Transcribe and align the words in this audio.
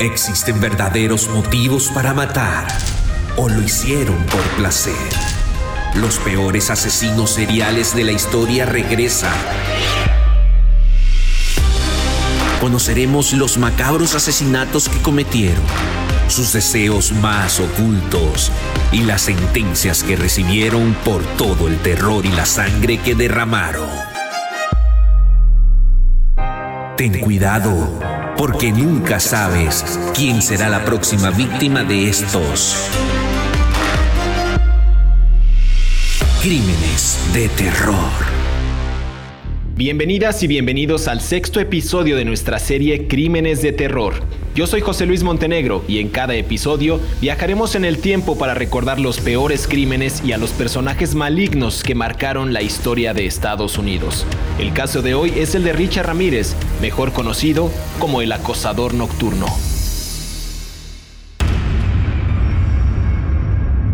¿Existen 0.00 0.60
verdaderos 0.60 1.28
motivos 1.28 1.88
para 1.94 2.12
matar? 2.12 2.66
¿O 3.36 3.48
lo 3.48 3.62
hicieron 3.62 4.16
por 4.24 4.42
placer? 4.56 4.92
Los 5.94 6.18
peores 6.18 6.68
asesinos 6.70 7.30
seriales 7.30 7.94
de 7.94 8.02
la 8.02 8.10
historia 8.10 8.66
regresan. 8.66 9.32
Conoceremos 12.60 13.32
los 13.34 13.56
macabros 13.56 14.16
asesinatos 14.16 14.88
que 14.88 14.98
cometieron, 14.98 15.62
sus 16.26 16.52
deseos 16.52 17.12
más 17.12 17.60
ocultos 17.60 18.50
y 18.90 19.04
las 19.04 19.22
sentencias 19.22 20.02
que 20.02 20.16
recibieron 20.16 20.94
por 21.04 21.22
todo 21.36 21.68
el 21.68 21.78
terror 21.78 22.26
y 22.26 22.30
la 22.30 22.46
sangre 22.46 22.98
que 22.98 23.14
derramaron. 23.14 24.13
Ten 26.96 27.18
cuidado, 27.18 27.98
porque 28.36 28.70
nunca 28.70 29.18
sabes 29.18 29.98
quién 30.14 30.40
será 30.40 30.68
la 30.68 30.84
próxima 30.84 31.30
víctima 31.30 31.82
de 31.82 32.08
estos 32.08 32.88
crímenes 36.40 37.18
de 37.32 37.48
terror. 37.48 37.96
Bienvenidas 39.74 40.44
y 40.44 40.46
bienvenidos 40.46 41.08
al 41.08 41.20
sexto 41.20 41.58
episodio 41.58 42.16
de 42.16 42.24
nuestra 42.24 42.60
serie 42.60 43.08
Crímenes 43.08 43.60
de 43.60 43.72
Terror. 43.72 44.14
Yo 44.54 44.68
soy 44.68 44.82
José 44.82 45.04
Luis 45.04 45.24
Montenegro 45.24 45.84
y 45.88 45.98
en 45.98 46.10
cada 46.10 46.36
episodio 46.36 47.00
viajaremos 47.20 47.74
en 47.74 47.84
el 47.84 47.98
tiempo 47.98 48.38
para 48.38 48.54
recordar 48.54 49.00
los 49.00 49.18
peores 49.18 49.66
crímenes 49.66 50.22
y 50.24 50.30
a 50.30 50.38
los 50.38 50.50
personajes 50.50 51.16
malignos 51.16 51.82
que 51.82 51.96
marcaron 51.96 52.52
la 52.52 52.62
historia 52.62 53.14
de 53.14 53.26
Estados 53.26 53.78
Unidos. 53.78 54.24
El 54.60 54.72
caso 54.72 55.02
de 55.02 55.14
hoy 55.14 55.32
es 55.36 55.56
el 55.56 55.64
de 55.64 55.72
Richard 55.72 56.06
Ramírez, 56.06 56.54
mejor 56.80 57.12
conocido 57.12 57.68
como 57.98 58.22
el 58.22 58.30
acosador 58.30 58.94
nocturno. 58.94 59.46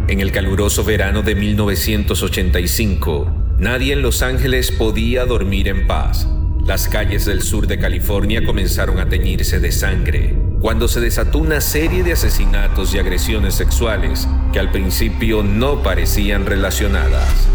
En 0.08 0.20
el 0.20 0.30
caluroso 0.30 0.84
verano 0.84 1.22
de 1.22 1.36
1985, 1.36 3.33
nadie 3.58 3.95
en 3.95 4.02
Los 4.02 4.20
Ángeles 4.20 4.72
podía 4.72 5.24
dormir 5.24 5.69
en 5.69 5.86
paz. 5.86 6.28
Las 6.67 6.86
calles 6.86 7.24
del 7.24 7.41
sur 7.41 7.67
de 7.67 7.78
California 7.78 8.45
comenzaron 8.45 8.98
a 8.98 9.08
teñirse 9.08 9.58
de 9.58 9.72
sangre 9.72 10.49
cuando 10.61 10.89
se 10.89 11.00
desató 11.00 11.39
una 11.39 11.61
serie 11.61 12.03
de 12.03 12.12
asesinatos 12.12 12.94
y 12.94 12.98
agresiones 12.98 13.55
sexuales 13.55 14.28
que 14.53 14.58
al 14.58 14.70
principio 14.70 15.42
no 15.42 15.83
parecían 15.83 16.44
relacionadas. 16.44 17.48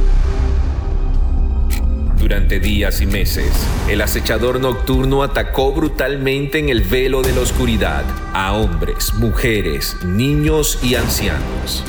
Durante 2.18 2.60
días 2.60 3.02
y 3.02 3.06
meses, 3.06 3.52
el 3.88 4.02
acechador 4.02 4.60
nocturno 4.60 5.22
atacó 5.22 5.72
brutalmente 5.74 6.58
en 6.58 6.70
el 6.70 6.82
velo 6.82 7.22
de 7.22 7.34
la 7.34 7.42
oscuridad 7.42 8.04
a 8.34 8.54
hombres, 8.54 9.14
mujeres, 9.14 9.96
niños 10.04 10.80
y 10.82 10.96
ancianos. 10.96 11.84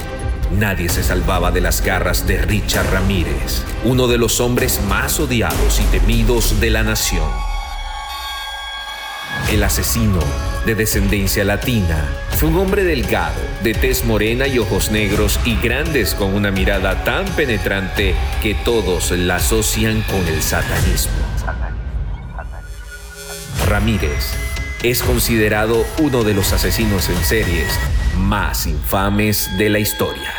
Nadie 0.59 0.91
se 0.91 1.03
salvaba 1.03 1.51
de 1.51 1.63
las 1.63 1.83
garras 1.83 2.27
de 2.27 2.43
Richard 2.43 2.93
Ramírez, 2.93 3.63
uno 3.85 4.09
de 4.09 4.19
los 4.19 4.41
hombres 4.41 4.83
más 4.87 5.19
odiados 5.19 5.81
y 5.81 5.85
temidos 5.85 6.61
de 6.61 6.69
la 6.69 6.83
nación. 6.83 7.31
El 9.51 9.63
asesino, 9.65 10.21
de 10.67 10.75
descendencia 10.75 11.45
latina, 11.45 12.05
fue 12.31 12.49
un 12.49 12.59
hombre 12.59 12.83
delgado, 12.83 13.41
de 13.63 13.73
tez 13.73 14.05
morena 14.05 14.49
y 14.49 14.59
ojos 14.59 14.91
negros 14.91 15.39
y 15.45 15.55
grandes 15.57 16.13
con 16.13 16.35
una 16.35 16.51
mirada 16.51 17.05
tan 17.05 17.25
penetrante 17.37 18.17
que 18.43 18.55
todos 18.55 19.13
la 19.13 19.37
asocian 19.37 20.03
con 20.03 20.27
el 20.27 20.43
satanismo. 20.43 21.15
Ramírez 23.69 24.33
es 24.83 25.03
considerado 25.03 25.87
uno 26.01 26.25
de 26.25 26.35
los 26.35 26.53
asesinos 26.53 27.09
en 27.11 27.25
series 27.25 27.79
más 28.19 28.67
infames 28.67 29.49
de 29.59 29.69
la 29.69 29.79
historia. 29.79 30.33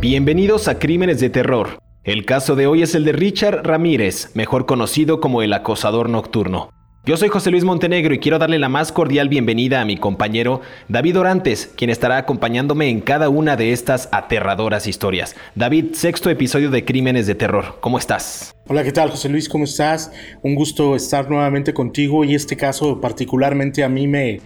Bienvenidos 0.00 0.66
a 0.66 0.78
Crímenes 0.78 1.20
de 1.20 1.30
Terror. 1.30 1.82
El 2.04 2.24
caso 2.24 2.56
de 2.56 2.66
hoy 2.66 2.82
es 2.82 2.96
el 2.96 3.04
de 3.04 3.12
Richard 3.12 3.64
Ramírez, 3.64 4.32
mejor 4.34 4.66
conocido 4.66 5.20
como 5.20 5.40
el 5.40 5.52
acosador 5.52 6.08
nocturno. 6.08 6.68
Yo 7.04 7.16
soy 7.16 7.28
José 7.28 7.52
Luis 7.52 7.62
Montenegro 7.62 8.12
y 8.12 8.18
quiero 8.18 8.40
darle 8.40 8.58
la 8.58 8.68
más 8.68 8.90
cordial 8.90 9.28
bienvenida 9.28 9.80
a 9.80 9.84
mi 9.84 9.96
compañero 9.96 10.62
David 10.88 11.20
Orantes, 11.20 11.72
quien 11.76 11.90
estará 11.90 12.16
acompañándome 12.16 12.88
en 12.88 13.02
cada 13.02 13.28
una 13.28 13.54
de 13.54 13.70
estas 13.70 14.08
aterradoras 14.10 14.88
historias. 14.88 15.36
David, 15.54 15.92
sexto 15.92 16.28
episodio 16.28 16.70
de 16.70 16.84
Crímenes 16.84 17.28
de 17.28 17.36
Terror, 17.36 17.78
¿cómo 17.80 17.98
estás? 17.98 18.52
Hola, 18.66 18.82
¿qué 18.82 18.90
tal 18.90 19.10
José 19.10 19.28
Luis? 19.28 19.48
¿Cómo 19.48 19.62
estás? 19.62 20.10
Un 20.42 20.56
gusto 20.56 20.96
estar 20.96 21.30
nuevamente 21.30 21.72
contigo 21.72 22.24
y 22.24 22.34
este 22.34 22.56
caso 22.56 23.00
particularmente 23.00 23.84
a 23.84 23.88
mí 23.88 24.08
me, 24.08 24.40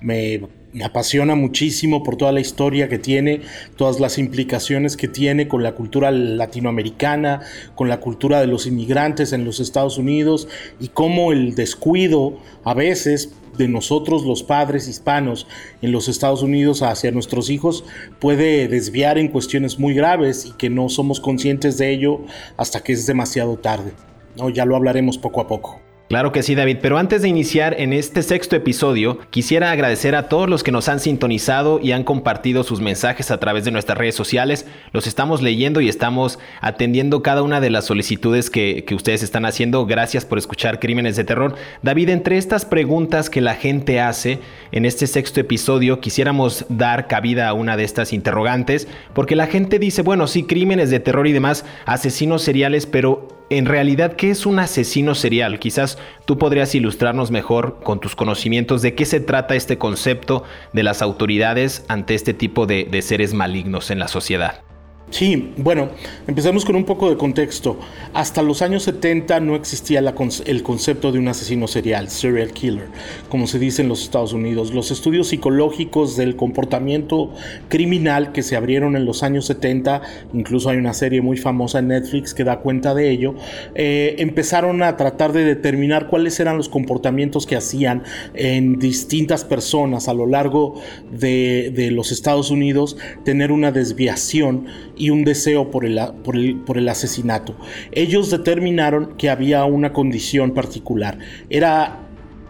me 0.00 0.40
me 0.72 0.84
apasiona 0.84 1.34
muchísimo 1.34 2.02
por 2.02 2.16
toda 2.16 2.32
la 2.32 2.40
historia 2.40 2.88
que 2.88 2.98
tiene, 2.98 3.40
todas 3.76 4.00
las 4.00 4.18
implicaciones 4.18 4.96
que 4.96 5.08
tiene 5.08 5.48
con 5.48 5.62
la 5.62 5.74
cultura 5.74 6.10
latinoamericana, 6.10 7.40
con 7.74 7.88
la 7.88 8.00
cultura 8.00 8.40
de 8.40 8.46
los 8.46 8.66
inmigrantes 8.66 9.32
en 9.32 9.44
los 9.44 9.60
Estados 9.60 9.96
Unidos 9.98 10.48
y 10.80 10.88
cómo 10.88 11.32
el 11.32 11.54
descuido 11.54 12.38
a 12.64 12.74
veces 12.74 13.32
de 13.56 13.68
nosotros 13.68 14.24
los 14.24 14.42
padres 14.42 14.86
hispanos 14.86 15.46
en 15.80 15.92
los 15.92 16.08
Estados 16.08 16.42
Unidos 16.42 16.82
hacia 16.82 17.10
nuestros 17.10 17.48
hijos 17.48 17.84
puede 18.18 18.68
desviar 18.68 19.18
en 19.18 19.28
cuestiones 19.28 19.78
muy 19.78 19.94
graves 19.94 20.44
y 20.44 20.52
que 20.52 20.68
no 20.68 20.88
somos 20.88 21.20
conscientes 21.20 21.78
de 21.78 21.90
ello 21.90 22.20
hasta 22.56 22.82
que 22.82 22.92
es 22.92 23.06
demasiado 23.06 23.56
tarde. 23.56 23.92
¿no? 24.36 24.50
Ya 24.50 24.66
lo 24.66 24.76
hablaremos 24.76 25.16
poco 25.16 25.40
a 25.40 25.46
poco. 25.46 25.85
Claro 26.08 26.30
que 26.30 26.44
sí, 26.44 26.54
David, 26.54 26.78
pero 26.80 26.98
antes 26.98 27.22
de 27.22 27.28
iniciar 27.28 27.74
en 27.80 27.92
este 27.92 28.22
sexto 28.22 28.54
episodio, 28.54 29.18
quisiera 29.30 29.72
agradecer 29.72 30.14
a 30.14 30.28
todos 30.28 30.48
los 30.48 30.62
que 30.62 30.70
nos 30.70 30.88
han 30.88 31.00
sintonizado 31.00 31.80
y 31.82 31.90
han 31.90 32.04
compartido 32.04 32.62
sus 32.62 32.80
mensajes 32.80 33.32
a 33.32 33.38
través 33.38 33.64
de 33.64 33.72
nuestras 33.72 33.98
redes 33.98 34.14
sociales. 34.14 34.66
Los 34.92 35.08
estamos 35.08 35.42
leyendo 35.42 35.80
y 35.80 35.88
estamos 35.88 36.38
atendiendo 36.60 37.24
cada 37.24 37.42
una 37.42 37.60
de 37.60 37.70
las 37.70 37.86
solicitudes 37.86 38.50
que, 38.50 38.86
ustedes 38.94 39.24
están 39.24 39.46
haciendo. 39.46 39.84
Gracias 39.84 40.24
por 40.24 40.38
escuchar 40.38 40.78
Crímenes 40.78 41.16
de 41.16 41.24
Terror. 41.24 41.56
David, 41.82 42.10
entre 42.10 42.38
estas 42.38 42.64
preguntas 42.64 43.28
que 43.28 43.40
la 43.40 43.56
gente 43.56 44.00
hace 44.00 44.38
en 44.70 44.86
este 44.86 45.08
sexto 45.08 45.40
episodio, 45.40 45.98
quisiéramos 46.00 46.66
dar 46.68 47.08
cabida 47.08 47.48
a 47.48 47.52
una 47.52 47.76
de 47.76 47.82
estas 47.82 48.12
interrogantes, 48.12 48.86
porque 49.12 49.34
la 49.34 49.48
gente 49.48 49.80
dice, 49.80 50.02
bueno, 50.02 50.28
sí, 50.28 50.44
crímenes 50.44 50.90
de 50.90 51.00
terror 51.00 51.26
y 51.26 51.32
demás, 51.32 51.64
asesinos 51.84 52.42
seriales, 52.42 52.86
pero 52.86 53.35
en 53.48 53.66
realidad, 53.66 54.14
¿qué 54.14 54.30
es 54.30 54.46
un 54.46 54.58
asesino 54.58 55.14
serial? 55.14 55.58
Quizás 55.58 55.98
tú 56.24 56.38
podrías 56.38 56.74
ilustrarnos 56.74 57.30
mejor 57.30 57.78
con 57.82 58.00
tus 58.00 58.16
conocimientos 58.16 58.82
de 58.82 58.94
qué 58.94 59.04
se 59.04 59.20
trata 59.20 59.54
este 59.54 59.78
concepto 59.78 60.42
de 60.72 60.82
las 60.82 61.02
autoridades 61.02 61.84
ante 61.88 62.14
este 62.14 62.34
tipo 62.34 62.66
de, 62.66 62.84
de 62.84 63.02
seres 63.02 63.34
malignos 63.34 63.90
en 63.90 63.98
la 63.98 64.08
sociedad. 64.08 64.62
Sí, 65.08 65.52
bueno, 65.56 65.90
empezamos 66.26 66.64
con 66.64 66.74
un 66.74 66.84
poco 66.84 67.08
de 67.08 67.16
contexto. 67.16 67.78
Hasta 68.12 68.42
los 68.42 68.60
años 68.60 68.82
70 68.82 69.38
no 69.38 69.54
existía 69.54 70.00
el 70.00 70.62
concepto 70.64 71.12
de 71.12 71.20
un 71.20 71.28
asesino 71.28 71.68
serial, 71.68 72.10
serial 72.10 72.50
killer, 72.52 72.88
como 73.28 73.46
se 73.46 73.60
dice 73.60 73.82
en 73.82 73.88
los 73.88 74.02
Estados 74.02 74.32
Unidos. 74.32 74.74
Los 74.74 74.90
estudios 74.90 75.28
psicológicos 75.28 76.16
del 76.16 76.34
comportamiento 76.34 77.30
criminal 77.68 78.32
que 78.32 78.42
se 78.42 78.56
abrieron 78.56 78.96
en 78.96 79.04
los 79.04 79.22
años 79.22 79.46
70, 79.46 80.02
incluso 80.34 80.70
hay 80.70 80.76
una 80.78 80.92
serie 80.92 81.22
muy 81.22 81.36
famosa 81.36 81.78
en 81.78 81.88
Netflix 81.88 82.34
que 82.34 82.42
da 82.42 82.58
cuenta 82.58 82.92
de 82.92 83.08
ello, 83.08 83.36
eh, 83.76 84.16
empezaron 84.18 84.82
a 84.82 84.96
tratar 84.96 85.32
de 85.32 85.44
determinar 85.44 86.08
cuáles 86.08 86.40
eran 86.40 86.56
los 86.56 86.68
comportamientos 86.68 87.46
que 87.46 87.54
hacían 87.54 88.02
en 88.34 88.80
distintas 88.80 89.44
personas 89.44 90.08
a 90.08 90.14
lo 90.14 90.26
largo 90.26 90.80
de, 91.12 91.72
de 91.72 91.92
los 91.92 92.10
Estados 92.10 92.50
Unidos, 92.50 92.96
tener 93.24 93.52
una 93.52 93.70
desviación 93.70 94.66
y 94.96 95.10
un 95.10 95.24
deseo 95.24 95.70
por 95.70 95.84
el, 95.84 96.00
por 96.24 96.36
el, 96.36 96.56
por 96.56 96.78
el 96.78 96.88
asesinato. 96.88 97.56
Ellos 97.92 98.30
determinaron 98.30 99.16
que 99.16 99.30
había 99.30 99.64
una 99.64 99.92
condición 99.92 100.52
particular. 100.52 101.18
Era 101.50 102.00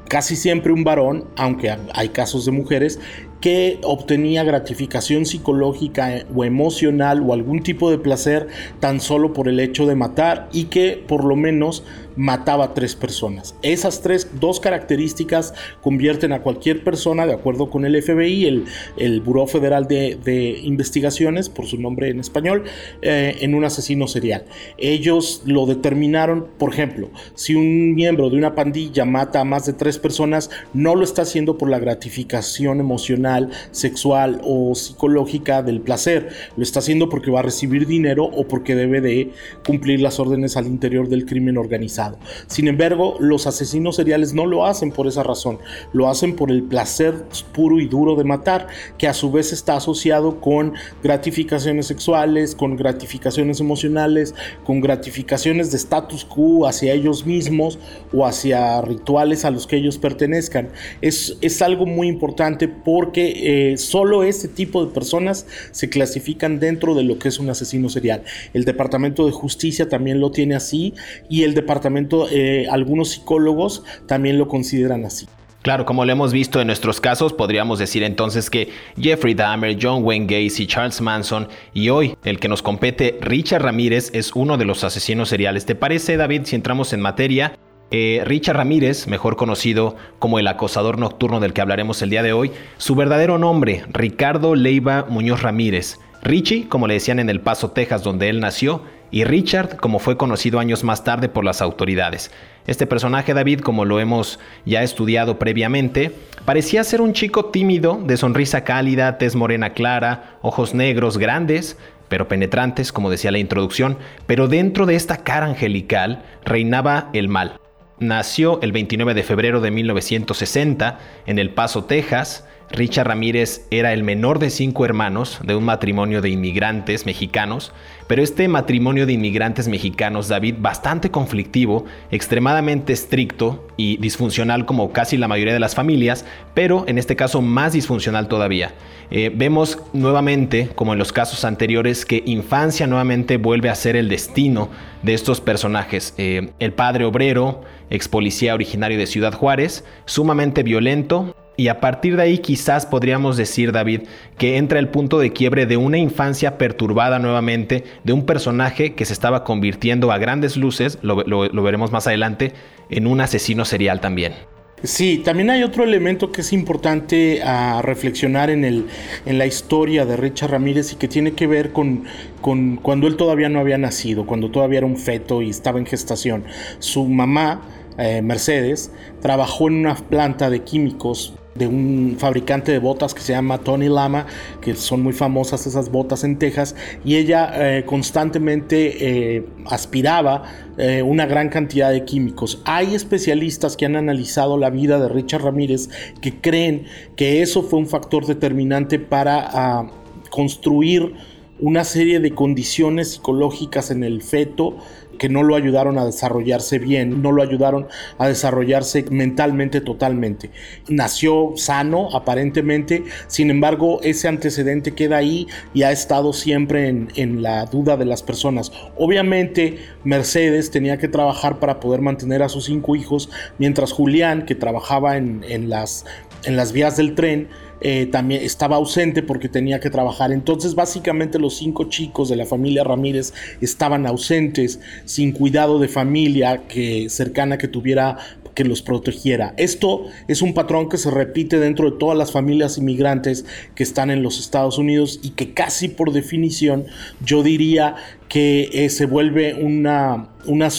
casi 0.09 0.37
siempre 0.37 0.73
un 0.73 0.85
varón, 0.85 1.25
aunque 1.37 1.75
hay 1.93 2.09
casos 2.11 2.45
de 2.45 2.53
mujeres, 2.53 3.01
que 3.41 3.79
obtenía 3.83 4.45
gratificación 4.45 5.27
psicológica 5.27 6.25
o 6.35 6.45
emocional 6.45 7.23
o 7.23 7.33
algún 7.33 7.63
tipo 7.63 7.91
de 7.91 7.99
placer 7.99 8.49
tan 8.81 9.01
solo 9.01 9.33
por 9.33 9.49
el 9.49 9.61
hecho 9.61 9.87
de 9.87 9.95
matar 9.95 10.49
y 10.53 10.65
que 10.65 11.05
por 11.07 11.25
lo 11.25 11.37
menos 11.37 11.85
mataba 12.17 12.65
a 12.65 12.75
tres 12.75 12.95
personas. 12.95 13.55
Esas 13.63 14.03
tres, 14.03 14.29
dos 14.41 14.61
características 14.61 15.55
convierten 15.83 16.33
a 16.33 16.43
cualquier 16.43 16.83
persona, 16.83 17.27
de 17.27 17.35
acuerdo 17.35 17.71
con 17.71 17.85
el 17.85 18.03
FBI, 18.03 18.47
el, 18.47 18.65
el 18.97 19.21
Buró 19.21 19.47
Federal 19.47 19.87
de, 19.87 20.17
Investigaciones, 20.63 21.49
por 21.49 21.67
su 21.67 21.79
nombre 21.79 22.09
en 22.09 22.21
español, 22.21 22.65
eh, 23.03 23.37
en 23.41 23.55
un 23.55 23.65
asesino 23.65 24.09
serial. 24.09 24.45
Ellos 24.79 25.43
lo 25.45 25.67
determinaron, 25.67 26.49
por 26.59 26.73
ejemplo, 26.73 27.11
si 27.35 27.55
un 27.55 27.95
miembro 27.95 28.31
de 28.31 28.37
una 28.37 28.55
pandilla 28.55 29.05
mata 29.05 29.41
a 29.41 29.45
más 29.45 29.67
de 29.67 29.73
tres 29.73 29.99
personas, 29.99 30.51
no 30.73 30.95
lo 30.95 31.05
está 31.05 31.23
haciendo 31.23 31.59
por 31.59 31.69
la 31.69 31.79
gratificación 31.79 32.81
emocional, 32.81 33.51
sexual 33.71 34.41
o 34.45 34.75
psicológica 34.75 35.63
del 35.63 35.81
placer. 35.81 36.31
Lo 36.57 36.63
está 36.63 36.81
haciendo 36.81 37.09
porque 37.09 37.31
va 37.31 37.41
a 37.41 37.43
recibir 37.43 37.87
dinero 37.87 38.25
o 38.25 38.47
porque 38.49 38.75
debe 38.75 39.01
de 39.01 39.31
cumplir 39.67 40.01
las 40.01 40.19
órdenes 40.19 40.57
al 40.57 40.67
interior 40.67 41.09
del 41.09 41.27
crimen 41.27 41.59
organizado. 41.59 42.06
Sin 42.47 42.69
embargo, 42.69 43.17
los 43.21 43.47
asesinos 43.47 43.97
seriales 43.97 44.35
no 44.35 44.47
lo 44.47 44.67
hacen 44.67 44.93
por 44.93 45.07
esa 45.07 45.23
razón, 45.23 45.59
lo 45.93 46.09
hacen 46.09 46.37
por 46.37 46.51
el 46.51 46.63
placer 46.63 47.15
puro 47.53 47.81
y 47.81 47.87
duro 47.87 48.15
de 48.15 48.25
matar, 48.25 48.69
que 48.99 49.09
a 49.09 49.15
su 49.15 49.31
vez 49.31 49.53
está 49.53 49.77
asociado 49.77 50.41
con 50.41 50.75
gratificaciones 51.03 51.87
sexuales, 51.87 52.55
con 52.55 52.77
gratificaciones 52.77 53.61
emocionales, 53.61 54.35
con 54.65 54.81
gratificaciones 54.81 55.71
de 55.71 55.77
status 55.77 56.25
quo 56.25 56.67
hacia 56.67 56.93
ellos 56.93 57.27
mismos 57.27 57.79
o 58.13 58.27
hacia 58.27 58.81
rituales 58.83 59.45
a 59.45 59.51
los 59.51 59.67
que 59.67 59.77
ellos 59.77 59.99
pertenezcan. 59.99 60.69
Es, 61.01 61.37
es 61.41 61.63
algo 61.63 61.87
muy 61.87 62.09
importante 62.09 62.69
porque 62.69 63.73
eh, 63.73 63.77
solo 63.77 64.23
este 64.23 64.49
tipo 64.49 64.85
de 64.85 64.93
personas 64.93 65.47
se 65.71 65.89
clasifican 65.89 66.61
dentro 66.61 66.95
de 66.95 67.03
lo 67.03 67.19
que 67.19 67.29
es 67.29 67.39
un 67.39 67.51
asesino 67.51 67.89
serial. 67.89 68.23
El 68.53 68.65
Departamento 68.65 69.27
de 69.27 69.33
Justicia 69.33 69.89
también 69.89 70.21
lo 70.21 70.31
tiene 70.31 70.55
así 70.55 70.95
y 71.29 71.43
el 71.43 71.55
Departamento, 71.55 71.96
eh, 72.31 72.67
algunos 72.71 73.11
psicólogos 73.11 73.85
también 74.07 74.39
lo 74.39 74.49
consideran 74.49 75.05
así. 75.05 75.27
Claro, 75.67 75.85
como 75.85 76.05
lo 76.05 76.13
hemos 76.13 76.33
visto 76.33 76.61
en 76.61 76.69
nuestros 76.69 77.01
casos, 77.01 77.33
podríamos 77.33 77.81
decir 77.81 78.05
entonces 78.05 78.51
que 78.51 78.69
Jeffrey 79.01 79.35
Dahmer, 79.35 79.77
John 79.83 80.05
Wayne 80.05 80.27
Gacy, 80.27 80.65
Charles 80.69 81.01
Manson 81.01 81.49
y 81.75 81.89
hoy 81.89 82.17
el 82.23 82.39
que 82.39 82.47
nos 82.47 82.63
compete, 82.63 83.19
Richard 83.21 83.63
Ramírez, 83.63 84.11
es 84.15 84.31
uno 84.37 84.59
de 84.59 84.65
los 84.65 84.85
asesinos 84.85 85.29
seriales. 85.29 85.67
¿Te 85.67 85.75
parece, 85.75 86.17
David, 86.17 86.43
si 86.45 86.55
entramos 86.55 86.93
en 86.93 87.01
materia? 87.01 87.59
Eh, 87.91 88.23
Richard 88.25 88.57
Ramírez, 88.59 89.09
mejor 89.09 89.35
conocido 89.35 89.97
como 90.21 90.39
el 90.39 90.47
acosador 90.47 90.99
nocturno 90.99 91.41
del 91.41 91.53
que 91.53 91.63
hablaremos 91.63 92.01
el 92.01 92.11
día 92.11 92.23
de 92.23 92.33
hoy, 92.33 92.53
su 92.79 92.95
verdadero 92.95 93.37
nombre, 93.37 93.85
Ricardo 93.89 94.55
Leiva 94.55 95.07
Muñoz 95.09 95.43
Ramírez. 95.43 95.99
Richie, 96.23 96.69
como 96.69 96.87
le 96.87 96.95
decían 96.95 97.19
en 97.19 97.29
El 97.29 97.41
Paso, 97.41 97.73
Texas, 97.73 98.05
donde 98.05 98.29
él 98.29 98.39
nació, 98.39 98.83
y 99.11 99.25
Richard, 99.25 99.77
como 99.77 99.99
fue 99.99 100.17
conocido 100.17 100.59
años 100.59 100.85
más 100.85 101.05
tarde 101.05 101.29
por 101.29 101.45
las 101.45 101.63
autoridades. 101.63 102.31
Este 102.67 102.87
personaje, 102.87 103.35
David, 103.35 103.61
como 103.61 103.85
lo 103.85 104.01
hemos 104.01 104.41
ya 104.65 104.83
estudiado 104.83 105.39
previamente, 105.39 106.13
parecía 106.45 106.83
ser 106.85 107.01
un 107.01 107.13
chico 107.13 107.47
tímido, 107.47 108.01
de 108.05 108.17
sonrisa 108.17 108.65
cálida, 108.65 109.19
tez 109.19 109.37
morena 109.37 109.71
clara, 109.71 110.39
ojos 110.43 110.75
negros 110.75 111.19
grandes, 111.19 111.79
pero 112.09 112.29
penetrantes, 112.29 112.93
como 112.93 113.11
decía 113.11 113.31
la 113.31 113.39
introducción, 113.39 113.99
pero 114.27 114.49
dentro 114.49 114.87
de 114.87 114.97
esta 114.97 115.19
cara 115.19 115.47
angelical 115.47 116.23
reinaba 116.45 117.11
el 117.13 117.29
mal. 117.29 117.61
Nació 117.99 118.61
el 118.63 118.73
29 118.73 119.15
de 119.15 119.23
febrero 119.23 119.61
de 119.61 119.71
1960 119.71 120.99
en 121.27 121.39
El 121.39 121.51
Paso, 121.51 121.85
Texas, 121.85 122.47
Richard 122.71 123.07
Ramírez 123.07 123.67
era 123.71 123.93
el 123.93 124.03
menor 124.03 124.39
de 124.39 124.51
cinco 124.51 124.85
hermanos 124.85 125.39
de 125.45 125.55
un 125.55 125.65
matrimonio 125.65 126.21
de 126.21 126.31
inmigrantes 126.31 127.07
mexicanos, 127.07 127.73
pero 128.07 128.23
este 128.23 128.49
matrimonio 128.49 129.07
de 129.07 129.13
inmigrantes 129.13 129.69
mexicanos, 129.69 130.29
David, 130.29 130.57
bastante 130.59 131.11
conflictivo, 131.11 131.85
extremadamente 132.11 132.93
estricto 132.93 133.67
y 133.77 133.97
disfuncional 133.99 134.67
como 134.67 134.93
casi 134.93 135.17
la 135.17 135.29
mayoría 135.29 135.53
de 135.53 135.61
las 135.61 135.75
familias, 135.75 136.25
pero 136.55 136.85
en 136.89 136.99
este 136.99 137.17
caso 137.17 137.41
más 137.41 137.73
disfuncional 137.73 138.29
todavía. 138.29 138.75
Eh, 139.11 139.31
vemos 139.35 139.79
nuevamente, 139.93 140.69
como 140.75 140.93
en 140.93 140.99
los 140.99 141.13
casos 141.13 141.45
anteriores, 141.45 142.05
que 142.05 142.23
infancia 142.27 142.87
nuevamente 142.87 143.37
vuelve 143.37 143.71
a 143.71 143.75
ser 143.75 143.97
el 143.97 144.09
destino 144.09 144.69
de 145.03 145.15
estos 145.15 145.41
personajes. 145.41 146.15
Eh, 146.19 146.51
el 146.59 146.73
padre 146.73 147.05
obrero, 147.05 147.63
ex 147.91 148.09
policía 148.09 148.55
originario 148.55 148.99
de 148.99 149.07
Ciudad 149.07 149.33
Juárez, 149.33 149.85
sumamente 150.05 150.65
violento, 150.65 151.37
y 151.57 151.69
a 151.69 151.81
partir 151.81 152.17
de 152.17 152.23
ahí 152.23 152.39
quizás 152.39 152.87
podríamos 152.87 153.37
decir, 153.37 153.73
David, 153.73 154.03
que 154.39 154.59
entra 154.59 154.79
el 154.79 154.89
punto 154.89 155.19
de 155.19 155.33
quiebre 155.33 155.67
de 155.67 155.77
una 155.77 155.99
infancia 155.99 156.59
perturbada 156.59 157.19
nuevamente, 157.19 157.85
de 158.05 158.13
un 158.13 158.27
personaje 158.27 158.95
que 158.95 159.05
se 159.05 159.13
estaba 159.13 159.43
convirtiendo 159.45 160.13
a 160.13 160.19
grandes 160.19 160.57
luces, 160.57 160.99
lo, 161.03 161.63
veremos 161.63 161.93
más 161.93 162.07
adelante, 162.07 162.53
en 162.91 163.07
un 163.07 163.21
asesino 163.21 163.65
serial 163.65 164.01
también. 164.01 164.35
Sí, 164.83 165.23
también 165.25 165.49
hay 165.49 165.63
otro 165.63 165.85
elemento 165.85 166.31
que 166.31 166.43
es 166.43 166.53
importante 166.53 167.43
a 167.43 167.81
reflexionar 167.81 168.51
en, 168.51 168.63
el, 168.63 168.87
en 169.25 169.39
la 169.39 169.47
historia 169.47 170.05
de 170.05 170.19
Richard 170.19 170.51
Ramírez 170.51 170.93
y 170.93 170.97
que 170.97 171.09
tiene 171.09 171.33
que 171.33 171.47
ver 171.47 171.73
con, 171.73 172.05
con 172.43 172.77
cuando 172.77 173.07
él 173.07 173.17
todavía 173.17 173.49
no 173.49 173.59
había 173.59 173.79
nacido, 173.79 174.27
cuando 174.27 174.51
todavía 174.51 174.79
era 174.79 174.87
un 174.87 174.99
feto 174.99 175.41
y 175.41 175.49
estaba 175.49 175.79
en 175.79 175.87
gestación. 175.87 176.45
Su 176.79 177.07
mamá, 177.07 177.63
eh, 177.97 178.21
Mercedes, 178.21 178.93
trabajó 179.23 179.69
en 179.69 179.77
una 179.77 179.95
planta 179.95 180.51
de 180.51 180.61
químicos 180.61 181.35
de 181.59 181.67
un 181.67 182.17
fabricante 182.19 182.73
de 182.73 182.79
botas 182.79 183.15
que 183.15 183.21
se 183.21 183.33
llama 183.33 183.59
Tony 183.59 183.89
Lama, 183.89 184.27
que 184.61 184.75
son 184.75 185.03
muy 185.03 185.13
famosas 185.13 185.67
esas 185.67 185.91
botas 185.91 186.25
en 186.25 186.39
Texas, 186.39 186.75
y 187.05 187.17
ella 187.17 187.53
eh, 187.55 187.85
constantemente 187.85 189.37
eh, 189.37 189.47
aspiraba 189.67 190.45
eh, 190.79 191.03
una 191.03 191.27
gran 191.27 191.49
cantidad 191.49 191.91
de 191.91 192.05
químicos. 192.05 192.61
Hay 192.65 192.95
especialistas 192.95 193.77
que 193.77 193.87
han 193.87 193.97
analizado 193.97 194.59
la 194.59 194.71
vida 194.71 194.99
de 194.99 195.09
Richard 195.09 195.43
Ramírez 195.43 195.89
que 196.21 196.41
creen 196.41 196.85
que 197.17 197.43
eso 197.43 197.63
fue 197.63 197.79
un 197.79 197.87
factor 197.87 198.27
determinante 198.27 198.99
para 198.99 199.49
ah, 199.53 199.91
construir 200.31 201.15
una 201.59 201.85
serie 201.85 202.21
de 202.21 202.33
condiciones 202.33 203.13
psicológicas 203.13 203.91
en 203.91 204.05
el 204.05 204.23
feto 204.23 204.77
que 205.17 205.29
no 205.29 205.43
lo 205.43 205.57
ayudaron 205.57 205.99
a 205.99 206.05
desarrollarse 206.05 206.79
bien, 206.79 207.23
no 207.23 207.33
lo 207.33 207.43
ayudaron 207.43 207.87
a 208.19 208.29
desarrollarse 208.29 209.05
mentalmente 209.11 209.81
totalmente. 209.81 210.51
Nació 210.89 211.53
sano 211.57 212.15
aparentemente, 212.15 213.05
sin 213.27 213.51
embargo 213.51 214.01
ese 214.03 214.29
antecedente 214.29 214.93
queda 214.93 215.17
ahí 215.17 215.47
y 215.75 215.83
ha 215.83 215.93
estado 215.93 216.33
siempre 216.33 216.89
en, 216.89 217.43
la 217.43 217.67
duda 217.67 217.97
de 217.97 218.05
las 218.05 218.23
personas. 218.23 218.73
Obviamente 218.97 219.79
Mercedes 220.05 220.71
tenía 220.71 220.99
que 220.99 221.09
trabajar 221.09 221.59
para 221.59 221.81
poder 221.81 222.01
mantener 222.01 222.43
a 222.43 222.49
sus 222.49 222.65
cinco 222.67 222.97
hijos, 222.97 223.31
mientras 223.59 223.93
Julián, 223.93 224.47
que 224.47 224.55
trabajaba 224.55 225.17
en, 225.17 225.45
en 225.49 225.69
las, 225.69 226.05
en 226.45 226.57
las 226.57 226.73
vías 226.73 226.97
del 226.97 227.15
tren, 227.15 227.49
eh, 227.81 228.07
también 228.07 228.43
estaba 228.43 228.77
ausente 228.77 229.23
porque 229.23 229.49
tenía 229.49 229.81
que 229.81 229.91
trabajar. 229.91 230.33
Entonces 230.33 230.75
básicamente 230.75 231.39
los 231.39 231.57
cinco 231.57 231.85
chicos 231.85 232.29
de 232.29 232.37
la 232.37 232.47
familia 232.47 232.85
Ramírez 232.85 233.33
estaban 233.61 234.07
ausentes, 234.07 234.81
sin 235.05 235.33
cuidado 235.33 235.79
de 235.79 235.89
familia 235.89 236.63
que, 236.69 237.09
cercana 237.11 237.59
que 237.59 237.69
tuviera 237.69 238.19
que 238.57 238.65
los 238.65 238.81
protegiera. 238.81 239.53
Esto 239.59 240.07
es 240.29 240.41
un 240.41 240.55
patrón 240.55 240.89
que 240.89 240.97
se 240.97 241.11
repite 241.11 241.61
dentro 241.61 241.91
de 241.91 241.99
todas 241.99 242.17
las 242.17 242.33
familias 242.33 242.79
inmigrantes 242.79 243.45
que 243.75 243.83
están 243.83 244.11
en 244.11 244.23
los 244.23 244.41
Estados 244.41 244.79
Unidos 244.79 245.21
y 245.23 245.31
que 245.31 245.53
casi 245.53 245.89
por 245.89 246.11
definición 246.11 246.87
yo 247.23 247.43
diría 247.43 247.97
que 248.31 248.71
eh, 248.73 248.89
se 248.89 249.05
vuelve 249.05 249.55
una, 249.55 250.31
una 250.47 250.71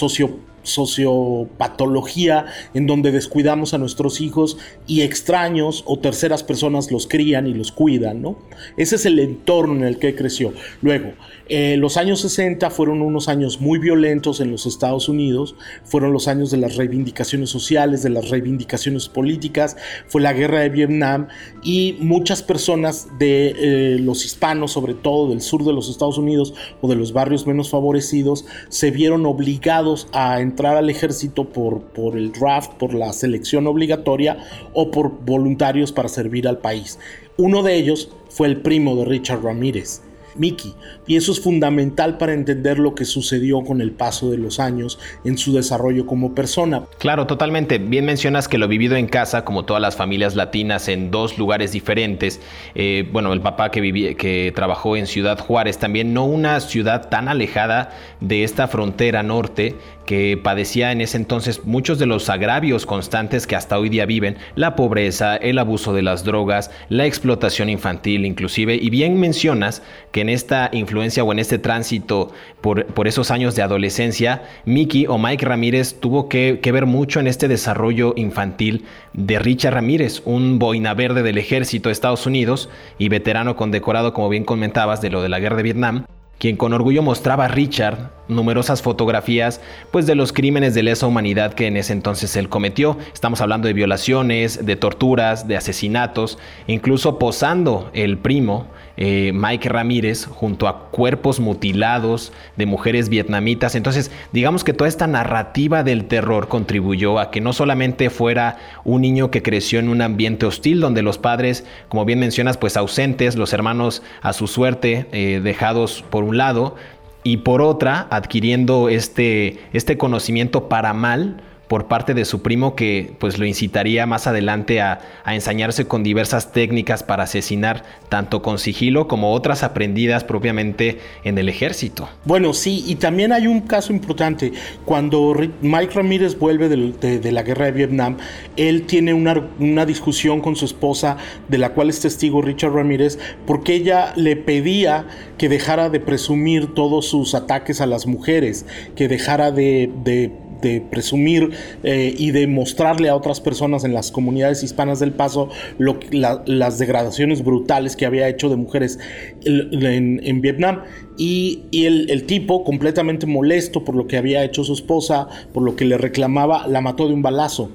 sociopatología 0.67 2.45
en 2.73 2.87
donde 2.87 3.11
descuidamos 3.11 3.73
a 3.73 3.77
nuestros 3.77 4.21
hijos 4.21 4.57
y 4.85 5.01
extraños 5.01 5.83
o 5.85 5.99
terceras 5.99 6.43
personas 6.43 6.91
los 6.91 7.07
crían 7.07 7.47
y 7.47 7.53
los 7.53 7.71
cuidan, 7.71 8.21
¿no? 8.21 8.37
Ese 8.77 8.95
es 8.95 9.05
el 9.05 9.19
entorno 9.19 9.75
en 9.75 9.83
el 9.83 9.97
que 9.97 10.15
creció. 10.15 10.53
Luego, 10.81 11.13
eh, 11.49 11.77
los 11.77 11.97
años 11.97 12.21
60 12.21 12.69
fueron 12.69 13.01
unos 13.01 13.27
años 13.27 13.61
muy 13.61 13.79
violentos 13.79 14.39
en 14.39 14.51
los 14.51 14.65
Estados 14.65 15.09
Unidos, 15.09 15.55
fueron 15.83 16.13
los 16.13 16.27
años 16.27 16.51
de 16.51 16.57
las 16.57 16.75
reivindicaciones 16.75 17.49
sociales, 17.49 18.03
de 18.03 18.09
las 18.09 18.29
reivindicaciones 18.29 19.09
políticas, 19.09 19.77
fue 20.07 20.21
la 20.21 20.33
guerra 20.33 20.59
de 20.59 20.69
Vietnam 20.69 21.27
y 21.63 21.97
muchas 21.99 22.43
personas 22.43 23.07
de 23.19 23.53
eh, 23.57 23.99
los 23.99 24.25
hispanos, 24.25 24.71
sobre 24.71 24.93
todo 24.93 25.29
del 25.29 25.41
sur 25.41 25.63
de 25.63 25.73
los 25.73 25.89
Estados 25.89 26.17
Unidos 26.17 26.53
o 26.81 26.87
de 26.87 26.95
los 26.95 27.13
barrios 27.13 27.47
menos 27.47 27.69
favorecidos, 27.69 28.45
se 28.69 28.91
vieron 28.91 29.25
obligados 29.25 30.07
a 30.13 30.41
entrar 30.41 30.77
al 30.77 30.89
ejército 30.89 31.49
por, 31.49 31.81
por 31.81 32.17
el 32.17 32.31
draft, 32.31 32.73
por 32.73 32.93
la 32.93 33.13
selección 33.13 33.67
obligatoria 33.67 34.37
o 34.73 34.91
por 34.91 35.23
voluntarios 35.25 35.91
para 35.91 36.09
servir 36.09 36.47
al 36.47 36.59
país. 36.59 36.99
Uno 37.37 37.63
de 37.63 37.75
ellos 37.75 38.09
fue 38.29 38.47
el 38.47 38.61
primo 38.61 38.95
de 38.95 39.05
Richard 39.05 39.43
Ramírez, 39.43 40.01
Mickey. 40.37 40.73
Y 41.05 41.15
eso 41.15 41.31
es 41.31 41.39
fundamental 41.39 42.17
para 42.17 42.33
entender 42.33 42.79
lo 42.79 42.95
que 42.95 43.05
sucedió 43.05 43.63
con 43.63 43.81
el 43.81 43.91
paso 43.91 44.29
de 44.29 44.37
los 44.37 44.59
años 44.59 44.99
en 45.23 45.37
su 45.37 45.53
desarrollo 45.53 46.05
como 46.05 46.35
persona. 46.35 46.83
Claro, 46.99 47.27
totalmente. 47.27 47.77
Bien 47.77 48.05
mencionas 48.05 48.47
que 48.47 48.57
lo 48.57 48.67
vivido 48.67 48.95
en 48.95 49.07
casa, 49.07 49.45
como 49.45 49.65
todas 49.65 49.81
las 49.81 49.95
familias 49.95 50.35
latinas, 50.35 50.87
en 50.87 51.11
dos 51.11 51.37
lugares 51.37 51.71
diferentes. 51.71 52.41
Eh, 52.75 53.07
bueno, 53.11 53.33
el 53.33 53.41
papá 53.41 53.71
que, 53.71 53.81
vivía, 53.81 54.15
que 54.15 54.51
trabajó 54.55 54.95
en 54.95 55.07
Ciudad 55.07 55.39
Juárez, 55.39 55.77
también 55.77 56.13
no 56.13 56.25
una 56.25 56.59
ciudad 56.59 57.09
tan 57.09 57.27
alejada 57.27 57.91
de 58.19 58.43
esta 58.43 58.67
frontera 58.67 59.23
norte 59.23 59.75
que 60.07 60.39
padecía 60.41 60.91
en 60.91 61.01
ese 61.01 61.17
entonces 61.17 61.65
muchos 61.65 61.99
de 61.99 62.07
los 62.07 62.29
agravios 62.29 62.85
constantes 62.87 63.45
que 63.45 63.55
hasta 63.55 63.77
hoy 63.77 63.89
día 63.89 64.07
viven, 64.07 64.37
la 64.55 64.75
pobreza, 64.75 65.35
el 65.35 65.59
abuso 65.59 65.93
de 65.93 66.01
las 66.01 66.23
drogas, 66.23 66.71
la 66.89 67.05
explotación 67.05 67.69
infantil 67.69 68.25
inclusive, 68.25 68.73
y 68.75 68.89
bien 68.89 69.19
mencionas 69.19 69.83
que 70.11 70.21
en 70.21 70.29
esta 70.29 70.69
influencia 70.71 71.23
o 71.23 71.31
en 71.31 71.39
este 71.39 71.59
tránsito 71.59 72.31
por, 72.61 72.85
por 72.85 73.07
esos 73.07 73.29
años 73.29 73.53
de 73.55 73.61
adolescencia, 73.61 74.43
Mickey 74.65 75.05
o 75.07 75.17
Mike 75.17 75.45
Ramírez 75.45 75.99
tuvo 75.99 76.29
que, 76.29 76.59
que, 76.61 76.71
ver 76.71 76.85
mucho 76.85 77.19
en 77.19 77.27
este 77.27 77.49
desarrollo 77.49 78.13
infantil 78.15 78.85
de 79.13 79.39
Richard 79.39 79.73
Ramírez, 79.73 80.21
un 80.23 80.57
boina 80.57 80.93
verde 80.93 81.21
del 81.21 81.37
ejército 81.37 81.89
de 81.89 81.93
Estados 81.93 82.25
Unidos 82.25 82.69
y 82.97 83.09
veterano 83.09 83.57
condecorado, 83.57 84.13
como 84.13 84.29
bien 84.29 84.45
comentabas, 84.45 85.01
de 85.01 85.09
lo 85.09 85.21
de 85.21 85.29
la 85.29 85.39
guerra 85.39 85.57
de 85.57 85.63
Vietnam 85.63 86.05
quien 86.39 86.57
con 86.57 86.73
orgullo 86.73 87.01
mostraba 87.01 87.45
a 87.45 87.47
Richard 87.47 88.11
numerosas 88.27 88.81
fotografías 88.81 89.61
pues 89.91 90.05
de 90.05 90.15
los 90.15 90.33
crímenes 90.33 90.73
de 90.73 90.83
lesa 90.83 91.07
humanidad 91.07 91.53
que 91.53 91.67
en 91.67 91.77
ese 91.77 91.93
entonces 91.93 92.35
él 92.35 92.49
cometió. 92.49 92.97
Estamos 93.13 93.41
hablando 93.41 93.67
de 93.67 93.73
violaciones, 93.73 94.65
de 94.65 94.75
torturas, 94.75 95.47
de 95.47 95.57
asesinatos, 95.57 96.37
incluso 96.67 97.17
posando 97.17 97.89
el 97.93 98.17
primo 98.17 98.67
eh, 98.97 99.31
Mike 99.33 99.69
Ramírez 99.69 100.25
junto 100.25 100.67
a 100.67 100.89
cuerpos 100.89 101.39
mutilados 101.39 102.33
de 102.55 102.65
mujeres 102.65 103.09
vietnamitas. 103.09 103.75
Entonces, 103.75 104.11
digamos 104.33 104.63
que 104.63 104.73
toda 104.73 104.87
esta 104.87 105.07
narrativa 105.07 105.83
del 105.83 106.05
terror 106.05 106.47
contribuyó 106.47 107.19
a 107.19 107.29
que 107.29 107.39
no 107.39 107.53
solamente 107.53 108.09
fuera 108.09 108.57
un 108.83 109.01
niño 109.01 109.29
que 109.29 109.43
creció 109.43 109.79
en 109.79 109.89
un 109.89 110.01
ambiente 110.01 110.45
hostil 110.45 110.79
donde 110.79 111.03
los 111.03 111.17
padres, 111.17 111.65
como 111.89 112.05
bien 112.05 112.19
mencionas, 112.19 112.57
pues 112.57 112.75
ausentes, 112.75 113.35
los 113.35 113.53
hermanos 113.53 114.01
a 114.21 114.33
su 114.33 114.47
suerte 114.47 115.07
eh, 115.11 115.41
dejados 115.43 116.03
por 116.09 116.23
un 116.23 116.37
lado 116.37 116.75
y 117.23 117.37
por 117.37 117.61
otra 117.61 118.07
adquiriendo 118.09 118.89
este, 118.89 119.59
este 119.73 119.97
conocimiento 119.97 120.69
para 120.69 120.93
mal 120.93 121.43
por 121.67 121.87
parte 121.87 122.13
de 122.13 122.25
su 122.25 122.41
primo 122.41 122.75
que 122.75 123.13
pues 123.19 123.37
lo 123.37 123.45
incitaría 123.45 124.05
más 124.05 124.27
adelante 124.27 124.81
a, 124.81 124.99
a, 125.23 125.35
ensañarse 125.35 125.85
con 125.85 126.03
diversas 126.03 126.51
técnicas 126.51 127.03
para 127.03 127.23
asesinar 127.23 127.83
tanto 128.09 128.41
con 128.41 128.57
sigilo 128.57 129.07
como 129.07 129.33
otras 129.33 129.63
aprendidas 129.63 130.23
propiamente 130.23 130.99
en 131.23 131.37
el 131.37 131.49
ejército. 131.49 132.09
Bueno, 132.25 132.53
sí, 132.53 132.83
y 132.87 132.95
también 132.95 133.31
hay 133.31 133.47
un 133.47 133.61
caso 133.61 133.91
importante. 133.91 134.53
Cuando 134.85 135.35
Mike 135.61 135.93
Ramírez 135.93 136.37
vuelve 136.37 136.69
de, 136.69 137.19
de, 137.19 137.31
la 137.31 137.43
guerra 137.43 137.65
de 137.65 137.71
Vietnam, 137.71 138.17
él 138.55 138.83
tiene 138.83 139.13
una, 139.13 139.49
una, 139.59 139.85
discusión 139.85 140.41
con 140.41 140.55
su 140.55 140.65
esposa, 140.65 141.17
de 141.47 141.57
la 141.57 141.73
cual 141.73 141.89
es 141.89 141.99
testigo 141.99 142.41
Richard 142.41 142.73
Ramírez, 142.73 143.19
porque 143.45 143.75
ella 143.75 144.13
le 144.15 144.35
pedía 144.35 145.05
que 145.37 145.49
dejara 145.49 145.89
de 145.89 145.99
presumir 145.99 146.73
todos 146.73 147.07
sus 147.07 147.35
ataques 147.35 147.81
a 147.81 147.85
las 147.85 148.07
mujeres, 148.07 148.65
que 148.95 149.07
dejara 149.07 149.51
de, 149.51 149.89
de 150.03 150.31
de 150.61 150.81
presumir 150.81 151.51
eh, 151.83 152.13
y 152.17 152.31
de 152.31 152.47
mostrarle 152.47 153.09
a 153.09 153.15
otras 153.15 153.41
personas 153.41 153.83
en 153.83 153.93
las 153.93 154.11
comunidades 154.11 154.63
hispanas 154.63 154.99
del 154.99 155.11
Paso 155.11 155.49
lo, 155.77 155.99
la, 156.11 156.43
las 156.45 156.77
degradaciones 156.77 157.43
brutales 157.43 157.95
que 157.95 158.05
había 158.05 158.27
hecho 158.27 158.49
de 158.49 158.55
mujeres 158.55 158.99
en, 159.45 160.41
Vietnam. 160.41 160.83
Y, 161.17 161.63
el, 161.71 162.23
tipo, 162.25 162.63
completamente 162.63 163.25
molesto 163.25 163.83
por 163.83 163.95
lo 163.95 164.07
que 164.07 164.17
había 164.17 164.43
hecho 164.43 164.63
su 164.63 164.73
esposa, 164.73 165.27
por 165.53 165.63
lo 165.63 165.75
que 165.75 165.85
le 165.85 165.97
reclamaba, 165.97 166.67
la 166.67 166.81
mató 166.81 167.07
de 167.07 167.13
un 167.13 167.21
balazo 167.21 167.71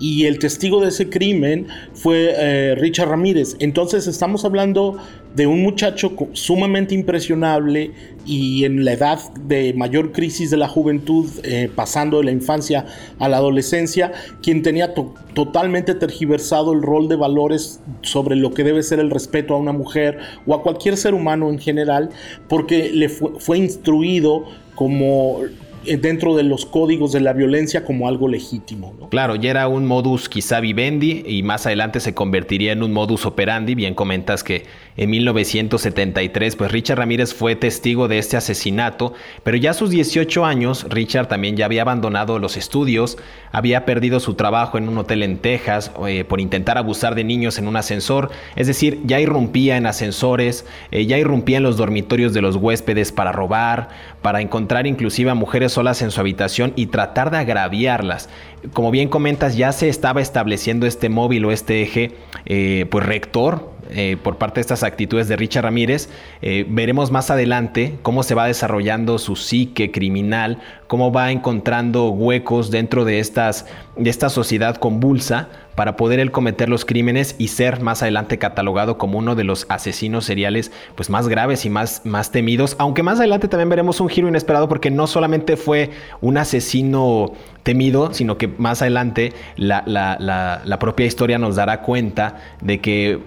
y 0.00 0.24
el 0.24 0.38
testigo 0.38 0.80
de 0.80 0.88
ese 0.88 1.10
crimen 1.10 1.68
fue 1.92 2.32
eh, 2.34 2.74
Richard 2.74 3.10
Ramírez. 3.10 3.54
Entonces 3.60 4.06
estamos 4.06 4.46
hablando 4.46 4.96
de 5.36 5.46
un 5.46 5.62
muchacho 5.62 6.12
sumamente 6.32 6.94
impresionable 6.94 7.92
y 8.26 8.64
en 8.64 8.84
la 8.84 8.94
edad 8.94 9.20
de 9.34 9.74
mayor 9.74 10.10
crisis 10.10 10.50
de 10.50 10.56
la 10.56 10.68
juventud, 10.68 11.26
eh, 11.44 11.70
pasando 11.74 12.18
de 12.18 12.24
la 12.24 12.32
infancia 12.32 12.86
a 13.18 13.28
la 13.28 13.36
adolescencia, 13.36 14.12
quien 14.42 14.62
tenía 14.62 14.94
totalmente 15.34 15.94
tergiversado 15.94 16.72
el 16.72 16.82
rol 16.82 17.08
de 17.08 17.16
valores 17.16 17.80
sobre 18.00 18.36
lo 18.36 18.52
que 18.52 18.64
debe 18.64 18.82
ser 18.82 18.98
el 19.00 19.10
respeto 19.10 19.54
a 19.54 19.58
una 19.58 19.72
mujer 19.72 20.18
o 20.46 20.54
a 20.54 20.62
cualquier 20.62 20.96
ser 20.96 21.14
humano 21.14 21.50
en 21.50 21.58
general, 21.58 22.10
porque 22.48 22.90
le 22.90 23.08
fue 23.10 23.58
instruido 23.58 24.46
como 24.74 25.42
dentro 25.84 26.36
de 26.36 26.42
los 26.42 26.66
códigos 26.66 27.12
de 27.12 27.20
la 27.20 27.32
violencia 27.32 27.84
como 27.84 28.08
algo 28.08 28.28
legítimo. 28.28 28.94
Claro, 29.10 29.36
ya 29.36 29.50
era 29.50 29.68
un 29.68 29.86
modus 29.86 30.28
quizá 30.28 30.60
vivendi 30.60 31.22
y 31.26 31.42
más 31.42 31.66
adelante 31.66 32.00
se 32.00 32.14
convertiría 32.14 32.72
en 32.72 32.82
un 32.82 32.92
modus 32.92 33.26
operandi. 33.26 33.74
Bien 33.74 33.94
comentas 33.94 34.44
que 34.44 34.64
en 34.96 35.10
1973 35.10 36.56
pues 36.56 36.70
Richard 36.72 36.98
Ramírez 36.98 37.34
fue 37.34 37.56
testigo 37.56 38.08
de 38.08 38.18
este 38.18 38.36
asesinato, 38.36 39.14
pero 39.42 39.56
ya 39.56 39.70
a 39.70 39.74
sus 39.74 39.90
18 39.90 40.44
años 40.44 40.86
Richard 40.88 41.28
también 41.28 41.56
ya 41.56 41.64
había 41.64 41.82
abandonado 41.82 42.38
los 42.38 42.56
estudios, 42.56 43.16
había 43.52 43.84
perdido 43.84 44.20
su 44.20 44.34
trabajo 44.34 44.78
en 44.78 44.88
un 44.88 44.98
hotel 44.98 45.22
en 45.22 45.38
Texas 45.38 45.92
eh, 46.06 46.24
por 46.24 46.40
intentar 46.40 46.76
abusar 46.78 47.14
de 47.14 47.24
niños 47.24 47.58
en 47.58 47.68
un 47.68 47.76
ascensor, 47.76 48.30
es 48.56 48.66
decir, 48.66 49.00
ya 49.04 49.20
irrumpía 49.20 49.76
en 49.76 49.86
ascensores, 49.86 50.66
eh, 50.90 51.06
ya 51.06 51.18
irrumpía 51.18 51.58
en 51.58 51.62
los 51.62 51.76
dormitorios 51.76 52.34
de 52.34 52.42
los 52.42 52.56
huéspedes 52.56 53.12
para 53.12 53.32
robar, 53.32 53.88
para 54.22 54.40
encontrar 54.40 54.86
inclusive 54.86 55.30
a 55.30 55.34
mujeres 55.34 55.69
solas 55.70 56.02
en 56.02 56.10
su 56.10 56.20
habitación 56.20 56.72
y 56.76 56.86
tratar 56.86 57.30
de 57.30 57.38
agraviarlas. 57.38 58.28
Como 58.72 58.90
bien 58.90 59.08
comentas, 59.08 59.56
ya 59.56 59.72
se 59.72 59.88
estaba 59.88 60.20
estableciendo 60.20 60.86
este 60.86 61.08
móvil 61.08 61.44
o 61.46 61.52
este 61.52 61.82
eje, 61.82 62.12
eh, 62.46 62.86
pues 62.90 63.06
rector 63.06 63.70
eh, 63.92 64.16
por 64.22 64.36
parte 64.36 64.56
de 64.56 64.62
estas 64.62 64.82
actitudes 64.82 65.28
de 65.28 65.36
Richard 65.36 65.64
Ramírez. 65.64 66.10
Eh, 66.42 66.64
veremos 66.68 67.10
más 67.10 67.30
adelante 67.30 67.98
cómo 68.02 68.22
se 68.22 68.34
va 68.34 68.46
desarrollando 68.46 69.18
su 69.18 69.36
psique 69.36 69.90
criminal, 69.90 70.58
cómo 70.90 71.12
va 71.12 71.30
encontrando 71.30 72.10
huecos 72.10 72.72
dentro 72.72 73.04
de, 73.04 73.20
esta 73.20 74.28
sociedad 74.28 74.74
convulsa 74.74 75.48
para 75.76 75.96
poder 75.96 76.18
él 76.18 76.32
cometer 76.32 76.68
los 76.68 76.84
crímenes 76.84 77.36
y 77.38 77.48
ser 77.48 77.80
más 77.80 78.02
adelante 78.02 78.38
catalogado 78.38 78.98
como 78.98 79.16
uno 79.16 79.36
de 79.36 79.44
los 79.44 79.66
asesinos 79.68 80.24
seriales 80.24 80.72
pues 80.96 81.08
más 81.08 81.28
graves 81.28 81.64
y 81.64 81.70
más, 81.70 82.02
más 82.04 82.32
temidos. 82.32 82.74
Aunque 82.78 83.04
más 83.04 83.18
adelante 83.18 83.46
también 83.46 83.68
veremos 83.68 84.00
un 84.00 84.08
giro 84.08 84.28
inesperado 84.28 84.68
porque 84.68 84.90
no 84.90 85.06
solamente 85.06 85.56
fue 85.56 85.90
un 86.20 86.38
asesino 86.38 87.32
temido, 87.62 88.12
sino 88.12 88.36
que 88.36 88.48
más 88.48 88.82
adelante 88.82 89.32
la, 89.56 89.82
la, 89.86 90.16
la, 90.18 90.60
la 90.64 90.78
propia 90.78 91.06
historia 91.06 91.38
nos 91.38 91.56
dará 91.56 91.82
cuenta 91.82 92.36
de 92.60 92.80
que 92.80 93.18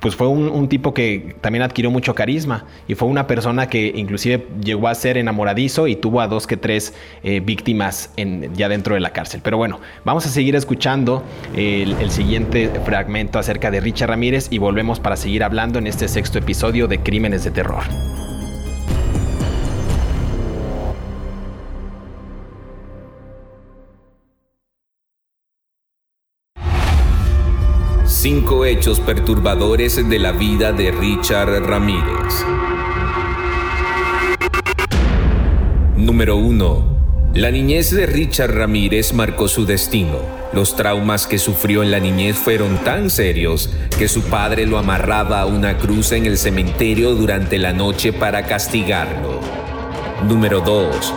pues 0.00 0.16
fue 0.16 0.26
un, 0.26 0.48
un, 0.48 0.68
tipo 0.68 0.92
que 0.92 1.36
también 1.40 1.62
adquirió 1.62 1.90
mucho 1.90 2.14
carisma 2.14 2.66
y 2.88 2.94
fue 2.94 3.08
una 3.08 3.26
persona 3.26 3.68
que 3.68 3.92
inclusive 3.94 4.46
llegó 4.62 4.88
a 4.88 4.94
ser 4.94 5.16
enamoradizo 5.16 5.86
y 5.86 5.96
tuvo 5.96 6.20
a 6.20 6.28
dos 6.28 6.46
que 6.46 6.58
tres 6.58 6.94
eh, 7.22 7.40
víctimas 7.40 8.10
ya 8.54 8.68
dentro 8.68 8.94
de 8.94 9.00
la 9.00 9.10
cárcel. 9.10 9.40
Pero 9.42 9.56
bueno, 9.56 9.80
vamos 10.04 10.26
a 10.26 10.28
seguir 10.28 10.56
escuchando 10.56 11.22
el, 11.54 11.92
el 12.00 12.10
siguiente 12.10 12.70
fragmento 12.84 13.38
acerca 13.38 13.70
de 13.70 13.80
Richard 13.80 14.10
Ramírez 14.10 14.48
y 14.50 14.58
volvemos 14.58 15.00
para 15.00 15.16
seguir 15.16 15.44
hablando 15.44 15.78
en 15.78 15.86
este 15.86 16.08
sexto 16.08 16.38
episodio 16.38 16.88
de 16.88 17.00
Crímenes 17.00 17.44
de 17.44 17.50
Terror. 17.50 17.84
Cinco 28.24 28.64
hechos 28.64 29.00
perturbadores 29.00 30.08
de 30.08 30.18
la 30.18 30.32
vida 30.32 30.72
de 30.72 30.90
Richard 30.92 31.62
Ramírez. 31.62 32.42
Número 35.94 36.36
1. 36.36 36.93
La 37.34 37.50
niñez 37.50 37.90
de 37.90 38.06
Richard 38.06 38.54
Ramírez 38.54 39.12
marcó 39.12 39.48
su 39.48 39.66
destino. 39.66 40.20
Los 40.52 40.76
traumas 40.76 41.26
que 41.26 41.38
sufrió 41.38 41.82
en 41.82 41.90
la 41.90 41.98
niñez 41.98 42.36
fueron 42.36 42.78
tan 42.84 43.10
serios 43.10 43.70
que 43.98 44.06
su 44.06 44.22
padre 44.22 44.66
lo 44.66 44.78
amarraba 44.78 45.40
a 45.40 45.46
una 45.46 45.76
cruz 45.76 46.12
en 46.12 46.26
el 46.26 46.38
cementerio 46.38 47.16
durante 47.16 47.58
la 47.58 47.72
noche 47.72 48.12
para 48.12 48.46
castigarlo. 48.46 49.40
Número 50.28 50.60
2. 50.60 51.12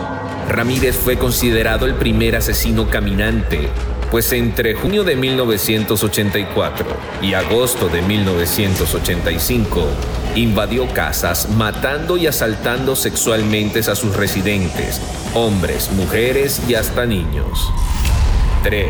Ramírez 0.48 0.96
fue 0.96 1.16
considerado 1.16 1.86
el 1.86 1.94
primer 1.94 2.34
asesino 2.34 2.90
caminante 2.90 3.68
pues 4.10 4.32
entre 4.32 4.74
junio 4.74 5.04
de 5.04 5.16
1984 5.16 6.86
y 7.22 7.34
agosto 7.34 7.88
de 7.88 8.02
1985 8.02 9.86
invadió 10.34 10.86
casas 10.92 11.48
matando 11.50 12.16
y 12.16 12.26
asaltando 12.26 12.96
sexualmente 12.96 13.80
a 13.80 13.94
sus 13.94 14.16
residentes, 14.16 15.00
hombres, 15.34 15.90
mujeres 15.92 16.62
y 16.68 16.74
hasta 16.74 17.06
niños. 17.06 17.72
3. 18.62 18.88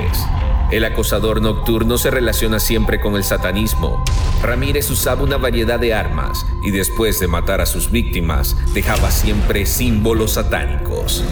El 0.71 0.85
acosador 0.85 1.41
nocturno 1.41 1.97
se 1.97 2.11
relaciona 2.11 2.61
siempre 2.61 3.01
con 3.01 3.17
el 3.17 3.25
satanismo. 3.25 4.05
Ramírez 4.43 4.91
usaba 4.91 5.23
una 5.23 5.39
variedad 5.39 5.81
de 5.81 5.95
armas 5.95 6.45
y 6.63 6.71
después 6.71 7.19
de 7.21 7.29
matar 7.29 7.61
a 7.61 7.67
sus 7.67 7.91
víctimas 7.91 8.57
dejaba 8.75 9.11
siempre 9.11 9.65
símbolos 9.67 10.33
satánicos. 10.33 11.25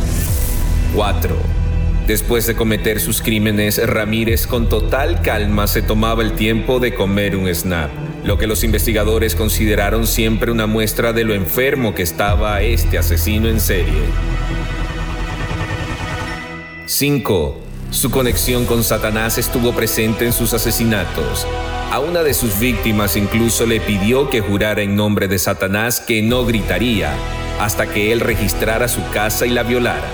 4. 0.94 1.55
Después 2.06 2.46
de 2.46 2.54
cometer 2.54 3.00
sus 3.00 3.20
crímenes, 3.20 3.84
Ramírez 3.84 4.46
con 4.46 4.68
total 4.68 5.22
calma 5.22 5.66
se 5.66 5.82
tomaba 5.82 6.22
el 6.22 6.34
tiempo 6.34 6.78
de 6.78 6.94
comer 6.94 7.36
un 7.36 7.52
snap, 7.52 7.90
lo 8.24 8.38
que 8.38 8.46
los 8.46 8.62
investigadores 8.62 9.34
consideraron 9.34 10.06
siempre 10.06 10.52
una 10.52 10.68
muestra 10.68 11.12
de 11.12 11.24
lo 11.24 11.34
enfermo 11.34 11.96
que 11.96 12.02
estaba 12.02 12.62
este 12.62 12.96
asesino 12.96 13.48
en 13.48 13.58
serie. 13.58 14.04
5. 16.86 17.60
Su 17.90 18.12
conexión 18.12 18.66
con 18.66 18.84
Satanás 18.84 19.36
estuvo 19.36 19.72
presente 19.72 20.26
en 20.26 20.32
sus 20.32 20.54
asesinatos. 20.54 21.44
A 21.90 21.98
una 21.98 22.22
de 22.22 22.34
sus 22.34 22.60
víctimas 22.60 23.16
incluso 23.16 23.66
le 23.66 23.80
pidió 23.80 24.30
que 24.30 24.40
jurara 24.40 24.82
en 24.82 24.94
nombre 24.94 25.26
de 25.26 25.40
Satanás 25.40 26.00
que 26.00 26.22
no 26.22 26.44
gritaría 26.44 27.12
hasta 27.60 27.88
que 27.88 28.12
él 28.12 28.20
registrara 28.20 28.86
su 28.86 29.00
casa 29.10 29.44
y 29.44 29.50
la 29.50 29.64
violara. 29.64 30.08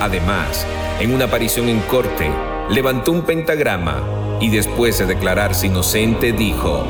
Además, 0.00 0.66
en 1.00 1.14
una 1.14 1.26
aparición 1.26 1.68
en 1.68 1.80
corte, 1.80 2.30
levantó 2.70 3.12
un 3.12 3.22
pentagrama 3.22 4.02
y 4.40 4.50
después 4.50 4.98
de 4.98 5.06
declararse 5.06 5.66
inocente 5.66 6.32
dijo, 6.32 6.84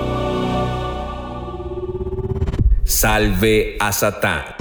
Salve 2.85 3.77
a 3.79 3.93
Satán. 3.93 4.58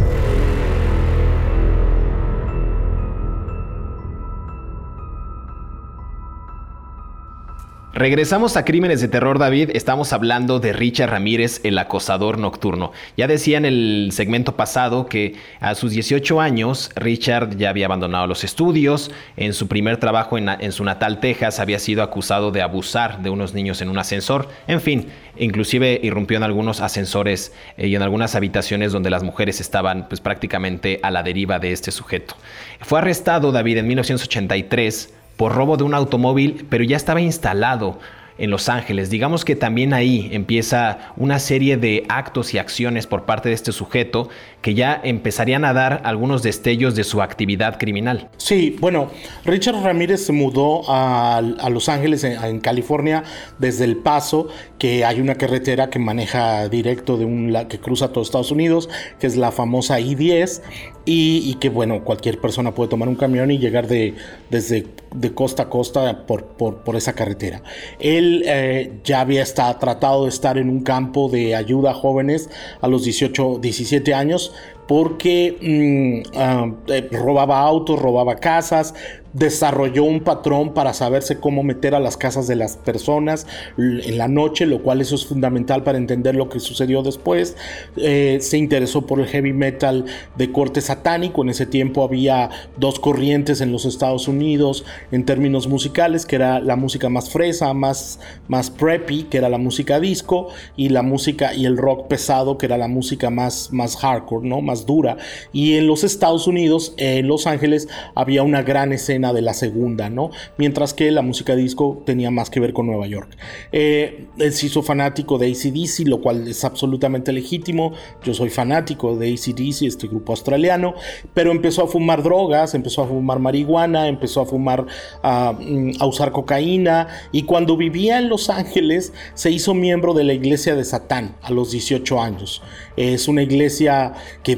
Regresamos 7.98 8.58
a 8.58 8.64
Crímenes 8.64 9.02
de 9.02 9.08
Terror, 9.08 9.40
David. 9.40 9.72
Estamos 9.74 10.14
hablando 10.14 10.60
de 10.60 10.72
Richard 10.72 11.10
Ramírez, 11.10 11.62
el 11.64 11.80
acosador 11.80 12.38
nocturno. 12.38 12.92
Ya 13.18 13.26
decía 13.26 13.58
en 13.58 13.66
el 13.66 14.10
segmento 14.12 14.56
pasado 14.56 15.08
que 15.08 15.34
a 15.60 15.74
sus 15.74 15.94
18 15.94 16.40
años 16.40 16.92
Richard 16.96 17.58
ya 17.58 17.72
había 17.72 17.88
abandonado 17.88 18.28
los 18.28 18.44
estudios. 18.44 19.10
En 19.36 19.52
su 19.56 19.68
primer 19.68 19.98
trabajo 19.98 20.38
en, 20.38 20.72
su 20.72 20.84
natal 20.84 21.20
Texas 21.20 21.60
había 21.60 21.80
sido 21.80 22.04
acusado 22.04 22.52
de 22.52 22.62
abusar 22.62 23.24
de 23.24 23.32
unos 23.32 23.56
niños 23.56 23.82
en 23.82 23.90
un 23.90 23.98
ascensor. 23.98 24.48
En 24.68 24.80
fin, 24.80 25.08
inclusive 25.36 26.00
irrumpió 26.04 26.38
en 26.38 26.44
algunos 26.44 26.82
ascensores 26.82 27.52
eh, 27.78 27.88
y 27.88 27.96
en 27.96 28.04
algunas 28.04 28.36
habitaciones 28.36 28.92
donde 28.92 29.10
las 29.10 29.24
mujeres 29.24 29.60
estaban 29.60 30.08
pues 30.08 30.22
prácticamente 30.22 31.00
a 31.02 31.10
la 31.10 31.24
deriva 31.24 31.58
de 31.58 31.72
este 31.72 31.90
sujeto. 31.90 32.36
Fue 32.82 33.00
arrestado 33.00 33.52
David 33.52 33.78
en 33.78 33.88
1983 33.88 35.16
por 35.38 35.54
robo 35.54 35.78
de 35.78 35.84
un 35.84 35.94
automóvil, 35.94 36.66
pero 36.70 36.84
ya 36.84 36.98
estaba 36.98 37.22
instalado 37.22 38.00
en 38.38 38.52
Los 38.52 38.70
Ángeles. 38.70 39.10
Digamos 39.10 39.46
que 39.46 39.56
también 39.56 39.94
ahí 39.94 40.30
empieza 40.32 41.12
una 41.16 41.40
serie 41.40 41.78
de 41.78 42.04
actos 42.10 42.54
y 42.54 42.58
acciones 42.58 43.08
por 43.08 43.26
parte 43.26 43.50
de 43.50 43.56
este 43.56 43.72
sujeto 43.72 44.30
que 44.62 44.74
ya 44.74 45.00
empezarían 45.04 45.66
a 45.66 45.74
dar 45.74 46.02
algunos 46.04 46.44
destellos 46.44 46.96
de 46.96 47.04
su 47.04 47.22
actividad 47.22 47.78
criminal. 47.80 48.30
Sí, 48.38 48.76
bueno, 48.80 49.10
Richard 49.46 49.82
Ramírez 49.82 50.26
se 50.26 50.34
mudó 50.34 50.82
a, 50.88 51.42
Los 51.70 51.90
Ángeles, 51.90 52.24
en, 52.24 52.60
California, 52.60 53.24
desde 53.60 53.86
El 53.86 53.98
Paso, 53.98 54.48
que 54.78 55.06
hay 55.06 55.20
una 55.20 55.36
carretera 55.36 55.90
que 55.90 56.00
maneja 56.00 56.70
directo 56.70 57.18
de 57.18 57.26
un 57.26 57.56
que 57.70 57.80
cruza 57.80 58.10
todo 58.10 58.24
Estados 58.24 58.52
Unidos, 58.52 58.90
que 59.20 59.28
es 59.28 59.36
la 59.36 59.52
famosa 59.52 60.00
I-10, 60.00 60.62
y, 61.10 61.54
que 61.56 61.70
bueno, 61.70 62.04
cualquier 62.04 62.40
persona 62.40 62.76
puede 62.76 62.90
tomar 62.90 63.08
un 63.08 63.16
camión 63.16 63.50
y 63.50 63.58
llegar 63.58 63.88
de, 63.88 64.16
desde 64.50 64.86
de 65.16 65.34
costa 65.34 65.64
a 65.64 65.70
costa 65.70 66.26
por, 66.26 66.44
por, 66.58 66.96
esa 66.98 67.14
carretera. 67.14 67.64
Él 68.00 68.44
eh, 68.46 69.00
ya 69.06 69.22
había 69.22 69.46
tratado 69.46 70.24
de 70.24 70.30
estar 70.30 70.58
en 70.58 70.70
un 70.70 70.84
campo 70.84 71.30
de 71.30 71.56
ayuda 71.56 71.92
a 71.92 71.94
jóvenes 71.94 72.50
a 72.82 72.90
los 72.90 73.06
18, 73.06 73.60
17 73.62 74.14
años 74.14 74.54
porque 74.88 76.24
mm, 76.34 76.38
ah, 76.38 76.72
eh, 76.88 77.08
robaba 77.12 77.62
autos, 77.62 78.00
robaba 78.00 78.36
casas, 78.36 78.94
desarrolló 79.34 80.04
un 80.04 80.22
patrón 80.22 80.74
para 80.74 80.94
saberse 80.94 81.40
cómo 81.40 81.64
meter 81.64 81.96
a 81.96 82.00
las 82.00 82.18
casas 82.18 82.48
de 82.48 82.56
las 82.56 82.78
personas 82.78 83.46
en 83.78 84.18
la 84.18 84.28
noche, 84.28 84.66
lo 84.66 84.82
cual 84.82 85.02
eso 85.02 85.16
es 85.16 85.26
fundamental 85.26 85.84
para 85.84 85.98
entender 85.98 86.36
lo 86.36 86.50
que 86.50 86.60
sucedió 86.60 87.04
después. 87.04 87.56
Eh, 87.98 88.40
se 88.42 88.58
interesó 88.58 89.06
por 89.06 89.20
el 89.20 89.28
heavy 89.28 89.54
metal 89.54 90.06
de 90.36 90.52
corte 90.52 90.82
satánico. 90.82 91.44
En 91.44 91.50
ese 91.50 91.66
tiempo 91.66 92.04
había 92.04 92.50
dos 92.78 93.00
corrientes 93.00 93.62
en 93.62 93.72
los 93.72 93.86
Estados 93.86 94.28
Unidos 94.28 94.86
en 95.12 95.26
términos 95.26 95.68
musicales, 95.68 96.26
que 96.26 96.36
era 96.36 96.60
la 96.60 96.76
música 96.76 97.10
más 97.10 97.30
fresa, 97.30 97.74
más, 97.74 98.20
más 98.48 98.70
preppy, 98.70 99.24
que 99.24 99.38
era 99.38 99.50
la 99.50 99.58
música 99.58 100.00
disco, 100.00 100.50
y 100.76 100.90
la 100.90 101.02
música 101.02 101.54
y 101.54 101.66
el 101.66 101.78
rock 101.78 102.08
pesado, 102.08 102.58
que 102.58 102.66
era 102.66 102.78
la 102.78 102.88
música 102.88 103.30
más, 103.30 103.72
más 103.72 103.98
hardcore, 103.98 104.48
¿no? 104.48 104.62
Más 104.62 104.86
dura. 104.86 105.18
Y 105.54 105.76
en 105.76 105.88
los 105.88 106.04
Estados 106.04 106.48
Unidos, 106.48 106.94
en 106.98 107.28
Los 107.28 107.48
Ángeles, 107.48 107.88
había 108.16 108.44
una 108.44 108.62
gran 108.62 108.94
escena 108.94 109.27
de 109.34 109.42
la 109.42 109.54
segunda, 109.54 110.10
¿no? 110.10 110.32
Mientras 110.58 110.94
que 110.94 111.12
la 111.12 111.22
música 111.22 111.56
disco 111.56 112.02
tenía 112.06 112.32
más 112.32 112.50
que 112.50 112.60
ver 112.60 112.74
con 112.74 112.88
Nueva 112.88 113.08
York. 113.08 113.38
Eh, 113.72 114.28
él 114.38 114.54
se 114.54 114.68
hizo 114.68 114.82
fanático 114.84 115.38
de 115.38 115.52
ACDC, 115.52 116.08
lo 116.08 116.22
cual 116.22 116.48
es 116.48 116.64
absolutamente 116.64 117.32
legítimo. 117.32 117.94
Yo 118.24 118.34
soy 118.34 118.50
fanático 118.50 119.16
de 119.16 119.34
ACDC, 119.34 119.84
este 119.84 120.08
grupo 120.08 120.34
australiano, 120.34 120.96
pero 121.34 121.52
empezó 121.52 121.84
a 121.84 121.88
fumar 121.88 122.24
drogas, 122.24 122.74
empezó 122.74 123.04
a 123.04 123.08
fumar 123.08 123.40
marihuana, 123.40 124.08
empezó 124.08 124.42
a 124.42 124.46
fumar, 124.46 124.86
a, 125.24 125.54
mm, 125.54 126.02
usar 126.04 126.32
cocaína 126.32 127.08
y 127.32 127.44
cuando 127.44 127.78
vivía 127.78 128.18
en 128.18 128.30
Los 128.30 128.50
Ángeles 128.50 129.14
se 129.34 129.52
hizo 129.52 129.74
miembro 129.74 130.14
de 130.14 130.24
la 130.24 130.34
iglesia 130.34 130.76
de 130.76 130.84
Satán 130.84 131.36
a 131.42 131.52
los 131.52 131.72
18 131.72 132.22
años. 132.22 132.62
Es 132.96 133.28
una 133.28 133.44
iglesia 133.44 134.14
que 134.44 134.58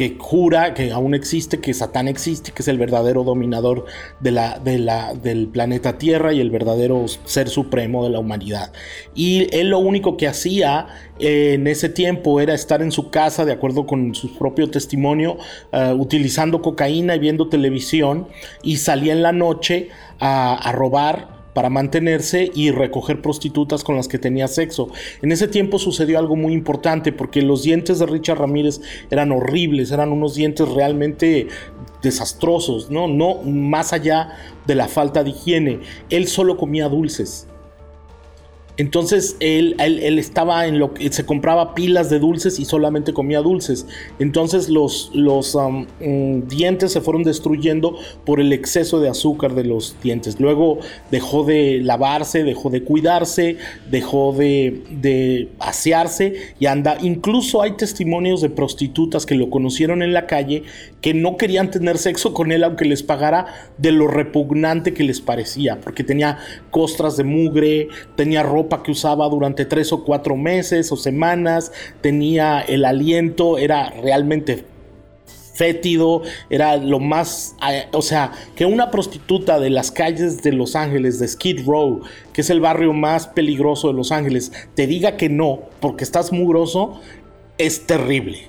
que 0.00 0.16
jura 0.18 0.72
que 0.72 0.92
aún 0.92 1.12
existe, 1.12 1.60
que 1.60 1.74
Satán 1.74 2.08
existe, 2.08 2.52
que 2.52 2.62
es 2.62 2.68
el 2.68 2.78
verdadero 2.78 3.22
dominador 3.22 3.84
de 4.20 4.30
la, 4.30 4.58
de 4.58 4.78
la, 4.78 5.12
del 5.12 5.48
planeta 5.48 5.98
Tierra 5.98 6.32
y 6.32 6.40
el 6.40 6.50
verdadero 6.50 7.04
ser 7.26 7.50
supremo 7.50 8.02
de 8.02 8.08
la 8.08 8.18
humanidad. 8.18 8.72
Y 9.14 9.54
él 9.54 9.68
lo 9.68 9.78
único 9.78 10.16
que 10.16 10.26
hacía 10.26 10.86
eh, 11.18 11.52
en 11.52 11.66
ese 11.66 11.90
tiempo 11.90 12.40
era 12.40 12.54
estar 12.54 12.80
en 12.80 12.92
su 12.92 13.10
casa, 13.10 13.44
de 13.44 13.52
acuerdo 13.52 13.84
con 13.84 14.14
su 14.14 14.38
propio 14.38 14.70
testimonio, 14.70 15.36
eh, 15.70 15.92
utilizando 15.94 16.62
cocaína 16.62 17.16
y 17.16 17.18
viendo 17.18 17.50
televisión, 17.50 18.26
y 18.62 18.78
salía 18.78 19.12
en 19.12 19.22
la 19.22 19.32
noche 19.32 19.90
a 20.18 20.72
robar 20.74 21.39
para 21.60 21.68
mantenerse 21.68 22.50
y 22.54 22.70
recoger 22.70 23.20
prostitutas 23.20 23.84
con 23.84 23.94
las 23.94 24.08
que 24.08 24.18
tenía 24.18 24.48
sexo. 24.48 24.88
En 25.20 25.30
ese 25.30 25.46
tiempo 25.46 25.78
sucedió 25.78 26.18
algo 26.18 26.34
muy 26.34 26.54
importante 26.54 27.12
porque 27.12 27.42
los 27.42 27.64
dientes 27.64 27.98
de 27.98 28.06
Richard 28.06 28.38
Ramírez 28.38 28.80
eran 29.10 29.30
horribles, 29.30 29.92
eran 29.92 30.10
unos 30.10 30.34
dientes 30.34 30.66
realmente 30.70 31.48
desastrosos, 32.02 32.90
¿no? 32.90 33.08
No 33.08 33.42
más 33.42 33.92
allá 33.92 34.38
de 34.66 34.74
la 34.74 34.88
falta 34.88 35.22
de 35.22 35.32
higiene. 35.32 35.80
Él 36.08 36.28
solo 36.28 36.56
comía 36.56 36.88
dulces. 36.88 37.46
Entonces 38.80 39.36
él, 39.40 39.76
estaba 40.18 40.66
en 40.66 40.78
lo 40.78 40.94
que 40.94 41.12
se 41.12 41.26
compraba 41.26 41.74
pilas 41.74 42.08
de 42.08 42.18
dulces 42.18 42.58
y 42.58 42.64
solamente 42.64 43.12
comía 43.12 43.42
dulces. 43.42 43.86
Entonces 44.18 44.70
los, 44.70 45.10
los 45.12 45.54
um, 45.54 45.86
mm, 46.00 46.48
dientes 46.48 46.92
se 46.92 47.02
fueron 47.02 47.22
destruyendo 47.22 47.98
por 48.24 48.40
el 48.40 48.54
exceso 48.54 48.98
de 48.98 49.10
azúcar 49.10 49.54
de 49.54 49.64
los 49.64 49.96
dientes. 50.02 50.40
Luego 50.40 50.78
dejó 51.10 51.44
de 51.44 51.80
lavarse, 51.82 52.42
dejó 52.42 52.70
de 52.70 52.82
cuidarse, 52.82 53.58
dejó 53.90 54.32
de, 54.32 54.82
de 54.90 55.50
asearse 55.58 56.54
y 56.58 56.64
anda. 56.64 56.96
Incluso 57.02 57.60
hay 57.60 57.72
testimonios 57.72 58.40
de 58.40 58.48
prostitutas 58.48 59.26
que 59.26 59.34
lo 59.34 59.50
conocieron 59.50 60.02
en 60.02 60.14
la 60.14 60.26
calle 60.26 60.62
que 61.00 61.14
no 61.14 61.36
querían 61.36 61.70
tener 61.70 61.98
sexo 61.98 62.34
con 62.34 62.52
él 62.52 62.64
aunque 62.64 62.84
les 62.84 63.02
pagara 63.02 63.46
de 63.78 63.92
lo 63.92 64.06
repugnante 64.06 64.92
que 64.92 65.04
les 65.04 65.20
parecía, 65.20 65.80
porque 65.80 66.04
tenía 66.04 66.38
costras 66.70 67.16
de 67.16 67.24
mugre, 67.24 67.88
tenía 68.16 68.42
ropa 68.42 68.69
que 68.70 68.92
usaba 68.92 69.28
durante 69.28 69.64
tres 69.64 69.92
o 69.92 70.04
cuatro 70.04 70.36
meses 70.36 70.90
o 70.92 70.96
semanas, 70.96 71.72
tenía 72.00 72.60
el 72.60 72.84
aliento, 72.84 73.58
era 73.58 73.90
realmente 73.90 74.64
fétido, 75.60 76.22
era 76.48 76.78
lo 76.78 77.00
más, 77.00 77.54
eh, 77.70 77.84
o 77.92 78.00
sea, 78.00 78.32
que 78.56 78.64
una 78.64 78.90
prostituta 78.90 79.60
de 79.60 79.68
las 79.68 79.90
calles 79.90 80.42
de 80.42 80.52
Los 80.52 80.74
Ángeles, 80.74 81.18
de 81.18 81.28
Skid 81.28 81.66
Row, 81.66 82.00
que 82.32 82.40
es 82.40 82.48
el 82.48 82.60
barrio 82.60 82.94
más 82.94 83.26
peligroso 83.26 83.88
de 83.88 83.94
Los 83.94 84.10
Ángeles, 84.10 84.52
te 84.74 84.86
diga 84.86 85.18
que 85.18 85.28
no, 85.28 85.60
porque 85.80 86.02
estás 86.02 86.32
mugroso, 86.32 86.98
es 87.58 87.86
terrible. 87.86 88.48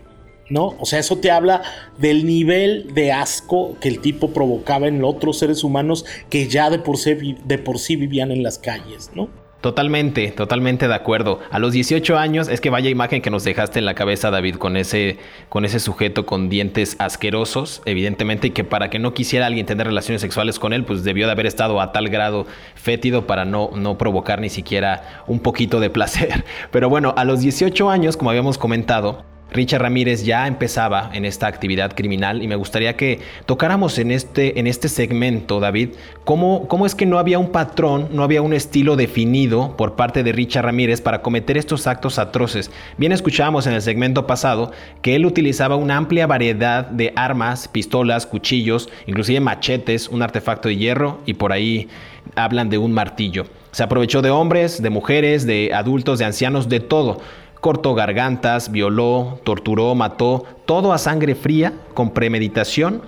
¿no? 0.49 0.75
O 0.79 0.85
sea, 0.85 0.99
eso 0.99 1.17
te 1.17 1.31
habla 1.31 1.63
del 1.97 2.25
nivel 2.25 2.93
de 2.93 3.11
asco 3.13 3.77
que 3.79 3.87
el 3.87 3.99
tipo 3.99 4.31
provocaba 4.31 4.87
en 4.87 5.03
otros 5.03 5.39
seres 5.39 5.63
humanos 5.63 6.05
que 6.29 6.47
ya 6.47 6.69
de 6.69 6.77
por 6.77 6.97
sí, 6.97 7.37
de 7.45 7.57
por 7.57 7.79
sí 7.79 7.95
vivían 7.95 8.31
en 8.31 8.43
las 8.43 8.59
calles, 8.59 9.11
¿no? 9.15 9.29
Totalmente, 9.61 10.31
totalmente 10.31 10.87
de 10.87 10.95
acuerdo. 10.95 11.39
A 11.51 11.59
los 11.59 11.71
18 11.71 12.17
años, 12.17 12.47
es 12.47 12.59
que 12.59 12.71
vaya 12.71 12.89
imagen 12.89 13.21
que 13.21 13.29
nos 13.29 13.43
dejaste 13.43 13.77
en 13.77 13.85
la 13.85 13.93
cabeza, 13.93 14.31
David, 14.31 14.55
con 14.55 14.75
ese, 14.75 15.19
con 15.49 15.65
ese 15.65 15.79
sujeto 15.79 16.25
con 16.25 16.49
dientes 16.49 16.95
asquerosos, 16.97 17.83
evidentemente, 17.85 18.47
y 18.47 18.51
que 18.51 18.63
para 18.63 18.89
que 18.89 18.97
no 18.97 19.13
quisiera 19.13 19.45
alguien 19.45 19.67
tener 19.67 19.85
relaciones 19.85 20.21
sexuales 20.21 20.57
con 20.57 20.73
él, 20.73 20.83
pues 20.83 21.03
debió 21.03 21.27
de 21.27 21.33
haber 21.33 21.45
estado 21.45 21.79
a 21.79 21.91
tal 21.91 22.09
grado 22.09 22.47
fétido 22.73 23.27
para 23.27 23.45
no, 23.45 23.69
no 23.75 23.99
provocar 23.99 24.41
ni 24.41 24.49
siquiera 24.49 25.23
un 25.27 25.39
poquito 25.39 25.79
de 25.79 25.89
placer. 25.91 26.43
Pero 26.71 26.89
bueno, 26.89 27.13
a 27.15 27.23
los 27.23 27.41
18 27.41 27.87
años, 27.91 28.17
como 28.17 28.31
habíamos 28.31 28.57
comentado, 28.57 29.23
Richard 29.51 29.81
Ramírez 29.81 30.23
ya 30.23 30.47
empezaba 30.47 31.09
en 31.13 31.25
esta 31.25 31.47
actividad 31.47 31.93
criminal 31.93 32.41
y 32.41 32.47
me 32.47 32.55
gustaría 32.55 32.95
que 32.95 33.19
tocáramos 33.45 33.99
en 33.99 34.11
este, 34.11 34.59
en 34.59 34.65
este 34.65 34.87
segmento, 34.87 35.59
David, 35.59 35.89
cómo, 36.23 36.67
cómo 36.69 36.85
es 36.85 36.95
que 36.95 37.05
no 37.05 37.19
había 37.19 37.37
un 37.37 37.51
patrón, 37.51 38.07
no 38.11 38.23
había 38.23 38.41
un 38.41 38.53
estilo 38.53 38.95
definido 38.95 39.75
por 39.75 39.95
parte 39.97 40.23
de 40.23 40.31
Richard 40.31 40.65
Ramírez 40.65 41.01
para 41.01 41.21
cometer 41.21 41.57
estos 41.57 41.85
actos 41.85 42.17
atroces. 42.17 42.71
Bien 42.97 43.11
escuchábamos 43.11 43.67
en 43.67 43.73
el 43.73 43.81
segmento 43.81 44.25
pasado 44.25 44.71
que 45.01 45.15
él 45.15 45.25
utilizaba 45.25 45.75
una 45.75 45.97
amplia 45.97 46.27
variedad 46.27 46.85
de 46.85 47.11
armas, 47.17 47.67
pistolas, 47.67 48.25
cuchillos, 48.25 48.89
inclusive 49.05 49.41
machetes, 49.41 50.07
un 50.07 50.21
artefacto 50.21 50.69
de 50.69 50.77
hierro 50.77 51.19
y 51.25 51.33
por 51.33 51.51
ahí 51.51 51.89
hablan 52.35 52.69
de 52.69 52.77
un 52.77 52.93
martillo. 52.93 53.45
Se 53.71 53.83
aprovechó 53.83 54.21
de 54.21 54.29
hombres, 54.29 54.81
de 54.81 54.89
mujeres, 54.89 55.45
de 55.45 55.71
adultos, 55.73 56.19
de 56.19 56.25
ancianos, 56.25 56.67
de 56.67 56.81
todo. 56.81 57.21
Cortó 57.61 57.95
gargantas, 57.95 58.71
violó, 58.71 59.39
torturó, 59.43 59.95
mató, 59.95 60.43
todo 60.65 60.93
a 60.93 60.97
sangre 60.97 61.35
fría, 61.35 61.73
con 61.93 62.09
premeditación 62.11 63.03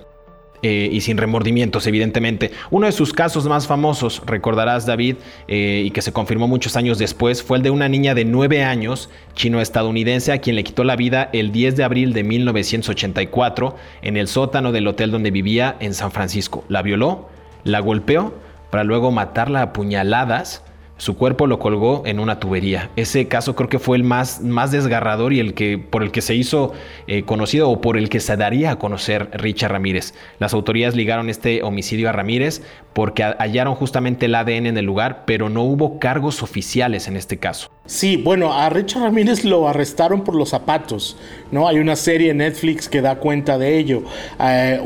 eh, 0.66 0.90
y 0.90 1.02
sin 1.02 1.18
remordimientos, 1.18 1.88
evidentemente. 1.88 2.52
Uno 2.72 2.86
de 2.86 2.94
sus 2.94 3.12
casos 3.12 3.46
más 3.48 3.68
famosos, 3.68 4.22
recordarás 4.26 4.86
David, 4.86 5.18
eh, 5.50 5.84
y 5.86 5.92
que 5.92 6.02
se 6.02 6.14
confirmó 6.14 6.48
muchos 6.48 6.78
años 6.78 6.98
después, 6.98 7.44
fue 7.44 7.58
el 7.58 7.64
de 7.64 7.70
una 7.70 7.90
niña 7.90 8.16
de 8.16 8.24
9 8.24 8.64
años, 8.64 9.10
chino-estadounidense, 9.34 10.32
a 10.32 10.38
quien 10.38 10.56
le 10.56 10.64
quitó 10.64 10.86
la 10.86 10.96
vida 10.96 11.30
el 11.34 11.52
10 11.52 11.76
de 11.76 11.84
abril 11.84 12.14
de 12.14 12.24
1984 12.24 13.76
en 14.04 14.16
el 14.16 14.30
sótano 14.30 14.72
del 14.72 14.88
hotel 14.88 15.12
donde 15.12 15.32
vivía 15.32 15.76
en 15.82 15.94
San 15.94 16.12
Francisco. 16.12 16.64
La 16.70 16.82
violó, 16.82 17.28
la 17.66 17.82
golpeó, 17.82 18.34
para 18.70 18.86
luego 18.86 19.12
matarla 19.12 19.64
a 19.64 19.74
puñaladas 19.74 20.64
su 21.04 21.18
cuerpo 21.18 21.48
lo 21.48 21.60
colgó 21.60 22.04
en 22.06 22.18
una 22.22 22.40
tubería. 22.40 22.90
Ese 22.96 23.28
caso 23.28 23.58
creo 23.58 23.68
que 23.68 23.78
fue 23.78 23.98
el 23.98 24.06
más, 24.06 24.40
más 24.40 24.72
desgarrador 24.72 25.34
y 25.34 25.42
el 25.42 25.54
que, 25.54 25.78
por 25.78 26.02
el 26.02 26.12
que 26.12 26.22
se 26.22 26.34
hizo 26.34 26.72
eh, 27.08 27.24
conocido 27.24 27.70
o 27.70 27.82
por 27.82 27.98
el 27.98 28.08
que 28.08 28.22
se 28.22 28.38
daría 28.38 28.72
a 28.72 28.80
conocer 28.80 29.30
Richard 29.34 29.74
Ramírez. 29.74 30.14
Las 30.40 30.54
autoridades 30.54 30.96
ligaron 30.96 31.30
este 31.30 31.62
homicidio 31.62 32.08
a 32.08 32.14
Ramírez 32.14 32.64
porque 32.94 33.24
hallaron 33.24 33.76
justamente 33.76 34.28
el 34.28 34.36
ADN 34.36 34.68
en 34.68 34.78
el 34.78 34.86
lugar, 34.86 35.24
pero 35.26 35.50
no 35.50 35.64
hubo 35.64 36.00
cargos 36.00 36.44
oficiales 36.44 37.08
en 37.08 37.18
este 37.18 37.38
caso. 37.38 37.70
Sí, 37.86 38.16
bueno, 38.16 38.54
a 38.54 38.70
Richard 38.70 39.04
Ramírez 39.04 39.44
lo 39.44 39.68
arrestaron 39.68 40.24
por 40.24 40.36
los 40.36 40.50
zapatos, 40.50 41.18
¿no? 41.52 41.68
Hay 41.68 41.80
una 41.80 41.96
serie 41.96 42.32
en 42.32 42.38
Netflix 42.38 42.88
que 42.88 43.02
da 43.02 43.16
cuenta 43.16 43.58
de 43.58 43.78
ello. 43.78 44.04
Eh, 44.40 44.80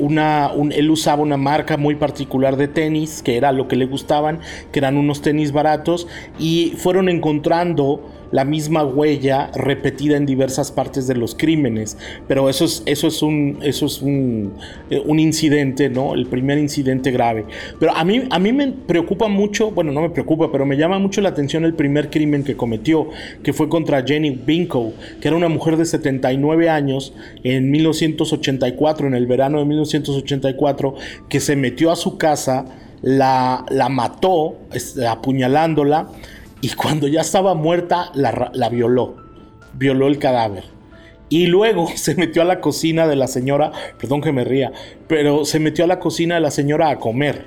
él 0.72 0.90
usaba 0.90 1.22
una 1.22 1.38
marca 1.38 1.78
muy 1.78 1.96
particular 1.96 2.58
de 2.58 2.68
tenis, 2.68 3.22
que 3.22 3.38
era 3.38 3.52
lo 3.52 3.68
que 3.68 3.76
le 3.76 3.86
gustaban, 3.86 4.40
que 4.72 4.80
eran 4.80 4.98
unos 4.98 5.22
tenis 5.22 5.52
baratos, 5.52 6.08
y 6.40 6.74
fueron 6.78 7.08
encontrando 7.10 8.02
la 8.32 8.46
misma 8.46 8.84
huella 8.84 9.52
repetida 9.54 10.18
en 10.18 10.26
diversas 10.26 10.72
partes 10.72 11.08
de 11.08 11.16
los 11.16 11.36
crímenes. 11.36 11.98
Pero 12.28 12.50
eso 12.50 12.66
es, 12.66 12.84
eso 12.86 13.08
es, 13.08 13.22
un, 13.22 13.60
eso 13.62 13.86
es 13.86 14.02
un, 14.02 14.54
eh, 14.90 15.02
un, 15.06 15.20
incidente, 15.20 15.90
¿no? 15.90 16.14
El 16.14 16.28
primer 16.28 16.58
incidente 16.58 17.12
grave. 17.12 17.46
Pero 17.80 17.96
a 17.96 18.04
mí, 18.04 18.24
a 18.30 18.40
mí 18.40 18.54
me 18.54 18.68
preocupa 18.72 19.28
mucho, 19.28 19.72
bueno, 19.72 19.92
no 19.92 20.02
me 20.02 20.10
preocupa, 20.10 20.52
pero 20.52 20.66
me 20.66 20.78
llama 20.78 21.00
mucho 21.00 21.22
la 21.22 21.30
atención 21.30 21.66
el 21.66 21.74
primer 21.74 22.10
crimen 22.10 22.44
que 22.44 22.56
cometió, 22.56 23.10
que 23.44 23.54
fue 23.54 23.70
contra 23.70 24.04
Jenny 24.04 24.32
Binko, 24.32 24.94
que 25.22 25.28
era 25.28 25.38
una 25.38 25.50
mujer 25.50 25.78
de 25.78 25.86
79 25.86 26.70
años 26.70 27.14
en 27.44 27.72
1984, 27.72 29.08
en 29.08 29.14
el 29.14 29.28
verano 29.28 29.60
de 29.60 29.66
1984, 29.66 30.96
que 31.30 31.40
se 31.40 31.56
metió 31.56 31.92
a 31.92 31.96
su 31.96 32.18
casa, 32.18 32.66
la, 33.02 33.64
la 33.70 33.90
mató, 33.90 34.56
apuñalándola 35.08 36.10
y 36.62 36.70
cuando 36.70 37.08
ya 37.08 37.22
estaba 37.22 37.54
muerta 37.54 38.12
la, 38.14 38.70
violó, 38.70 39.18
violó 39.74 40.08
el 40.08 40.20
cadáver. 40.20 40.64
Y 41.30 41.48
luego 41.48 41.88
se 41.96 42.16
metió 42.16 42.42
a 42.42 42.46
la 42.46 42.62
cocina 42.62 43.08
de 43.08 43.16
la 43.16 43.28
señora, 43.28 43.72
perdón 44.00 44.22
que 44.22 44.32
me 44.32 44.44
ría, 44.44 44.72
pero 45.08 45.46
se 45.46 45.60
metió 45.60 45.84
a 45.84 45.88
la 45.88 46.00
cocina 46.00 46.36
de 46.36 46.42
la 46.42 46.52
señora 46.52 46.90
a 46.90 47.00
comer. 47.00 47.46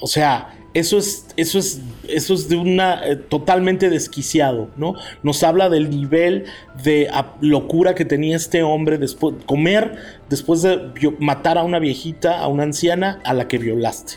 O 0.00 0.06
sea, 0.06 0.54
eso 0.74 0.96
es, 0.96 1.26
eso 1.36 1.58
es, 1.58 1.82
eso 2.08 2.34
es 2.34 2.48
de 2.48 2.56
una 2.56 3.06
eh, 3.06 3.16
totalmente 3.16 3.90
desquiciado, 3.90 4.70
¿no? 4.76 4.94
Nos 5.22 5.42
habla 5.42 5.68
del 5.68 5.90
nivel 5.90 6.46
de 6.82 7.10
locura 7.40 7.94
que 7.94 8.06
tenía 8.06 8.36
este 8.36 8.62
hombre 8.62 8.96
después 8.96 9.34
comer 9.44 9.96
después 10.30 10.62
de 10.62 10.90
matar 11.18 11.58
a 11.58 11.62
una 11.62 11.78
viejita, 11.78 12.40
a 12.40 12.48
una 12.48 12.62
anciana 12.62 13.20
a 13.24 13.34
la 13.34 13.48
que 13.48 13.58
violaste. 13.58 14.14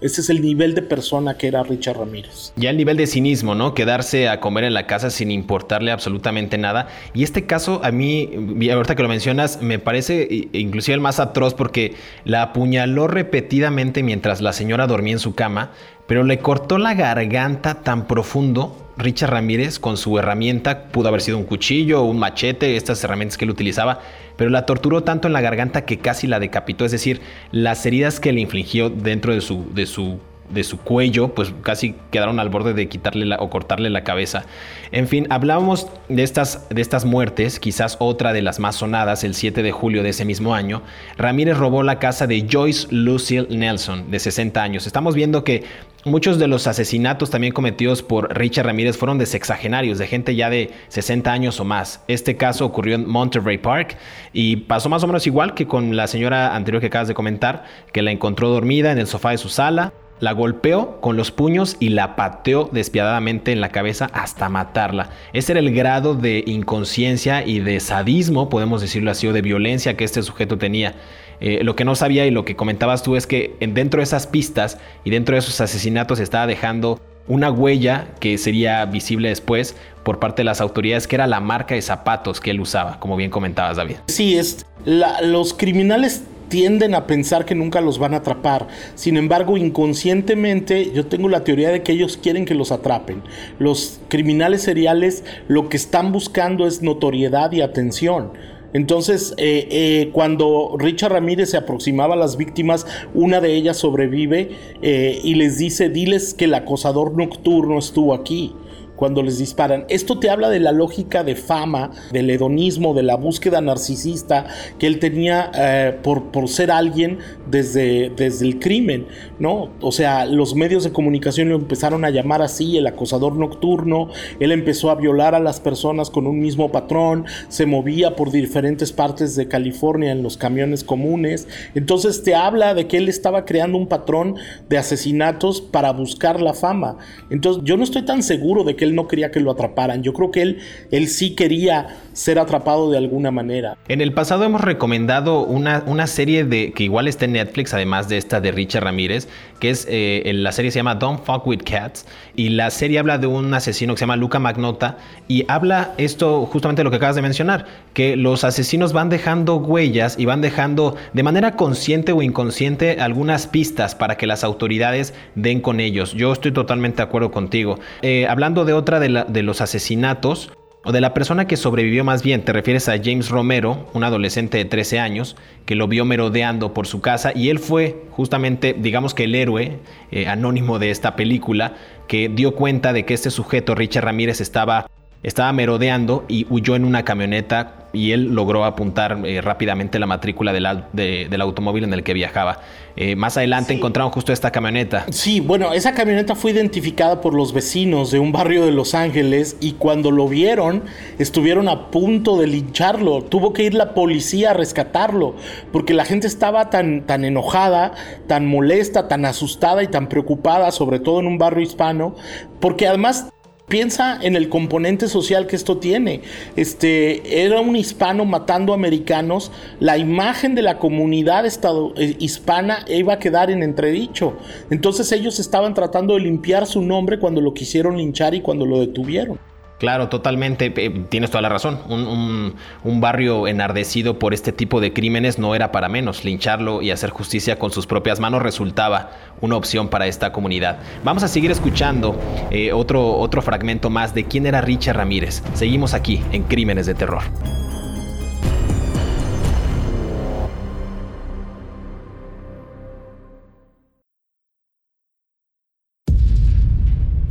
Ese 0.00 0.20
es 0.20 0.30
el 0.30 0.42
nivel 0.42 0.74
de 0.74 0.82
persona 0.82 1.38
que 1.38 1.46
era 1.46 1.62
Richard 1.62 1.98
Ramírez. 1.98 2.52
Ya 2.56 2.70
el 2.70 2.76
nivel 2.76 2.96
de 2.96 3.06
cinismo, 3.06 3.54
¿no? 3.54 3.74
Quedarse 3.74 4.28
a 4.28 4.40
comer 4.40 4.64
en 4.64 4.74
la 4.74 4.86
casa 4.86 5.10
sin 5.10 5.30
importarle 5.30 5.92
absolutamente 5.92 6.58
nada. 6.58 6.88
Y 7.14 7.22
este 7.22 7.46
caso 7.46 7.80
a 7.84 7.90
mí, 7.90 8.30
ahorita 8.70 8.96
que 8.96 9.02
lo 9.02 9.08
mencionas, 9.08 9.62
me 9.62 9.78
parece 9.78 10.48
inclusive 10.52 10.94
el 10.94 11.00
más 11.00 11.20
atroz 11.20 11.54
porque 11.54 11.94
la 12.24 12.42
apuñaló 12.42 13.06
repetidamente 13.06 14.02
mientras 14.02 14.40
la 14.40 14.52
señora 14.52 14.86
dormía 14.86 15.14
en 15.14 15.18
su 15.18 15.34
cama, 15.34 15.70
pero 16.06 16.24
le 16.24 16.38
cortó 16.38 16.78
la 16.78 16.94
garganta 16.94 17.82
tan 17.82 18.06
profundo 18.06 18.83
Richard 18.96 19.30
Ramírez 19.30 19.78
con 19.78 19.96
su 19.96 20.18
herramienta, 20.18 20.84
pudo 20.84 21.08
haber 21.08 21.20
sido 21.20 21.38
un 21.38 21.44
cuchillo, 21.44 22.02
un 22.02 22.18
machete, 22.18 22.76
estas 22.76 23.02
herramientas 23.02 23.36
que 23.36 23.44
él 23.44 23.50
utilizaba, 23.50 24.00
pero 24.36 24.50
la 24.50 24.66
torturó 24.66 25.02
tanto 25.02 25.28
en 25.28 25.32
la 25.32 25.40
garganta 25.40 25.84
que 25.84 25.98
casi 25.98 26.26
la 26.26 26.40
decapitó, 26.40 26.84
es 26.84 26.92
decir, 26.92 27.20
las 27.50 27.84
heridas 27.86 28.20
que 28.20 28.32
le 28.32 28.40
infligió 28.40 28.90
dentro 28.90 29.34
de 29.34 29.40
su, 29.40 29.72
de 29.74 29.86
su 29.86 30.18
de 30.50 30.64
su 30.64 30.78
cuello, 30.78 31.34
pues 31.34 31.52
casi 31.62 31.94
quedaron 32.10 32.38
al 32.40 32.48
borde 32.48 32.74
de 32.74 32.88
quitarle 32.88 33.34
o 33.38 33.50
cortarle 33.50 33.90
la 33.90 34.04
cabeza. 34.04 34.44
En 34.92 35.08
fin, 35.08 35.26
hablábamos 35.30 35.88
de 36.08 36.22
estas, 36.22 36.68
de 36.70 36.82
estas 36.82 37.04
muertes, 37.04 37.58
quizás 37.58 37.96
otra 37.98 38.32
de 38.32 38.42
las 38.42 38.60
más 38.60 38.76
sonadas, 38.76 39.24
el 39.24 39.34
7 39.34 39.62
de 39.62 39.72
julio 39.72 40.02
de 40.02 40.10
ese 40.10 40.24
mismo 40.24 40.54
año. 40.54 40.82
Ramírez 41.16 41.56
robó 41.56 41.82
la 41.82 41.98
casa 41.98 42.26
de 42.26 42.46
Joyce 42.50 42.88
Lucille 42.90 43.48
Nelson, 43.50 44.10
de 44.10 44.18
60 44.18 44.62
años. 44.62 44.86
Estamos 44.86 45.14
viendo 45.14 45.44
que 45.44 45.64
muchos 46.04 46.38
de 46.38 46.46
los 46.46 46.66
asesinatos 46.66 47.30
también 47.30 47.52
cometidos 47.52 48.02
por 48.02 48.36
Richard 48.36 48.66
Ramírez 48.66 48.96
fueron 48.96 49.18
de 49.18 49.26
sexagenarios, 49.26 49.98
de 49.98 50.06
gente 50.06 50.36
ya 50.36 50.50
de 50.50 50.70
60 50.88 51.32
años 51.32 51.58
o 51.60 51.64
más. 51.64 52.04
Este 52.08 52.36
caso 52.36 52.66
ocurrió 52.66 52.94
en 52.94 53.08
Monterey 53.08 53.58
Park 53.58 53.96
y 54.32 54.56
pasó 54.56 54.88
más 54.88 55.02
o 55.02 55.06
menos 55.06 55.26
igual 55.26 55.54
que 55.54 55.66
con 55.66 55.96
la 55.96 56.06
señora 56.06 56.54
anterior 56.54 56.80
que 56.80 56.88
acabas 56.88 57.08
de 57.08 57.14
comentar, 57.14 57.64
que 57.92 58.02
la 58.02 58.10
encontró 58.10 58.50
dormida 58.50 58.92
en 58.92 58.98
el 58.98 59.06
sofá 59.06 59.30
de 59.30 59.38
su 59.38 59.48
sala 59.48 59.92
la 60.20 60.32
golpeó 60.32 61.00
con 61.00 61.16
los 61.16 61.30
puños 61.30 61.76
y 61.80 61.90
la 61.90 62.16
pateó 62.16 62.68
despiadadamente 62.72 63.52
en 63.52 63.60
la 63.60 63.70
cabeza 63.70 64.10
hasta 64.12 64.48
matarla. 64.48 65.10
Ese 65.32 65.52
era 65.52 65.60
el 65.60 65.74
grado 65.74 66.14
de 66.14 66.44
inconsciencia 66.46 67.46
y 67.46 67.60
de 67.60 67.80
sadismo, 67.80 68.48
podemos 68.48 68.80
decirlo 68.80 69.10
así, 69.10 69.26
o 69.26 69.32
de 69.32 69.42
violencia 69.42 69.96
que 69.96 70.04
este 70.04 70.22
sujeto 70.22 70.58
tenía. 70.58 70.94
Eh, 71.40 71.60
lo 71.62 71.76
que 71.76 71.84
no 71.84 71.94
sabía 71.94 72.26
y 72.26 72.30
lo 72.30 72.44
que 72.44 72.56
comentabas 72.56 73.02
tú 73.02 73.16
es 73.16 73.26
que 73.26 73.56
dentro 73.60 73.98
de 73.98 74.04
esas 74.04 74.26
pistas 74.26 74.78
y 75.04 75.10
dentro 75.10 75.34
de 75.34 75.40
esos 75.40 75.60
asesinatos 75.60 76.20
estaba 76.20 76.46
dejando 76.46 77.00
una 77.26 77.50
huella 77.50 78.08
que 78.20 78.38
sería 78.38 78.84
visible 78.84 79.30
después 79.30 79.76
por 80.02 80.18
parte 80.18 80.42
de 80.42 80.44
las 80.44 80.60
autoridades, 80.60 81.06
que 81.06 81.16
era 81.16 81.26
la 81.26 81.40
marca 81.40 81.74
de 81.74 81.82
zapatos 81.82 82.40
que 82.40 82.50
él 82.50 82.60
usaba, 82.60 83.00
como 83.00 83.16
bien 83.16 83.30
comentabas, 83.30 83.78
David. 83.78 83.96
Sí, 84.08 84.36
es 84.36 84.66
los 84.84 85.54
criminales 85.54 86.24
tienden 86.48 86.94
a 86.94 87.06
pensar 87.06 87.44
que 87.44 87.54
nunca 87.54 87.80
los 87.80 87.98
van 87.98 88.14
a 88.14 88.18
atrapar. 88.18 88.68
Sin 88.94 89.16
embargo, 89.16 89.56
inconscientemente 89.56 90.92
yo 90.92 91.06
tengo 91.06 91.28
la 91.28 91.44
teoría 91.44 91.70
de 91.70 91.82
que 91.82 91.92
ellos 91.92 92.16
quieren 92.16 92.44
que 92.44 92.54
los 92.54 92.72
atrapen. 92.72 93.22
Los 93.58 94.00
criminales 94.08 94.62
seriales 94.62 95.24
lo 95.48 95.68
que 95.68 95.76
están 95.76 96.12
buscando 96.12 96.66
es 96.66 96.82
notoriedad 96.82 97.52
y 97.52 97.60
atención. 97.60 98.32
Entonces, 98.72 99.34
eh, 99.36 99.68
eh, 99.70 100.10
cuando 100.12 100.74
Richard 100.76 101.12
Ramírez 101.12 101.50
se 101.50 101.56
aproximaba 101.56 102.14
a 102.14 102.16
las 102.16 102.36
víctimas, 102.36 102.86
una 103.14 103.40
de 103.40 103.54
ellas 103.54 103.76
sobrevive 103.76 104.50
eh, 104.82 105.20
y 105.22 105.36
les 105.36 105.58
dice, 105.58 105.90
diles 105.90 106.34
que 106.34 106.46
el 106.46 106.54
acosador 106.54 107.16
nocturno 107.16 107.78
estuvo 107.78 108.14
aquí 108.14 108.52
cuando 108.96 109.22
les 109.22 109.38
disparan. 109.38 109.84
Esto 109.88 110.18
te 110.18 110.30
habla 110.30 110.50
de 110.50 110.60
la 110.60 110.72
lógica 110.72 111.24
de 111.24 111.36
fama, 111.36 111.90
del 112.12 112.30
hedonismo, 112.30 112.94
de 112.94 113.02
la 113.02 113.16
búsqueda 113.16 113.60
narcisista 113.60 114.46
que 114.78 114.86
él 114.86 114.98
tenía 114.98 115.50
eh, 115.54 115.98
por, 116.02 116.30
por, 116.30 116.48
ser 116.48 116.70
alguien 116.70 117.18
desde, 117.50 118.10
desde 118.10 118.46
el 118.46 118.58
crimen, 118.58 119.06
¿no? 119.38 119.70
O 119.80 119.92
sea, 119.92 120.26
los 120.26 120.54
medios 120.54 120.84
de 120.84 120.92
comunicación 120.92 121.48
lo 121.48 121.56
empezaron 121.56 122.04
a 122.04 122.10
llamar 122.10 122.42
así, 122.42 122.76
el 122.76 122.86
acosador 122.86 123.36
nocturno, 123.36 124.08
él 124.40 124.52
empezó 124.52 124.90
a 124.90 124.94
violar 124.94 125.34
a 125.34 125.40
las 125.40 125.60
personas 125.60 126.10
con 126.10 126.26
un 126.26 126.40
mismo 126.40 126.70
patrón, 126.70 127.24
se 127.48 127.66
movía 127.66 128.16
por 128.16 128.30
diferentes 128.30 128.92
partes 128.92 129.36
de 129.36 129.48
California 129.48 130.12
en 130.12 130.22
los 130.22 130.36
camiones 130.36 130.84
comunes, 130.84 131.48
entonces 131.74 132.22
te 132.22 132.34
habla 132.34 132.74
de 132.74 132.86
que 132.86 132.98
él 132.98 133.08
estaba 133.08 133.44
creando 133.44 133.78
un 133.78 133.88
patrón 133.88 134.36
de 134.68 134.78
asesinatos 134.78 135.60
para 135.60 135.92
buscar 135.92 136.40
la 136.40 136.54
fama. 136.54 136.98
Entonces 137.30 137.62
yo 137.64 137.76
no 137.76 137.84
estoy 137.84 138.02
tan 138.02 138.22
seguro 138.22 138.64
de 138.64 138.76
que 138.76 138.83
él 138.84 138.94
no 138.94 139.08
quería 139.08 139.30
que 139.30 139.40
lo 139.40 139.50
atraparan. 139.50 140.02
Yo 140.02 140.12
creo 140.12 140.30
que 140.30 140.42
él, 140.42 140.58
él 140.90 141.08
sí 141.08 141.34
quería 141.34 141.88
ser 142.12 142.38
atrapado 142.38 142.90
de 142.90 142.98
alguna 142.98 143.30
manera. 143.30 143.76
En 143.88 144.00
el 144.00 144.12
pasado 144.12 144.44
hemos 144.44 144.60
recomendado 144.60 145.44
una, 145.44 145.82
una 145.86 146.06
serie 146.06 146.44
de 146.44 146.72
que 146.72 146.84
igual 146.84 147.08
está 147.08 147.24
en 147.24 147.32
Netflix, 147.32 147.74
además 147.74 148.08
de 148.08 148.18
esta 148.18 148.40
de 148.40 148.52
Richard 148.52 148.84
Ramírez, 148.84 149.28
que 149.60 149.70
es 149.70 149.86
eh, 149.90 150.30
la 150.34 150.52
serie 150.52 150.70
se 150.70 150.78
llama 150.78 150.94
Don't 150.96 151.24
Fuck 151.24 151.46
with 151.46 151.60
Cats 151.64 152.06
y 152.36 152.50
la 152.50 152.70
serie 152.70 152.98
habla 152.98 153.18
de 153.18 153.26
un 153.26 153.52
asesino 153.54 153.94
que 153.94 153.98
se 153.98 154.02
llama 154.02 154.16
Luca 154.16 154.38
Magnota 154.38 154.98
y 155.28 155.44
habla 155.48 155.94
esto 155.98 156.46
justamente 156.46 156.84
lo 156.84 156.90
que 156.90 156.96
acabas 156.96 157.16
de 157.16 157.22
mencionar, 157.22 157.66
que 157.92 158.16
los 158.16 158.44
asesinos 158.44 158.92
van 158.92 159.08
dejando 159.08 159.56
huellas 159.56 160.16
y 160.18 160.24
van 160.24 160.40
dejando 160.40 160.96
de 161.12 161.22
manera 161.22 161.56
consciente 161.56 162.12
o 162.12 162.22
inconsciente 162.22 162.96
algunas 163.00 163.46
pistas 163.46 163.94
para 163.94 164.16
que 164.16 164.26
las 164.26 164.44
autoridades 164.44 165.14
den 165.34 165.60
con 165.60 165.80
ellos. 165.80 166.12
Yo 166.12 166.32
estoy 166.32 166.52
totalmente 166.52 166.98
de 166.98 167.04
acuerdo 167.04 167.30
contigo. 167.30 167.78
Eh, 168.02 168.26
hablando 168.28 168.64
de 168.64 168.72
otra 168.72 169.00
de, 169.00 169.42
los 169.42 169.60
asesinatos, 169.60 170.52
o 170.84 170.92
de 170.92 171.00
la 171.00 171.14
persona 171.14 171.46
que 171.46 171.56
sobrevivió 171.56 172.04
más 172.04 172.22
bien, 172.22 172.44
te 172.44 172.52
refieres 172.52 172.88
a 172.88 172.98
James 173.02 173.28
Romero, 173.28 173.88
un 173.94 174.04
adolescente 174.04 174.58
de 174.58 174.64
13 174.64 175.00
años, 175.00 175.36
que 175.66 175.74
lo 175.74 175.88
vio 175.88 176.04
merodeando 176.04 176.74
por 176.74 176.86
su 176.86 177.00
casa 177.00 177.32
y 177.34 177.48
él 177.48 177.58
fue 177.58 178.04
justamente, 178.10 178.74
digamos 178.78 179.14
que 179.14 179.24
el 179.24 179.34
héroe 179.34 179.78
eh, 180.10 180.28
anónimo 180.28 180.78
de 180.78 180.90
esta 180.90 181.16
película, 181.16 181.74
que 182.06 182.28
dio 182.28 182.54
cuenta 182.54 182.92
de 182.92 183.04
que 183.04 183.14
este 183.14 183.30
sujeto, 183.30 183.74
Richard 183.74 184.04
Ramírez, 184.04 184.40
estaba 184.40 184.86
estaba 185.24 185.52
merodeando 185.54 186.24
y 186.28 186.46
huyó 186.50 186.76
en 186.76 186.84
una 186.84 187.04
camioneta 187.04 187.83
y 187.94 188.12
él 188.12 188.34
logró 188.34 188.64
apuntar 188.64 189.20
eh, 189.24 189.40
rápidamente 189.40 189.98
la 189.98 190.06
matrícula 190.06 190.52
del 190.52 191.40
automóvil 191.40 191.84
en 191.84 191.94
el 191.94 192.02
que 192.02 192.12
viajaba. 192.12 192.60
Eh, 192.96 193.16
más 193.16 193.36
adelante 193.36 193.72
encontraron 193.72 194.12
justo 194.12 194.32
esta 194.32 194.52
camioneta. 194.52 195.06
Sí, 195.10 195.40
bueno, 195.40 195.72
esa 195.72 195.94
camioneta 195.94 196.36
fue 196.36 196.52
identificada 196.52 197.20
por 197.20 197.34
los 197.34 197.52
vecinos 197.52 198.12
de 198.12 198.20
un 198.20 198.30
barrio 198.30 198.64
de 198.64 198.70
Los 198.70 198.94
Ángeles 198.94 199.56
y 199.60 199.72
cuando 199.72 200.12
lo 200.12 200.28
vieron 200.28 200.84
estuvieron 201.18 201.68
a 201.68 201.90
punto 201.90 202.36
de 202.38 202.46
lincharlo. 202.46 203.22
Tuvo 203.22 203.52
que 203.52 203.64
ir 203.64 203.74
la 203.74 203.94
policía 203.94 204.50
a 204.50 204.54
rescatarlo 204.54 205.34
porque 205.72 205.94
la 205.94 206.04
gente 206.04 206.26
estaba 206.26 206.70
tan, 206.70 207.04
tan 207.06 207.24
enojada, 207.24 207.94
tan 208.28 208.46
molesta, 208.46 209.08
tan 209.08 209.24
asustada 209.24 209.82
y 209.82 209.88
tan 209.88 210.08
preocupada, 210.08 210.70
sobre 210.70 211.00
todo 211.00 211.20
en 211.20 211.26
un 211.26 211.38
barrio 211.38 211.62
hispano, 211.62 212.14
porque 212.60 212.86
además 212.86 213.28
Piensa 213.68 214.18
en 214.20 214.36
el 214.36 214.50
componente 214.50 215.08
social 215.08 215.46
que 215.46 215.56
esto 215.56 215.78
tiene. 215.78 216.20
Este 216.54 217.44
era 217.44 217.60
un 217.60 217.76
hispano 217.76 218.26
matando 218.26 218.74
americanos. 218.74 219.50
La 219.80 219.96
imagen 219.96 220.54
de 220.54 220.60
la 220.60 220.78
comunidad 220.78 221.46
estado, 221.46 221.94
eh, 221.96 222.14
hispana 222.18 222.84
iba 222.88 223.14
a 223.14 223.18
quedar 223.18 223.50
en 223.50 223.62
entredicho. 223.62 224.36
Entonces 224.68 225.10
ellos 225.12 225.40
estaban 225.40 225.72
tratando 225.72 226.14
de 226.14 226.20
limpiar 226.20 226.66
su 226.66 226.82
nombre 226.82 227.18
cuando 227.18 227.40
lo 227.40 227.54
quisieron 227.54 227.96
linchar 227.96 228.34
y 228.34 228.42
cuando 228.42 228.66
lo 228.66 228.80
detuvieron. 228.80 229.38
Claro, 229.78 230.08
totalmente. 230.08 230.72
Eh, 230.76 230.90
tienes 231.08 231.30
toda 231.30 231.42
la 231.42 231.48
razón. 231.48 231.80
Un, 231.88 233.00
barrio 233.00 233.46
enardecido 233.48 234.18
por 234.18 234.32
este 234.32 234.52
tipo 234.52 234.80
de 234.80 234.92
crímenes 234.92 235.38
no 235.38 235.54
era 235.54 235.72
para 235.72 235.88
menos. 235.88 236.24
Lincharlo 236.24 236.80
y 236.80 236.90
hacer 236.90 237.10
justicia 237.10 237.58
con 237.58 237.70
sus 237.70 237.86
propias 237.86 238.20
manos 238.20 238.42
resultaba 238.42 239.10
una 239.40 239.56
opción 239.56 239.88
para 239.88 240.06
esta 240.06 240.32
comunidad. 240.32 240.78
Vamos 241.02 241.22
a 241.22 241.28
seguir 241.28 241.50
escuchando 241.50 242.18
eh, 242.50 242.72
otro, 242.72 243.18
otro 243.18 243.42
fragmento 243.42 243.90
más 243.90 244.14
de 244.14 244.24
quién 244.24 244.46
era 244.46 244.60
Richard 244.60 244.96
Ramírez. 244.96 245.42
Seguimos 245.54 245.92
aquí 245.92 246.22
en 246.32 246.44
Crímenes 246.44 246.86
de 246.86 246.94
Terror. 246.94 247.22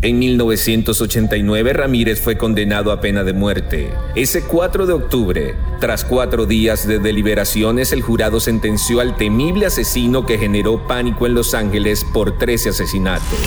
En 0.03 0.19
1989 0.19 1.71
Ramírez 1.71 2.19
fue 2.19 2.37
condenado 2.37 2.91
a 2.91 2.99
pena 2.99 3.23
de 3.23 3.31
muerte. 3.31 3.93
Ese 4.15 4.43
4 4.43 4.85
de 4.85 4.91
octubre, 4.91 5.55
tras 5.79 6.03
cuatro 6.03 6.45
días 6.45 6.85
de 6.85 6.99
deliberaciones, 6.99 7.93
el 7.93 8.01
jurado 8.01 8.41
sentenció 8.41 8.99
al 8.99 9.15
temible 9.15 9.65
asesino 9.65 10.25
que 10.25 10.37
generó 10.37 10.85
pánico 10.87 11.25
en 11.25 11.35
Los 11.35 11.53
Ángeles 11.53 12.05
por 12.13 12.37
13 12.37 12.71
asesinatos, 12.71 13.39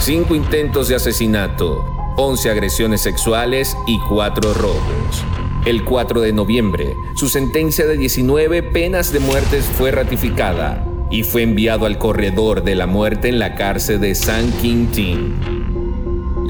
5 0.00 0.34
intentos 0.34 0.88
de 0.88 0.96
asesinato, 0.96 1.84
11 2.16 2.50
agresiones 2.50 3.02
sexuales 3.02 3.76
y 3.86 4.00
4 4.08 4.52
robos. 4.54 5.24
El 5.64 5.84
4 5.84 6.22
de 6.22 6.32
noviembre, 6.32 6.92
su 7.14 7.28
sentencia 7.28 7.86
de 7.86 7.96
19 7.96 8.64
penas 8.64 9.12
de 9.12 9.20
muerte 9.20 9.62
fue 9.62 9.92
ratificada 9.92 10.84
y 11.08 11.22
fue 11.22 11.42
enviado 11.42 11.86
al 11.86 11.98
corredor 11.98 12.64
de 12.64 12.74
la 12.74 12.88
muerte 12.88 13.28
en 13.28 13.38
la 13.38 13.54
cárcel 13.54 14.00
de 14.00 14.16
San 14.16 14.50
Quintín. 14.60 15.59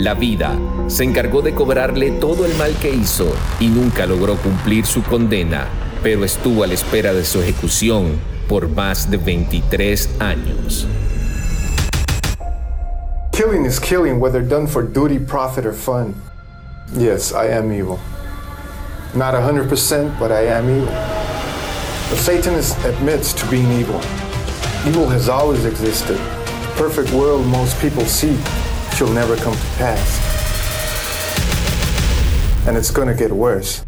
La 0.01 0.15
vida 0.15 0.59
se 0.87 1.05
encargó 1.05 1.43
de 1.43 1.55
cobrarle 1.55 2.11
todo 2.13 2.47
el 2.47 2.55
mal 2.55 2.75
que 2.81 2.89
hizo 2.89 3.31
y 3.61 3.69
nunca 3.69 4.07
logró 4.07 4.37
cumplir 4.37 4.87
su 4.87 5.03
condena, 5.03 5.67
pero 6.03 6.25
estuvo 6.25 6.65
a 6.65 6.67
la 6.67 6.73
espera 6.73 7.13
de 7.13 7.23
su 7.23 7.43
ejecución 7.43 8.19
por 8.49 8.71
más 8.71 9.11
de 9.11 9.19
23 9.19 10.09
años. 10.19 10.87
Killing 13.33 13.67
is 13.67 13.79
killing, 13.79 14.19
whether 14.19 14.41
done 14.41 14.67
for 14.67 14.83
duty, 14.83 15.19
profit, 15.19 15.67
or 15.67 15.75
fun. 15.75 16.15
Yes, 16.97 17.35
I 17.35 17.49
am 17.55 17.71
evil. 17.71 17.99
Not 19.15 19.35
100%, 19.35 20.19
but 20.19 20.33
I 20.33 20.47
am 20.47 20.71
evil. 20.71 20.95
The 22.09 22.17
Satanist 22.17 22.83
admits 22.87 23.35
to 23.35 23.47
being 23.51 23.71
evil. 23.79 24.01
Evil 24.87 25.07
has 25.11 25.29
always 25.29 25.67
existed. 25.67 26.17
The 26.17 26.73
perfect 26.79 27.13
world 27.13 27.47
most 27.47 27.79
people 27.83 28.07
seek 28.07 28.41
she'll 29.01 29.13
never 29.15 29.35
come 29.37 29.57
to 29.57 29.79
pass. 29.79 30.21
And 32.67 32.77
it's 32.77 32.93
gonna 32.93 33.15
get 33.15 33.33
worse. 33.33 33.85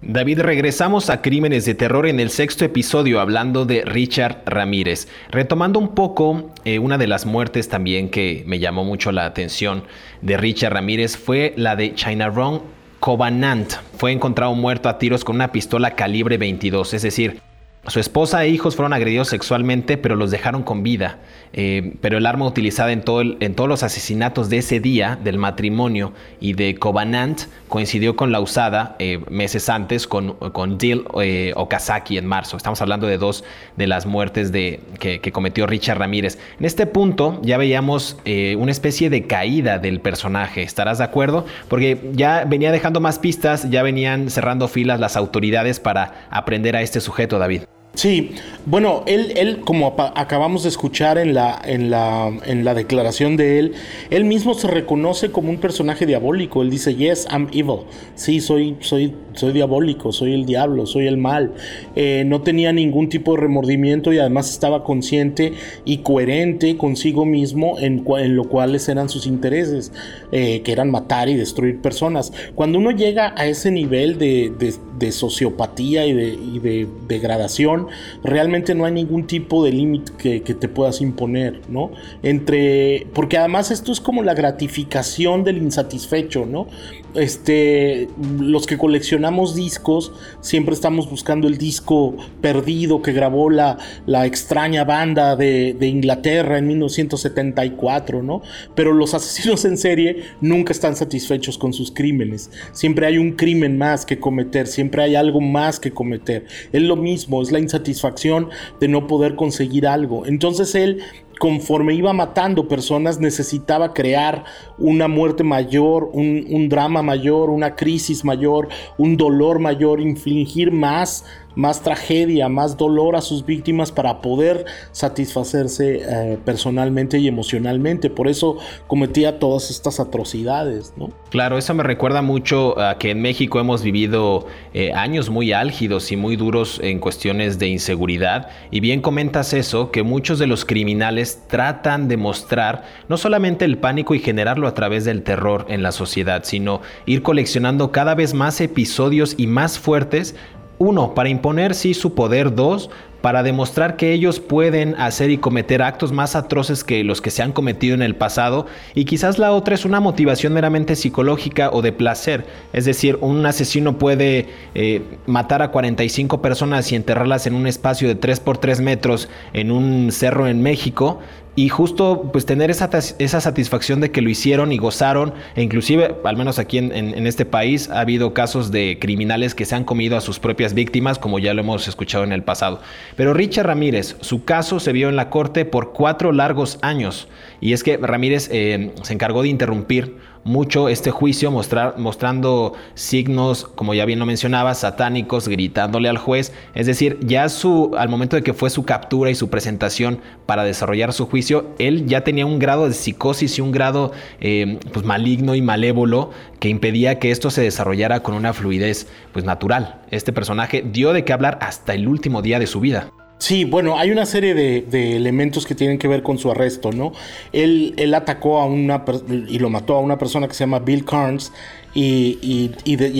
David, 0.00 0.40
regresamos 0.40 1.10
a 1.10 1.20
Crímenes 1.20 1.66
de 1.66 1.74
Terror 1.74 2.06
en 2.06 2.18
el 2.18 2.30
sexto 2.30 2.64
episodio 2.64 3.20
hablando 3.20 3.66
de 3.66 3.82
Richard 3.84 4.42
Ramírez. 4.46 5.08
Retomando 5.30 5.78
un 5.78 5.94
poco, 5.94 6.50
eh, 6.64 6.78
una 6.78 6.96
de 6.96 7.06
las 7.06 7.26
muertes 7.26 7.68
también 7.68 8.08
que 8.08 8.42
me 8.46 8.58
llamó 8.58 8.84
mucho 8.84 9.12
la 9.12 9.26
atención 9.26 9.84
de 10.22 10.38
Richard 10.38 10.72
Ramírez 10.72 11.18
fue 11.18 11.52
la 11.56 11.76
de 11.76 11.94
China 11.94 12.30
Rong 12.30 12.60
Covenant. 13.00 13.74
Fue 13.98 14.12
encontrado 14.12 14.54
muerto 14.54 14.88
a 14.88 14.98
tiros 14.98 15.24
con 15.24 15.36
una 15.36 15.52
pistola 15.52 15.90
calibre 15.90 16.38
22, 16.38 16.94
es 16.94 17.02
decir, 17.02 17.42
su 17.86 18.00
esposa 18.00 18.44
e 18.44 18.48
hijos 18.48 18.76
fueron 18.76 18.92
agredidos 18.92 19.28
sexualmente, 19.28 19.96
pero 19.96 20.14
los 20.14 20.30
dejaron 20.30 20.62
con 20.62 20.82
vida. 20.82 21.18
Eh, 21.52 21.94
pero 22.02 22.18
el 22.18 22.26
arma 22.26 22.46
utilizada 22.46 22.92
en, 22.92 23.02
todo 23.02 23.22
en 23.22 23.54
todos 23.54 23.68
los 23.68 23.82
asesinatos 23.82 24.50
de 24.50 24.58
ese 24.58 24.80
día, 24.80 25.18
del 25.22 25.38
matrimonio 25.38 26.12
y 26.40 26.52
de 26.52 26.74
Covenant, 26.74 27.42
coincidió 27.68 28.16
con 28.16 28.32
la 28.32 28.40
usada 28.40 28.96
eh, 28.98 29.20
meses 29.30 29.68
antes 29.68 30.06
con, 30.06 30.34
con 30.34 30.76
Dill 30.76 31.04
eh, 31.22 31.52
Okazaki 31.56 32.18
en 32.18 32.26
marzo. 32.26 32.56
Estamos 32.56 32.82
hablando 32.82 33.06
de 33.06 33.16
dos 33.16 33.44
de 33.76 33.86
las 33.86 34.04
muertes 34.04 34.52
de, 34.52 34.80
que, 34.98 35.20
que 35.20 35.32
cometió 35.32 35.66
Richard 35.66 35.98
Ramírez. 35.98 36.38
En 36.58 36.66
este 36.66 36.86
punto 36.86 37.40
ya 37.42 37.56
veíamos 37.56 38.16
una 38.58 38.70
especie 38.70 39.08
de 39.10 39.26
caída 39.26 39.78
del 39.78 40.00
personaje. 40.00 40.62
¿Estarás 40.62 40.98
de 40.98 41.04
acuerdo? 41.04 41.46
Porque 41.68 42.10
ya 42.12 42.44
venía 42.44 42.72
dejando 42.72 43.00
más 43.00 43.18
pistas, 43.18 43.70
ya 43.70 43.82
venían 43.82 44.30
cerrando 44.30 44.68
filas 44.68 45.00
las 45.00 45.16
autoridades 45.16 45.80
para 45.80 46.26
aprender 46.30 46.76
a 46.76 46.82
este 46.82 47.00
sujeto, 47.00 47.38
David. 47.38 47.62
Sí, 47.98 48.30
bueno, 48.64 49.02
él, 49.06 49.32
él 49.34 49.60
como 49.62 49.96
acabamos 50.14 50.62
de 50.62 50.68
escuchar 50.68 51.18
en 51.18 51.34
la, 51.34 51.60
en, 51.64 51.90
la, 51.90 52.30
en 52.44 52.64
la 52.64 52.74
declaración 52.74 53.36
de 53.36 53.58
él, 53.58 53.72
él 54.10 54.24
mismo 54.24 54.54
se 54.54 54.68
reconoce 54.68 55.32
como 55.32 55.50
un 55.50 55.56
personaje 55.56 56.06
diabólico. 56.06 56.62
Él 56.62 56.70
dice, 56.70 56.94
yes, 56.94 57.26
I'm 57.28 57.48
evil. 57.52 57.86
Sí, 58.14 58.40
soy, 58.40 58.76
soy, 58.80 59.14
soy 59.32 59.52
diabólico, 59.52 60.12
soy 60.12 60.34
el 60.34 60.44
diablo, 60.44 60.86
soy 60.86 61.08
el 61.08 61.16
mal. 61.16 61.54
Eh, 61.96 62.24
no 62.26 62.42
tenía 62.42 62.72
ningún 62.72 63.08
tipo 63.08 63.32
de 63.32 63.40
remordimiento 63.40 64.12
y 64.12 64.18
además 64.18 64.50
estaba 64.50 64.84
consciente 64.84 65.54
y 65.84 65.98
coherente 65.98 66.76
consigo 66.76 67.24
mismo 67.24 67.78
en, 67.80 68.04
lo 68.36 68.44
cuales 68.44 68.88
eran 68.88 69.08
sus 69.08 69.26
intereses, 69.26 69.92
eh, 70.30 70.60
que 70.60 70.72
eran 70.72 70.90
matar 70.90 71.28
y 71.28 71.34
destruir 71.36 71.80
personas. 71.80 72.32
Cuando 72.54 72.78
uno 72.78 72.90
llega 72.90 73.32
a 73.36 73.46
ese 73.46 73.70
nivel 73.70 74.18
de, 74.18 74.52
de, 74.98 75.12
sociopatía 75.12 76.04
y 76.06 76.12
de, 76.12 76.34
y 76.34 76.58
de 76.58 76.86
degradación, 77.08 77.87
realmente 78.22 78.74
no 78.74 78.84
hay 78.84 78.92
ningún 78.92 79.26
tipo 79.26 79.64
de 79.64 79.72
límite 79.72 80.12
que, 80.18 80.40
te 80.58 80.68
puedas 80.68 81.00
imponer, 81.00 81.60
¿no? 81.68 81.90
Entre, 82.22 83.06
porque 83.14 83.38
además 83.38 83.70
esto 83.70 83.92
es 83.92 84.00
como 84.00 84.22
la 84.22 84.34
gratificación 84.34 85.44
del 85.44 85.58
insatisfecho, 85.58 86.46
¿no? 86.46 86.66
este, 87.14 88.08
los 88.38 88.66
que 88.66 88.76
coleccionamos 88.76 89.54
discos, 89.54 90.12
siempre 90.40 90.74
estamos 90.74 91.08
buscando 91.10 91.48
el 91.48 91.58
disco 91.58 92.16
perdido 92.40 93.02
que 93.02 93.12
grabó 93.12 93.50
la, 93.50 93.78
la 94.06 94.26
extraña 94.26 94.84
banda 94.84 95.36
de, 95.36 95.74
de, 95.78 95.86
Inglaterra 95.86 96.58
en 96.58 96.66
1974, 96.68 98.22
¿no? 98.22 98.42
Pero 98.74 98.92
los 98.92 99.14
asesinos 99.14 99.64
en 99.64 99.78
serie 99.78 100.22
nunca 100.40 100.72
están 100.72 100.96
satisfechos 100.96 101.58
con 101.58 101.72
sus 101.72 101.90
crímenes. 101.90 102.50
Siempre 102.72 103.06
hay 103.06 103.18
un 103.18 103.32
crimen 103.32 103.78
más 103.78 104.04
que 104.04 104.18
cometer, 104.18 104.66
siempre 104.66 105.02
hay 105.02 105.14
algo 105.14 105.40
más 105.40 105.80
que 105.80 105.90
cometer. 105.90 106.46
Es 106.72 106.82
lo 106.82 106.96
mismo, 106.96 107.42
es 107.42 107.50
la 107.50 107.58
insatisfacción 107.68 108.48
de 108.80 108.88
no 108.88 109.06
poder 109.06 109.36
conseguir 109.36 109.86
algo. 109.86 110.26
Entonces 110.26 110.74
él 110.74 111.02
conforme 111.38 111.94
iba 111.94 112.12
matando 112.12 112.68
personas 112.68 113.20
necesitaba 113.20 113.94
crear 113.94 114.44
una 114.76 115.08
muerte 115.08 115.44
mayor, 115.44 116.10
un, 116.12 116.68
drama 116.68 117.02
mayor, 117.02 117.50
una 117.50 117.76
crisis 117.76 118.24
mayor, 118.24 118.68
un 118.96 119.16
dolor 119.16 119.58
mayor, 119.60 120.00
infligir 120.00 120.72
más 120.72 121.24
más 121.58 121.82
tragedia, 121.82 122.48
más 122.48 122.76
dolor 122.76 123.16
a 123.16 123.20
sus 123.20 123.44
víctimas 123.44 123.90
para 123.90 124.20
poder 124.20 124.64
satisfacerse 124.92 126.02
eh, 126.08 126.38
personalmente 126.44 127.18
y 127.18 127.26
emocionalmente. 127.26 128.10
Por 128.10 128.28
eso 128.28 128.58
cometía 128.86 129.40
todas 129.40 129.68
estas 129.68 129.98
atrocidades, 129.98 130.94
¿no? 130.96 131.10
Claro, 131.30 131.58
eso 131.58 131.74
me 131.74 131.82
recuerda 131.82 132.22
mucho 132.22 132.78
a 132.80 132.96
que 132.96 133.10
en 133.10 133.20
México 133.20 133.58
hemos 133.58 133.82
vivido 133.82 134.46
eh, 134.72 134.92
años 134.92 135.30
muy 135.30 135.52
álgidos 135.52 136.12
y 136.12 136.16
muy 136.16 136.36
duros 136.36 136.78
en 136.80 137.00
cuestiones 137.00 137.58
de 137.58 137.66
inseguridad. 137.66 138.50
Y 138.70 138.78
bien 138.78 139.00
comentas 139.00 139.52
eso, 139.52 139.90
que 139.90 140.04
muchos 140.04 140.38
de 140.38 140.46
los 140.46 140.64
criminales 140.64 141.42
tratan 141.48 142.06
de 142.06 142.16
mostrar 142.16 142.84
no 143.08 143.16
solamente 143.16 143.64
el 143.64 143.78
pánico 143.78 144.14
y 144.14 144.20
generarlo 144.20 144.68
a 144.68 144.74
través 144.74 145.04
del 145.04 145.24
terror 145.24 145.66
en 145.68 145.82
la 145.82 145.90
sociedad, 145.90 146.44
sino 146.44 146.82
ir 147.04 147.22
coleccionando 147.22 147.90
cada 147.90 148.14
vez 148.14 148.32
más 148.32 148.60
episodios 148.60 149.34
y 149.36 149.48
más 149.48 149.80
fuertes 149.80 150.36
uno, 150.78 151.14
para 151.14 151.28
imponer 151.28 151.74
sí 151.74 151.94
su 151.94 152.14
poder. 152.14 152.54
Dos, 152.54 152.90
para 153.20 153.42
demostrar 153.42 153.96
que 153.96 154.12
ellos 154.12 154.38
pueden 154.38 154.94
hacer 154.94 155.30
y 155.30 155.38
cometer 155.38 155.82
actos 155.82 156.12
más 156.12 156.36
atroces 156.36 156.84
que 156.84 157.02
los 157.02 157.20
que 157.20 157.30
se 157.30 157.42
han 157.42 157.52
cometido 157.52 157.94
en 157.94 158.02
el 158.02 158.14
pasado. 158.14 158.66
Y 158.94 159.04
quizás 159.04 159.38
la 159.38 159.52
otra 159.52 159.74
es 159.74 159.84
una 159.84 160.00
motivación 160.00 160.52
meramente 160.52 160.94
psicológica 160.94 161.70
o 161.72 161.82
de 161.82 161.92
placer. 161.92 162.46
Es 162.72 162.84
decir, 162.84 163.18
un 163.20 163.44
asesino 163.44 163.98
puede 163.98 164.48
eh, 164.74 165.02
matar 165.26 165.62
a 165.62 165.70
45 165.72 166.40
personas 166.40 166.92
y 166.92 166.96
enterrarlas 166.96 167.46
en 167.46 167.54
un 167.54 167.66
espacio 167.66 168.06
de 168.06 168.14
3 168.14 168.40
por 168.40 168.58
3 168.58 168.80
metros 168.80 169.28
en 169.52 169.72
un 169.72 170.12
cerro 170.12 170.46
en 170.46 170.62
México 170.62 171.18
y 171.58 171.70
justo 171.70 172.30
pues 172.32 172.46
tener 172.46 172.70
esa, 172.70 172.88
esa, 173.18 173.40
satisfacción 173.40 174.00
de 174.00 174.12
que 174.12 174.22
lo 174.22 174.30
hicieron 174.30 174.70
y 174.70 174.78
gozaron, 174.78 175.34
e 175.56 175.62
inclusive, 175.64 176.14
al 176.22 176.36
menos 176.36 176.60
aquí 176.60 176.78
en, 176.78 176.92
en, 176.92 177.26
este 177.26 177.44
país, 177.44 177.90
ha 177.90 177.98
habido 177.98 178.32
casos 178.32 178.70
de 178.70 178.96
criminales 179.00 179.56
que 179.56 179.64
se 179.64 179.74
han 179.74 179.82
comido 179.82 180.16
a 180.16 180.20
sus 180.20 180.38
propias 180.38 180.72
víctimas, 180.72 181.18
como 181.18 181.40
ya 181.40 181.54
lo 181.54 181.62
hemos 181.62 181.88
escuchado 181.88 182.22
en 182.22 182.30
el 182.30 182.44
pasado. 182.44 182.80
Pero 183.16 183.34
Richard 183.34 183.66
Ramírez, 183.66 184.14
su 184.20 184.44
caso 184.44 184.78
se 184.78 184.92
vio 184.92 185.08
en 185.08 185.16
la 185.16 185.30
corte 185.30 185.64
por 185.64 185.92
cuatro 185.92 186.30
largos 186.30 186.78
años, 186.80 187.26
y 187.60 187.72
es 187.72 187.82
que 187.82 187.96
Ramírez 187.96 188.48
eh, 188.52 188.92
se 189.02 189.14
encargó 189.14 189.42
de 189.42 189.48
interrumpir 189.48 190.14
mucho 190.48 190.88
este 190.88 191.10
juicio, 191.10 191.50
mostrando 191.50 192.72
signos, 192.94 193.64
como 193.74 193.92
ya 193.92 194.06
bien 194.06 194.18
lo 194.18 194.24
mencionaba, 194.24 194.74
satánicos, 194.74 195.46
gritándole 195.46 196.08
al 196.08 196.16
juez. 196.16 196.52
Es 196.74 196.86
decir, 196.86 197.18
ya 197.20 197.48
su, 197.50 197.92
al 197.98 198.08
momento 198.08 198.34
de 198.34 198.42
que 198.42 198.54
fue 198.54 198.70
su 198.70 198.84
captura 198.84 199.30
y 199.30 199.34
su 199.34 199.50
presentación 199.50 200.20
para 200.46 200.64
desarrollar 200.64 201.12
su 201.12 201.26
juicio, 201.26 201.74
él 201.78 202.06
ya 202.06 202.24
tenía 202.24 202.46
un 202.46 202.58
grado 202.58 202.88
de 202.88 202.94
psicosis 202.94 203.58
y 203.58 203.60
un 203.60 203.72
grado 203.72 204.12
eh, 204.40 204.78
pues, 204.92 205.04
maligno 205.04 205.54
y 205.54 205.60
malévolo 205.60 206.30
que 206.60 206.70
impedía 206.70 207.18
que 207.18 207.30
esto 207.30 207.50
se 207.50 207.60
desarrollara 207.60 208.20
con 208.20 208.34
una 208.34 208.54
fluidez 208.54 209.06
pues, 209.32 209.44
natural. 209.44 210.00
Este 210.10 210.32
personaje 210.32 210.82
dio 210.90 211.12
de 211.12 211.24
qué 211.24 211.34
hablar 211.34 211.58
hasta 211.60 211.92
el 211.92 212.08
último 212.08 212.40
día 212.40 212.58
de 212.58 212.66
su 212.66 212.80
vida. 212.80 213.10
Sí, 213.38 213.64
bueno, 213.64 213.96
hay 213.96 214.10
una 214.10 214.26
serie 214.26 214.52
de, 214.54 215.16
elementos 215.16 215.64
que 215.64 215.76
tienen 215.76 215.98
que 215.98 216.08
ver 216.08 216.24
con 216.24 216.38
su 216.38 216.50
arresto, 216.50 216.90
¿no? 216.90 217.12
Él, 217.52 217.94
él 217.96 218.12
atacó 218.14 218.60
a 218.60 218.66
una 218.66 219.04
y 219.48 219.60
lo 219.60 219.70
mató 219.70 219.94
a 219.94 220.00
una 220.00 220.18
persona 220.18 220.48
que 220.48 220.54
se 220.54 220.60
llama 220.60 220.80
Bill 220.80 221.04
Carnes 221.04 221.52
y, 221.94 222.70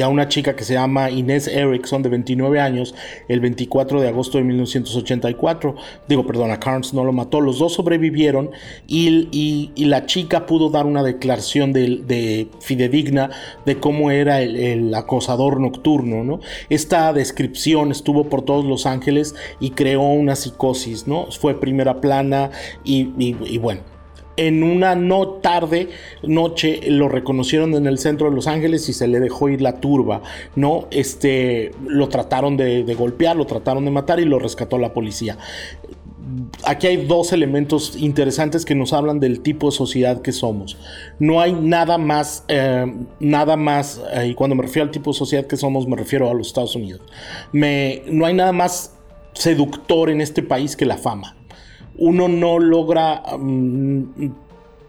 a 0.03 0.09
una 0.09 0.29
chica 0.29 0.55
que 0.55 0.65
se 0.65 0.75
llama 0.75 1.11
Inés 1.11 1.49
Erickson 1.49 2.03
de 2.03 2.09
29 2.09 2.61
años 2.61 2.95
el 3.29 3.41
24 3.41 4.01
de 4.01 4.09
agosto 4.09 4.39
de 4.39 4.45
1984. 4.45 5.75
Digo, 6.07 6.27
perdón, 6.27 6.51
a 6.51 6.61
Carnes 6.61 6.95
no 6.95 7.05
lo 7.05 7.13
mató. 7.13 7.41
Los 7.41 7.59
dos 7.59 7.75
sobrevivieron 7.75 8.51
y, 8.87 9.71
la 9.77 10.07
chica 10.07 10.47
pudo 10.47 10.69
dar 10.69 10.87
una 10.87 11.03
declaración 11.03 11.73
de, 11.73 12.49
fidedigna 12.61 13.31
de 13.65 13.79
cómo 13.79 14.11
era 14.11 14.43
el, 14.43 14.95
acosador 14.95 15.61
nocturno. 15.61 16.25
¿no? 16.25 16.41
Esta 16.69 17.13
descripción 17.13 17.91
estuvo 17.91 18.25
por 18.29 18.43
todos 18.43 18.65
Los 18.65 18.87
Ángeles 18.87 19.35
y 19.61 19.71
creó 19.71 20.03
una 20.03 20.37
psicosis. 20.37 21.07
¿no? 21.07 21.31
Fue 21.31 21.59
primera 21.59 22.01
plana 22.01 22.51
y 22.85 23.59
bueno 23.59 23.98
en 24.39 24.63
una 24.63 24.95
no 24.95 25.29
tarde 25.29 25.89
noche 26.23 26.81
lo 26.89 27.09
reconocieron 27.09 27.75
en 27.75 27.87
el 27.87 27.99
centro 27.99 28.31
de 28.31 28.37
Los 28.37 28.47
Ángeles 28.47 28.89
y 28.89 28.93
se 28.93 29.09
le 29.09 29.19
dejó 29.19 29.49
ir 29.49 29.61
la 29.61 29.81
turba, 29.81 30.23
¿no? 30.55 30.87
Este, 30.93 31.73
lo 31.85 32.09
trataron 32.09 32.57
de, 32.57 32.83
golpear, 32.95 33.37
lo 33.37 33.47
trataron 33.47 33.85
de 33.85 33.91
matar 33.91 34.21
y 34.21 34.25
lo 34.25 34.39
rescató 34.39 34.79
la 34.79 34.95
policía. 34.95 35.37
Aquí 36.65 36.87
hay 36.87 37.07
dos 37.07 37.33
elementos 37.33 37.97
interesantes 37.97 38.65
que 38.65 38.77
nos 38.77 38.93
hablan 38.93 39.19
del 39.19 39.41
tipo 39.41 39.71
de 39.71 39.77
sociedad 39.77 40.23
que 40.23 40.31
somos. 40.31 40.77
No 41.19 41.41
hay 41.41 41.53
nada 41.53 41.99
más, 41.99 42.45
eh, 42.47 42.87
nada 43.19 43.57
más, 43.57 44.01
y 44.25 44.35
cuando 44.35 44.55
me 44.55 44.63
refiero 44.63 44.87
al 44.87 44.93
tipo 44.93 45.11
de 45.11 45.19
sociedad 45.19 45.47
que 45.47 45.57
somos, 45.57 45.89
me 45.89 45.97
refiero 45.97 46.31
a 46.31 46.35
los 46.35 46.47
Estados 46.47 46.77
Unidos. 46.77 47.01
No 47.53 48.25
hay 48.25 48.35
nada 48.35 48.53
más 48.53 48.95
seductor 49.33 50.11
en 50.11 50.21
este 50.21 50.45
país 50.45 50.77
que 50.77 50.85
la 50.87 50.97
fama 50.97 51.38
uno 51.99 52.29
no 52.29 52.59
logra 52.59 53.23
mm, 53.39 54.03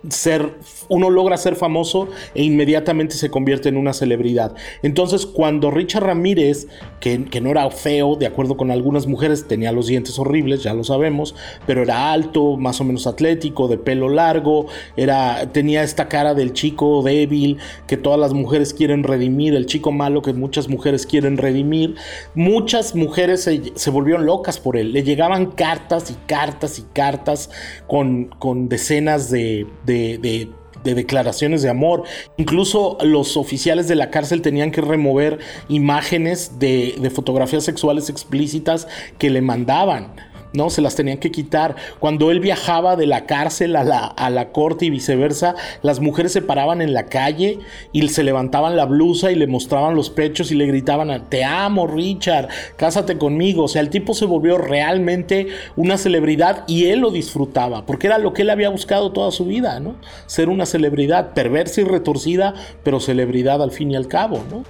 ser, 0.08 0.60
uno 0.88 1.10
logra 1.10 1.38
ser 1.38 1.56
famoso 1.56 2.08
e 2.34 2.44
inmediatamente 2.44 3.16
se 3.16 3.30
convierte 3.30 3.70
en 3.70 3.78
una 3.78 3.94
celebridad. 3.94 4.56
Entonces, 4.82 5.26
cuando 5.26 5.72
Richard 5.72 6.04
Ramírez, 6.04 6.68
que, 7.00 7.20
no 7.42 7.50
era 7.50 7.70
feo, 7.72 8.16
de 8.16 8.26
acuerdo 8.26 8.56
con 8.56 8.72
algunas 8.72 9.08
mujeres, 9.08 9.48
tenía 9.48 9.72
los 9.72 9.88
dientes 9.88 10.18
horribles, 10.20 10.64
ya 10.64 10.74
lo 10.74 10.84
sabemos, 10.84 11.36
pero 11.66 11.84
era 11.84 12.12
alto, 12.12 12.56
más 12.58 12.80
o 12.80 12.84
menos 12.84 13.08
atlético, 13.08 13.68
de 13.68 13.78
pelo 13.78 14.10
largo, 14.10 14.68
era, 14.96 15.52
tenía 15.52 15.84
esta 15.84 16.08
cara 16.08 16.34
del 16.34 16.54
chico 16.54 17.02
débil 17.04 17.58
que 17.88 17.98
todas 17.98 18.20
las 18.20 18.34
mujeres 18.34 18.74
quieren 18.74 19.04
redimir, 19.04 19.54
el 19.56 19.66
chico 19.66 19.92
malo 19.92 20.22
que 20.22 20.34
muchas 20.34 20.70
mujeres 20.70 21.06
quieren 21.06 21.38
redimir. 21.38 21.96
Muchas 22.36 22.96
mujeres 22.96 23.44
se, 23.44 23.90
volvieron 23.90 24.26
locas 24.26 24.60
por 24.60 24.78
él, 24.78 24.94
le 24.94 25.04
llegaban 25.04 25.48
cartas 25.48 26.12
y 26.12 26.16
cartas 26.26 26.80
y 26.80 26.84
cartas 26.94 27.50
con, 27.88 28.26
con 28.40 28.70
decenas 28.70 29.30
de 29.30 29.68
de, 29.90 30.50
declaraciones 30.84 31.62
de 31.62 31.70
amor. 31.70 32.04
Incluso 32.38 32.98
los 33.02 33.38
oficiales 33.38 33.88
de 33.88 33.96
la 33.96 34.10
cárcel 34.10 34.42
tenían 34.42 34.72
que 34.72 34.82
remover 34.82 35.40
imágenes 35.68 36.60
de, 36.60 36.96
de, 37.00 37.10
fotografías 37.10 37.64
sexuales 37.64 38.10
explícitas 38.10 38.88
que 39.18 39.30
le 39.30 39.42
mandaban. 39.42 40.29
¿No? 40.54 40.70
Se 40.70 40.82
las 40.82 40.96
tenían 40.96 41.18
que 41.18 41.32
quitar. 41.32 41.76
Cuando 42.00 42.32
él 42.32 42.40
viajaba 42.40 42.96
de 42.96 43.08
la 43.08 43.26
cárcel 43.26 43.76
a 43.76 43.84
la, 43.84 44.06
a 44.06 44.30
la 44.30 44.52
corte 44.52 44.86
y 44.86 44.90
viceversa, 44.90 45.56
las 45.82 46.00
mujeres 46.00 46.32
se 46.32 46.42
paraban 46.42 46.82
en 46.82 46.94
la 46.94 47.06
calle 47.06 47.60
y 47.92 48.08
se 48.10 48.24
levantaban 48.24 48.76
la 48.76 48.86
blusa 48.86 49.32
y 49.32 49.36
le 49.36 49.48
mostraban 49.48 49.96
los 49.96 50.10
pechos 50.10 50.52
y 50.52 50.56
le 50.56 50.66
gritaban, 50.66 51.30
te 51.30 51.44
amo 51.44 51.88
Richard, 51.88 52.50
cásate 52.78 53.18
conmigo. 53.18 53.64
O 53.64 53.68
sea, 53.68 53.82
el 53.82 53.90
tipo 53.90 54.14
se 54.14 54.26
volvió 54.26 54.58
realmente 54.58 55.48
una 55.76 55.98
celebridad 55.98 56.64
y 56.68 56.86
él 56.86 57.00
lo 57.00 57.12
disfrutaba, 57.12 57.86
porque 57.86 58.08
era 58.08 58.18
lo 58.18 58.34
que 58.34 58.44
él 58.44 58.50
había 58.50 58.70
buscado 58.70 59.12
toda 59.12 59.32
su 59.32 59.46
vida, 59.46 59.80
¿no? 59.80 59.96
Ser 60.26 60.50
una 60.50 60.66
celebridad, 60.66 61.34
perversa 61.34 61.82
y 61.82 61.84
retorcida, 61.84 62.54
pero 62.84 63.00
celebridad 63.00 63.62
al 63.62 63.72
fin 63.72 63.92
y 63.92 63.96
al 63.96 64.08
cabo, 64.08 64.44
¿no? 64.50 64.64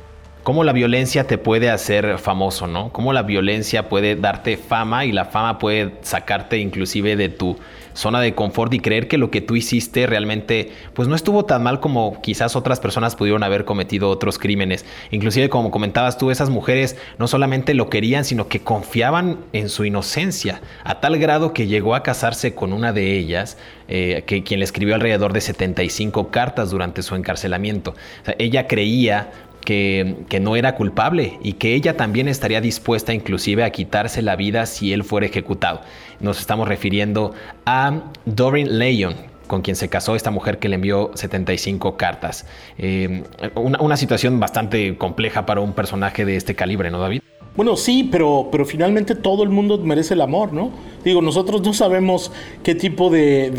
Cómo 0.43 0.63
la 0.63 0.73
violencia 0.73 1.25
te 1.25 1.37
puede 1.37 1.69
hacer 1.69 2.17
famoso, 2.17 2.67
¿no? 2.67 2.91
Cómo 2.91 3.13
la 3.13 3.23
violencia 3.23 3.89
puede 3.89 4.15
darte 4.15 4.57
fama 4.57 5.05
y 5.05 5.11
la 5.11 5.25
fama 5.25 5.59
puede 5.59 5.95
sacarte 6.01 6.57
inclusive 6.57 7.15
de 7.15 7.29
tu 7.29 7.57
zona 7.93 8.21
de 8.21 8.33
confort 8.33 8.73
y 8.73 8.79
creer 8.79 9.07
que 9.07 9.17
lo 9.17 9.29
que 9.29 9.41
tú 9.41 9.55
hiciste 9.55 10.07
realmente 10.07 10.71
pues 10.93 11.07
no 11.07 11.15
estuvo 11.15 11.45
tan 11.45 11.63
mal 11.63 11.79
como 11.79 12.21
quizás 12.21 12.55
otras 12.55 12.79
personas 12.79 13.15
pudieron 13.15 13.43
haber 13.43 13.65
cometido 13.65 14.09
otros 14.09 14.39
crímenes. 14.39 14.85
Inclusive 15.11 15.49
como 15.49 15.69
comentabas 15.71 16.17
tú, 16.17 16.31
esas 16.31 16.49
mujeres 16.49 16.97
no 17.17 17.27
solamente 17.27 17.73
lo 17.73 17.89
querían, 17.89 18.23
sino 18.23 18.47
que 18.47 18.61
confiaban 18.61 19.39
en 19.53 19.69
su 19.69 19.85
inocencia, 19.85 20.61
a 20.83 21.01
tal 21.01 21.17
grado 21.17 21.53
que 21.53 21.67
llegó 21.67 21.93
a 21.93 22.03
casarse 22.03 22.55
con 22.55 22.71
una 22.73 22.93
de 22.93 23.17
ellas, 23.17 23.57
eh, 23.87 24.23
que 24.25 24.43
quien 24.43 24.59
le 24.59 24.63
escribió 24.63 24.95
alrededor 24.95 25.33
de 25.33 25.41
75 25.41 26.29
cartas 26.29 26.71
durante 26.71 27.03
su 27.03 27.15
encarcelamiento. 27.15 27.95
ella 28.37 28.67
creía 28.67 29.31
que, 29.61 30.39
no 30.41 30.55
era 30.55 30.75
culpable 30.75 31.37
y 31.43 31.53
que 31.53 31.73
ella 31.75 31.97
también 31.97 32.27
estaría 32.27 32.61
dispuesta 32.61 33.13
inclusive 33.13 33.63
a 33.63 33.71
quitarse 33.71 34.21
la 34.21 34.35
vida 34.35 34.65
si 34.65 34.93
él 34.93 35.03
fuera 35.03 35.27
ejecutado. 35.27 35.81
Nos 36.19 36.39
estamos 36.39 36.67
refiriendo 36.67 37.33
a 37.65 38.01
Doreen 38.25 38.79
Leon, 38.79 39.15
con 39.47 39.61
quien 39.61 39.75
se 39.75 39.89
casó 39.89 40.15
esta 40.15 40.31
mujer 40.31 40.59
que 40.59 40.69
le 40.69 40.75
envió 40.75 41.11
75 41.15 41.97
cartas. 41.97 42.45
Eh, 42.77 43.23
una, 43.55 43.79
una, 43.79 43.97
situación 43.97 44.39
bastante 44.39 44.97
compleja 44.97 45.45
para 45.45 45.61
un 45.61 45.73
personaje 45.73 46.25
de 46.25 46.35
este 46.35 46.55
calibre, 46.55 46.91
¿no, 46.91 46.99
David? 46.99 47.21
Bueno, 47.59 47.75
sí, 47.75 48.07
pero, 48.09 48.47
pero 48.53 48.65
finalmente 48.65 49.15
todo 49.15 49.43
el 49.43 49.49
mundo 49.49 49.77
merece 49.79 50.13
el 50.13 50.21
amor, 50.21 50.53
¿no? 50.53 50.71
Digo, 51.03 51.21
nosotros 51.21 51.61
no 51.61 51.73
sabemos 51.73 52.31
qué 52.63 52.73
tipo 52.73 53.09
de, 53.09 53.51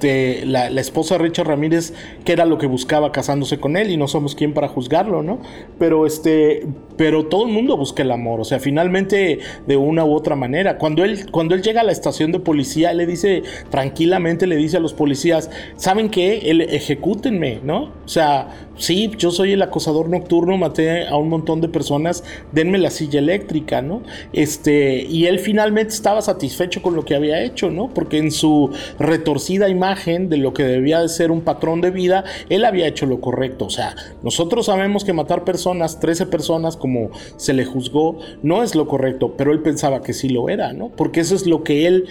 de, 0.00 0.44
la, 0.46 0.68
esposa 0.80 1.18
de 1.18 1.24
Richard 1.24 1.48
Ramírez, 1.48 1.92
qué 2.24 2.32
era 2.32 2.46
lo 2.46 2.56
que 2.56 2.66
buscaba 2.66 3.12
casándose 3.12 3.60
con 3.60 3.76
él 3.76 3.90
y 3.90 3.98
no 3.98 4.08
somos 4.08 4.34
quien 4.34 4.54
para 4.54 4.68
juzgarlo, 4.68 5.22
¿no? 5.22 5.40
Pero 5.78 6.06
este, 6.06 6.66
pero 6.96 7.26
todo 7.26 7.46
el 7.46 7.52
mundo 7.52 7.76
busca 7.76 8.02
el 8.02 8.12
amor, 8.12 8.40
o 8.40 8.44
sea, 8.44 8.60
finalmente 8.60 9.40
de 9.66 9.76
una 9.76 10.06
u 10.06 10.14
otra 10.14 10.36
manera. 10.36 10.78
Cuando 10.78 11.04
él, 11.04 11.30
cuando 11.30 11.54
él 11.54 11.62
llega 11.62 11.82
a 11.82 11.84
la 11.84 11.92
estación 11.92 12.32
de 12.32 12.40
policía, 12.40 12.94
le 12.94 13.06
dice 13.06 13.42
tranquilamente, 13.68 14.46
le 14.46 14.56
dice 14.56 14.78
a 14.78 14.80
los 14.80 14.94
policías, 14.94 15.50
¿saben 15.76 16.08
qué? 16.08 16.50
Él, 16.50 16.62
ejecútenme, 16.62 17.60
¿no? 17.62 17.92
O 18.04 18.08
sea, 18.08 18.68
sí, 18.76 19.10
yo 19.18 19.30
soy 19.30 19.52
el 19.52 19.62
acosador 19.62 20.08
nocturno, 20.08 20.56
maté 20.56 21.06
a 21.06 21.16
un 21.16 21.28
montón 21.28 21.60
de 21.60 21.68
personas, 21.68 22.24
denme 22.52 22.78
la 22.78 22.90
silla 22.90 23.18
eléctrica, 23.18 23.82
¿no? 23.82 24.02
Este, 24.32 25.02
y 25.02 25.26
él 25.26 25.38
finalmente 25.38 25.94
estaba 25.94 26.22
satisfecho 26.22 26.82
con 26.82 26.94
lo 26.94 27.04
que 27.04 27.14
había 27.14 27.42
hecho, 27.42 27.70
¿no? 27.70 27.88
Porque 27.88 28.18
en 28.18 28.30
su 28.30 28.70
retorcida 28.98 29.68
imagen 29.68 30.28
de 30.28 30.36
lo 30.38 30.52
que 30.54 30.64
debía 30.64 31.00
de 31.00 31.08
ser 31.08 31.30
un 31.30 31.42
patrón 31.42 31.80
de 31.80 31.90
vida, 31.90 32.24
él 32.48 32.64
había 32.64 32.86
hecho 32.86 33.06
lo 33.06 33.20
correcto. 33.20 33.66
O 33.66 33.70
sea, 33.70 33.94
nosotros 34.22 34.66
sabemos 34.66 35.04
que 35.04 35.12
matar 35.12 35.44
personas, 35.44 36.00
13 36.00 36.26
personas, 36.26 36.76
como 36.76 37.10
se 37.36 37.52
le 37.52 37.64
juzgó, 37.64 38.18
no 38.42 38.62
es 38.62 38.74
lo 38.74 38.86
correcto, 38.86 39.34
pero 39.36 39.52
él 39.52 39.60
pensaba 39.60 40.02
que 40.02 40.12
sí 40.12 40.28
lo 40.28 40.48
era, 40.48 40.72
¿no? 40.72 40.88
Porque 40.88 41.20
eso 41.20 41.34
es 41.34 41.46
lo 41.46 41.62
que 41.62 41.86
él 41.86 42.06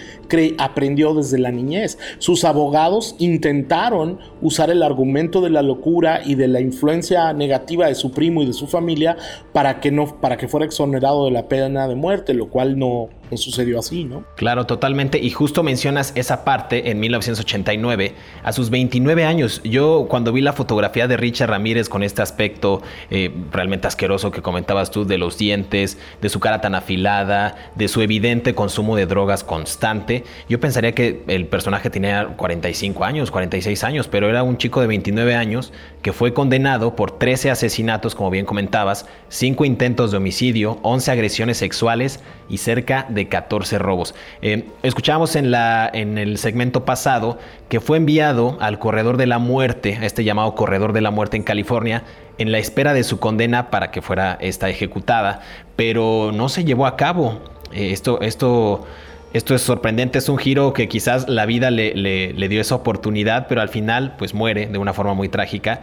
aprendió 0.58 1.14
desde 1.14 1.38
la 1.38 1.50
niñez. 1.50 1.98
Sus 2.18 2.44
abogados 2.44 3.14
intentaron 3.18 4.18
usar 4.42 4.70
el 4.70 4.82
argumento 4.82 5.40
de 5.40 5.50
la 5.50 5.62
locura 5.62 6.22
y 6.24 6.34
de 6.34 6.48
la 6.54 6.60
influencia 6.60 7.32
negativa 7.34 7.86
de 7.88 7.94
su 7.94 8.12
primo 8.12 8.42
y 8.42 8.46
de 8.46 8.54
su 8.54 8.66
familia 8.66 9.16
para 9.52 9.80
que 9.80 9.90
no 9.90 10.20
para 10.20 10.38
que 10.38 10.48
fuera 10.48 10.64
exonerado 10.64 11.26
de 11.26 11.32
la 11.32 11.48
pena 11.48 11.86
de 11.86 11.94
muerte, 11.94 12.32
lo 12.32 12.48
cual 12.48 12.78
no, 12.78 13.10
sucedió 13.34 13.78
así, 13.78 14.04
¿no? 14.04 14.24
Claro, 14.36 14.66
totalmente. 14.66 15.18
Y 15.18 15.30
justo 15.30 15.62
mencionas 15.62 16.12
esa 16.14 16.44
parte 16.44 16.90
en 16.90 17.00
1989, 17.00 18.14
a 18.42 18.52
sus 18.52 18.70
29 18.70 19.24
años. 19.24 19.60
Yo 19.64 20.06
cuando 20.08 20.32
vi 20.32 20.40
la 20.40 20.52
fotografía 20.52 21.08
de 21.08 21.16
Richard 21.16 21.50
Ramírez 21.50 21.88
con 21.88 22.02
este 22.02 22.22
aspecto 22.22 22.82
eh, 23.10 23.34
realmente 23.50 23.86
asqueroso 23.86 24.30
que 24.30 24.42
comentabas 24.42 24.90
tú 24.90 25.04
de 25.04 25.18
los 25.18 25.38
dientes, 25.38 25.98
de 26.20 26.28
su 26.28 26.40
cara 26.40 26.60
tan 26.60 26.74
afilada, 26.74 27.56
de 27.74 27.88
su 27.88 28.00
evidente 28.00 28.54
consumo 28.54 28.96
de 28.96 29.06
drogas 29.06 29.44
constante, 29.44 30.24
yo 30.48 30.60
pensaría 30.60 30.92
que 30.92 31.22
el 31.26 31.46
personaje 31.46 31.90
tenía 31.90 32.26
45 32.36 33.04
años, 33.04 33.30
46 33.30 33.84
años, 33.84 34.08
pero 34.08 34.28
era 34.28 34.42
un 34.42 34.58
chico 34.58 34.80
de 34.80 34.86
29 34.86 35.34
años 35.34 35.72
que 36.02 36.12
fue 36.12 36.34
condenado 36.34 36.96
por 36.96 37.18
13 37.18 37.50
asesinatos, 37.50 38.14
como 38.14 38.30
bien 38.30 38.46
comentabas, 38.46 39.06
5 39.28 39.64
intentos 39.64 40.10
de 40.10 40.18
homicidio, 40.18 40.78
11 40.82 41.10
agresiones 41.10 41.56
sexuales 41.56 42.20
y 42.48 42.58
cerca 42.58 43.06
de 43.14 43.28
14 43.28 43.78
robos. 43.78 44.14
Eh, 44.42 44.64
escuchamos 44.82 45.36
en, 45.36 45.50
la, 45.50 45.90
en 45.92 46.18
el 46.18 46.38
segmento 46.38 46.84
pasado 46.84 47.38
que 47.68 47.80
fue 47.80 47.96
enviado 47.96 48.58
al 48.60 48.78
corredor 48.78 49.16
de 49.16 49.26
la 49.26 49.38
muerte, 49.38 49.96
a 50.00 50.06
este 50.06 50.24
llamado 50.24 50.54
corredor 50.54 50.92
de 50.92 51.00
la 51.00 51.10
muerte 51.10 51.36
en 51.36 51.42
California, 51.42 52.04
en 52.38 52.52
la 52.52 52.58
espera 52.58 52.94
de 52.94 53.04
su 53.04 53.18
condena 53.18 53.70
para 53.70 53.90
que 53.90 54.02
fuera 54.02 54.36
esta 54.40 54.68
ejecutada, 54.68 55.40
pero 55.76 56.30
no 56.32 56.48
se 56.48 56.64
llevó 56.64 56.86
a 56.86 56.96
cabo. 56.96 57.40
Eh, 57.72 57.92
esto, 57.92 58.20
esto, 58.20 58.86
esto 59.32 59.54
es 59.54 59.62
sorprendente, 59.62 60.18
es 60.18 60.28
un 60.28 60.38
giro 60.38 60.72
que 60.72 60.88
quizás 60.88 61.28
la 61.28 61.46
vida 61.46 61.70
le, 61.70 61.94
le, 61.94 62.48
dio 62.48 62.60
esa 62.60 62.74
oportunidad, 62.74 63.46
pero 63.48 63.60
al 63.60 63.68
final 63.68 64.14
pues 64.18 64.34
muere 64.34 64.66
de 64.66 64.78
una 64.78 64.92
forma 64.92 65.14
muy 65.14 65.28
trágica 65.28 65.80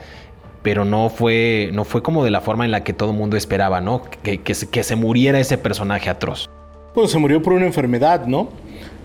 pero 0.63 0.85
no 0.85 1.09
fue, 1.09 1.71
no 1.73 1.85
fue 1.85 2.03
como 2.03 2.23
de 2.23 2.29
la 2.29 2.41
forma 2.41 2.65
en 2.65 2.71
la 2.71 2.83
que 2.83 2.93
todo 2.93 3.11
el 3.11 3.17
mundo 3.17 3.35
esperaba, 3.35 3.81
¿no? 3.81 4.03
Que, 4.21 4.39
que, 4.39 4.53
que, 4.53 4.83
se 4.83 4.95
muriera 4.95 5.39
ese 5.39 5.57
personaje 5.57 6.09
atroz. 6.09 6.49
Pues 6.93 7.11
se 7.11 7.17
murió 7.19 7.41
por 7.41 7.53
una 7.53 7.65
enfermedad, 7.65 8.25
¿no? 8.25 8.49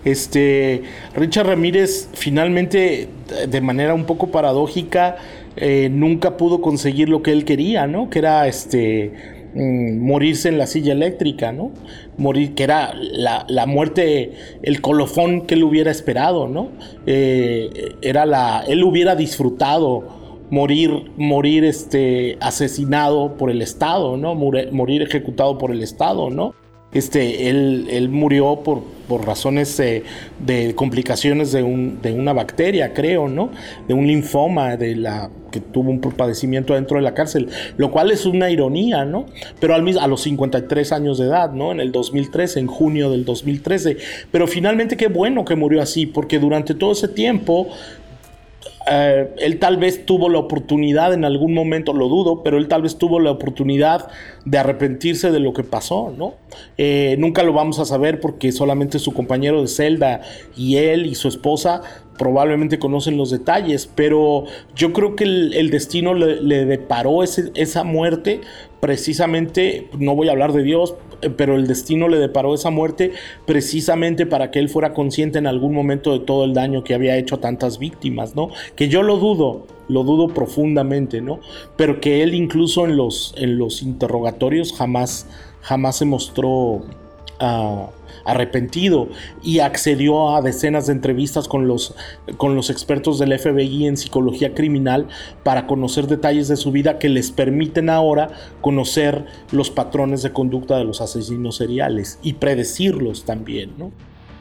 Este, 0.03 0.83
Richard 1.15 1.47
Ramírez 1.47 2.09
finalmente, 2.13 3.07
de 3.47 3.61
manera 3.61 3.93
un 3.93 4.05
poco 4.05 4.27
paradójica, 4.27 5.17
eh, 5.55 5.89
nunca 5.91 6.37
pudo 6.37 6.61
conseguir 6.61 7.09
lo 7.09 7.21
que 7.23 7.31
él 7.31 7.45
quería, 7.45 7.87
¿no? 7.87 8.09
Que 8.09 8.19
era 8.19 8.47
este 8.47 9.11
mm, 9.53 9.99
morirse 9.99 10.49
en 10.49 10.57
la 10.57 10.67
silla 10.67 10.93
eléctrica, 10.93 11.51
¿no? 11.51 11.71
Morir, 12.17 12.55
que 12.55 12.63
era 12.63 12.93
la, 12.93 13.65
muerte, 13.65 14.33
el 14.63 14.81
colofón 14.81 15.41
que 15.41 15.55
él 15.55 15.63
hubiera 15.63 15.89
esperado, 15.89 16.47
¿no? 16.47 16.69
Eh, 17.05 17.69
era 18.01 18.25
la, 18.25 18.63
él 18.67 18.83
hubiera 18.83 19.15
disfrutado 19.15 20.45
morir, 20.49 21.11
morir 21.17 21.63
este, 21.63 22.37
asesinado 22.39 23.35
por 23.37 23.49
el 23.49 23.61
Estado, 23.61 24.15
¿no? 24.17 24.35
morir 24.35 25.01
ejecutado 25.01 25.57
por 25.57 25.71
el 25.71 25.83
Estado, 25.83 26.29
¿no? 26.29 26.53
Este, 26.93 27.49
él, 27.49 27.87
él 27.89 28.09
murió 28.09 28.61
por, 28.63 28.81
por 29.07 29.25
razones 29.25 29.77
eh, 29.79 30.03
de 30.39 30.73
complicaciones 30.73 31.51
de, 31.51 31.61
un, 31.61 32.01
de, 32.01 32.13
una 32.13 32.33
bacteria, 32.33 32.93
creo, 32.93 33.27
¿no? 33.27 33.51
De 33.87 33.93
un 33.93 34.07
linfoma, 34.07 34.77
de 34.77 34.95
la 34.95 35.29
que 35.51 35.59
tuvo 35.59 35.91
un 35.91 35.99
padecimiento 35.99 36.73
dentro 36.73 36.97
de 36.97 37.03
la 37.03 37.13
cárcel, 37.13 37.49
lo 37.77 37.91
cual 37.91 38.11
es 38.11 38.25
una 38.25 38.49
ironía, 38.49 39.05
¿no? 39.05 39.25
Pero 39.59 39.75
al 39.75 39.83
mismo, 39.83 40.01
a 40.01 40.07
los 40.07 40.21
53 40.21 40.91
años 40.91 41.17
de 41.17 41.25
edad, 41.25 41.51
¿no? 41.51 41.71
En 41.71 41.79
el 41.79 41.91
2013, 41.91 42.61
en 42.61 42.67
junio 42.67 43.09
del 43.09 43.25
2013. 43.25 43.97
Pero 44.31 44.47
finalmente 44.47 44.97
qué 44.97 45.07
bueno 45.07 45.45
que 45.45 45.55
murió 45.55 45.81
así, 45.81 46.05
porque 46.05 46.39
durante 46.39 46.73
todo 46.73 46.93
ese 46.93 47.07
tiempo 47.09 47.69
eh, 48.89 49.33
él 49.37 49.59
tal 49.59 49.77
vez 49.77 50.05
tuvo 50.05 50.29
la 50.29 50.39
oportunidad 50.39 51.13
en 51.13 51.25
algún 51.25 51.53
momento, 51.53 51.93
lo 51.93 52.07
dudo, 52.07 52.43
pero 52.43 52.57
él 52.57 52.67
tal 52.67 52.83
vez 52.83 52.97
tuvo 52.97 53.19
la 53.19 53.31
oportunidad 53.31 54.07
de 54.45 54.57
arrepentirse 54.57 55.31
de 55.31 55.39
lo 55.39 55.53
que 55.53 55.63
pasó, 55.63 56.13
¿no? 56.15 56.35
Eh, 56.77 57.15
nunca 57.19 57.43
lo 57.43 57.53
vamos 57.53 57.79
a 57.79 57.85
saber 57.85 58.19
porque 58.19 58.51
solamente 58.51 58.99
su 58.99 59.13
compañero 59.13 59.61
de 59.61 59.67
celda 59.67 60.21
y 60.55 60.77
él 60.77 61.05
y 61.05 61.15
su 61.15 61.27
esposa 61.27 61.81
probablemente 62.17 62.79
conocen 62.79 63.17
los 63.17 63.29
detalles, 63.29 63.89
pero 63.93 64.45
yo 64.75 64.91
creo 64.91 65.15
que 65.15 65.23
el, 65.23 65.69
destino 65.69 66.13
le, 66.13 66.65
deparó 66.65 67.23
esa 67.23 67.83
muerte 67.83 68.41
precisamente, 68.79 69.89
no 69.97 70.15
voy 70.15 70.29
a 70.29 70.31
hablar 70.31 70.53
de 70.53 70.63
Dios, 70.63 70.95
eh, 71.21 71.29
pero 71.29 71.55
el 71.55 71.67
destino 71.67 72.07
le 72.07 72.17
deparó 72.17 72.53
esa 72.53 72.69
muerte 72.69 73.11
precisamente 73.45 74.25
para 74.25 74.51
que 74.51 74.59
él 74.59 74.69
fuera 74.69 74.93
consciente 74.93 75.39
en 75.39 75.47
algún 75.47 75.73
momento 75.73 76.13
de 76.13 76.19
todo 76.19 76.45
el 76.45 76.53
daño 76.53 76.83
que 76.83 76.93
había 76.93 77.17
hecho 77.17 77.35
a 77.35 77.41
tantas 77.41 77.79
víctimas, 77.79 78.35
¿no? 78.35 78.49
Que 78.75 78.87
yo 78.87 79.03
lo 79.03 79.17
dudo, 79.17 79.65
lo 79.87 80.03
dudo 80.03 80.33
profundamente, 80.33 81.21
¿no? 81.21 81.39
Pero 81.75 81.99
que 81.99 82.23
él 82.23 82.33
incluso 82.33 82.85
en 82.85 82.97
los, 82.97 83.33
en 83.37 83.57
los 83.57 83.81
interrogatorios 83.81 84.73
jamás, 84.73 85.27
jamás 85.61 85.97
se 85.97 86.05
mostró... 86.05 86.81
Uh, 87.39 87.96
arrepentido 88.27 89.07
y 89.41 89.59
accedió 89.59 90.35
a 90.35 90.41
decenas 90.41 90.87
de 90.87 90.93
entrevistas 90.93 91.47
con 91.47 91.67
los, 91.67 91.95
con 92.37 92.55
los 92.55 92.69
expertos 92.69 93.17
del 93.17 93.37
FBI 93.37 93.87
en 93.87 93.97
psicología 93.97 94.53
criminal 94.53 95.07
para 95.43 95.65
conocer 95.65 96.07
detalles 96.07 96.47
de 96.47 96.57
su 96.57 96.71
vida 96.71 96.99
que 96.99 97.09
les 97.09 97.31
permiten 97.31 97.89
ahora 97.89 98.29
conocer 98.61 99.25
los 99.51 99.71
patrones 99.71 100.21
de 100.21 100.33
conducta 100.33 100.77
de 100.77 100.83
los 100.83 101.01
asesinos 101.01 101.55
seriales 101.55 102.19
y 102.21 102.33
predecirlos 102.33 103.23
también, 103.23 103.73
¿no? 103.77 103.91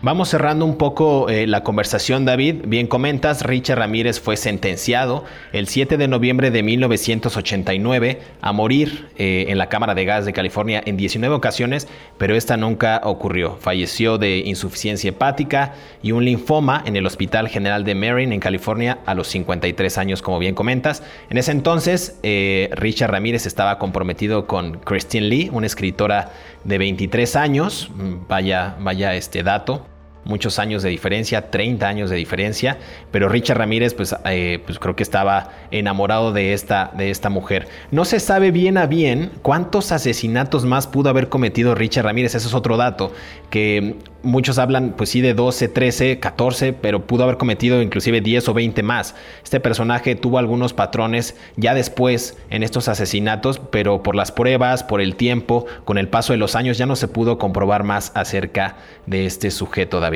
Vamos 0.07 0.29
cerrando 0.29 0.65
un 0.65 0.77
poco 0.77 1.29
eh, 1.29 1.49
la 1.49 1.65
conversación, 1.65 2.25
David. 2.25 2.67
Bien 2.69 2.87
comentas, 2.87 3.43
Richard 3.43 3.81
Ramírez 3.81 4.21
fue 4.21 4.37
sentenciado 4.37 5.25
el 5.53 5.67
7 5.67 5.97
de 5.97 6.07
noviembre 6.07 6.53
de 6.53 6.63
1989 6.63 8.21
a 8.41 8.53
morir 8.53 9.09
eh, 9.17 9.47
en 9.49 9.59
la 9.59 9.69
Cámara 9.69 9.97
de 9.97 10.05
Gas 10.05 10.25
de 10.25 10.33
California 10.33 10.81
en 10.87 10.97
19 10.97 11.35
ocasiones, 11.35 11.89
pero 12.19 12.37
esta 12.37 12.57
nunca 12.57 13.01
ocurrió. 13.03 13.57
Falleció 13.57 14.17
de 14.17 14.39
insuficiencia 14.39 15.11
hepática 15.11 15.75
y 16.05 16.13
un 16.13 16.25
linfoma 16.25 16.85
en 16.87 16.95
el 16.95 17.05
Hospital 17.05 17.49
General 17.49 17.83
de 17.83 17.97
Marin 17.97 18.33
en 18.33 18.39
California 18.39 18.99
a 19.07 19.15
los 19.17 19.27
53 19.27 19.99
años, 19.99 20.23
como 20.23 20.39
bien 20.39 20.55
comentas. 20.55 21.03
En 21.31 21.37
ese 21.37 21.51
entonces, 21.51 22.17
eh, 22.23 22.71
Richard 22.75 23.11
Ramírez 23.11 23.45
estaba 23.45 23.81
comprometido 23.81 24.47
con 24.47 24.79
Christine 24.79 25.27
Lee, 25.27 25.51
una 25.53 25.67
escritora 25.67 26.31
de 26.63 26.79
23 26.79 27.35
años. 27.35 27.91
Mm, 27.93 28.29
vaya, 28.29 28.77
vaya 28.79 29.13
este 29.17 29.43
dato 29.43 29.85
muchos 30.27 30.59
años 30.59 30.83
de 30.83 30.91
diferencia, 30.91 31.51
30 31.51 31.89
años 31.89 32.11
de 32.11 32.17
diferencia, 32.17 32.79
pero 33.11 33.29
Richard 33.29 33.59
Ramírez 33.59 33.95
pues, 33.95 34.15
eh, 34.25 34.61
pues 34.67 34.79
creo 34.79 34.97
que 34.97 35.03
estaba 35.03 35.51
enamorado 35.71 36.33
de 36.33 36.53
esta, 36.53 36.91
de 36.97 37.11
esta 37.11 37.31
mujer. 37.31 37.69
No 37.91 38.05
se 38.05 38.21
sabe 38.21 38.51
bien 38.51 38.77
a 38.77 38.87
bien 38.87 39.31
cuántos 39.43 39.93
asesinatos 39.93 40.65
más 40.65 40.87
pudo 40.87 41.09
haber 41.09 41.29
cometido 41.29 41.75
Richard 41.75 42.05
Ramírez, 42.05 42.35
ese 42.35 42.49
es 42.49 42.55
otro 42.55 42.77
dato, 42.77 43.13
que 43.51 43.97
muchos 44.23 44.59
hablan 44.59 44.95
pues 44.97 45.11
sí 45.11 45.21
de 45.21 45.35
12, 45.35 45.69
13, 45.69 46.19
14, 46.19 46.73
pero 46.73 47.07
pudo 47.07 47.25
haber 47.25 47.37
cometido 47.37 47.81
inclusive 47.81 48.21
10 48.21 48.49
o 48.49 48.55
20 48.55 48.83
más. 48.83 49.15
Este 49.45 49.61
personaje 49.61 50.17
tuvo 50.17 50.39
algunos 50.39 50.75
patrones 50.75 51.37
ya 51.57 51.75
después 51.75 52.37
en 52.51 52.63
estos 52.63 52.89
asesinatos, 52.89 53.61
pero 53.71 54.03
por 54.03 54.17
las 54.17 54.33
pruebas, 54.33 54.83
por 54.83 55.01
el 55.01 55.15
tiempo, 55.15 55.67
con 55.85 55.99
el 55.99 56.09
paso 56.09 56.33
de 56.33 56.39
los 56.39 56.57
años 56.57 56.79
ya 56.79 56.87
no 56.87 56.97
se 56.97 57.09
pudo 57.09 57.39
comprobar 57.39 57.85
más 57.85 58.11
acerca 58.15 58.77
de 59.07 59.27
este 59.27 59.51
sujeto, 59.51 60.01
David. 60.01 60.16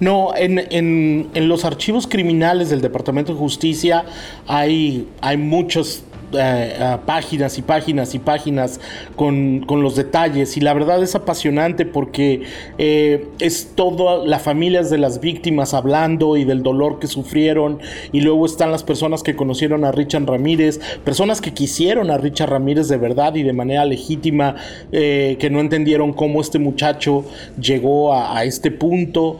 No, 0.00 0.32
en, 0.34 1.28
los 1.34 1.64
archivos 1.66 2.06
criminales 2.06 2.70
del 2.70 2.80
Departamento 2.80 3.34
de 3.34 3.38
Justicia 3.38 4.06
hay, 4.46 5.06
hay 5.20 5.36
muchos 5.36 6.02
eh, 6.32 6.96
páginas 7.06 7.58
y 7.58 7.62
páginas 7.62 8.14
y 8.14 8.18
páginas 8.18 8.80
con, 9.16 9.66
los 9.68 9.96
detalles 9.96 10.56
y 10.56 10.60
la 10.60 10.74
verdad 10.74 11.02
es 11.02 11.14
apasionante 11.14 11.86
porque 11.86 12.42
eh, 12.78 13.28
es 13.38 13.72
toda 13.74 14.24
las 14.24 14.42
familias 14.42 14.90
de 14.90 14.98
las 14.98 15.20
víctimas 15.20 15.74
hablando 15.74 16.36
y 16.36 16.44
del 16.44 16.62
dolor 16.62 16.98
que 16.98 17.06
sufrieron 17.06 17.80
y 18.12 18.20
luego 18.20 18.46
están 18.46 18.70
las 18.70 18.84
personas 18.84 19.22
que 19.22 19.34
conocieron 19.34 19.84
a 19.84 19.92
Richard 19.92 20.26
Ramírez, 20.26 20.80
personas 21.04 21.40
que 21.40 21.52
quisieron 21.52 22.10
a 22.10 22.18
Richard 22.18 22.50
Ramírez 22.50 22.88
de 22.88 22.96
verdad 22.96 23.34
y 23.34 23.42
de 23.42 23.52
manera 23.52 23.84
legítima, 23.84 24.56
eh, 24.92 25.36
que 25.40 25.50
no 25.50 25.60
entendieron 25.60 26.12
cómo 26.12 26.40
este 26.40 26.58
muchacho 26.58 27.24
llegó 27.60 28.14
a, 28.14 28.44
este 28.44 28.70
punto. 28.70 29.38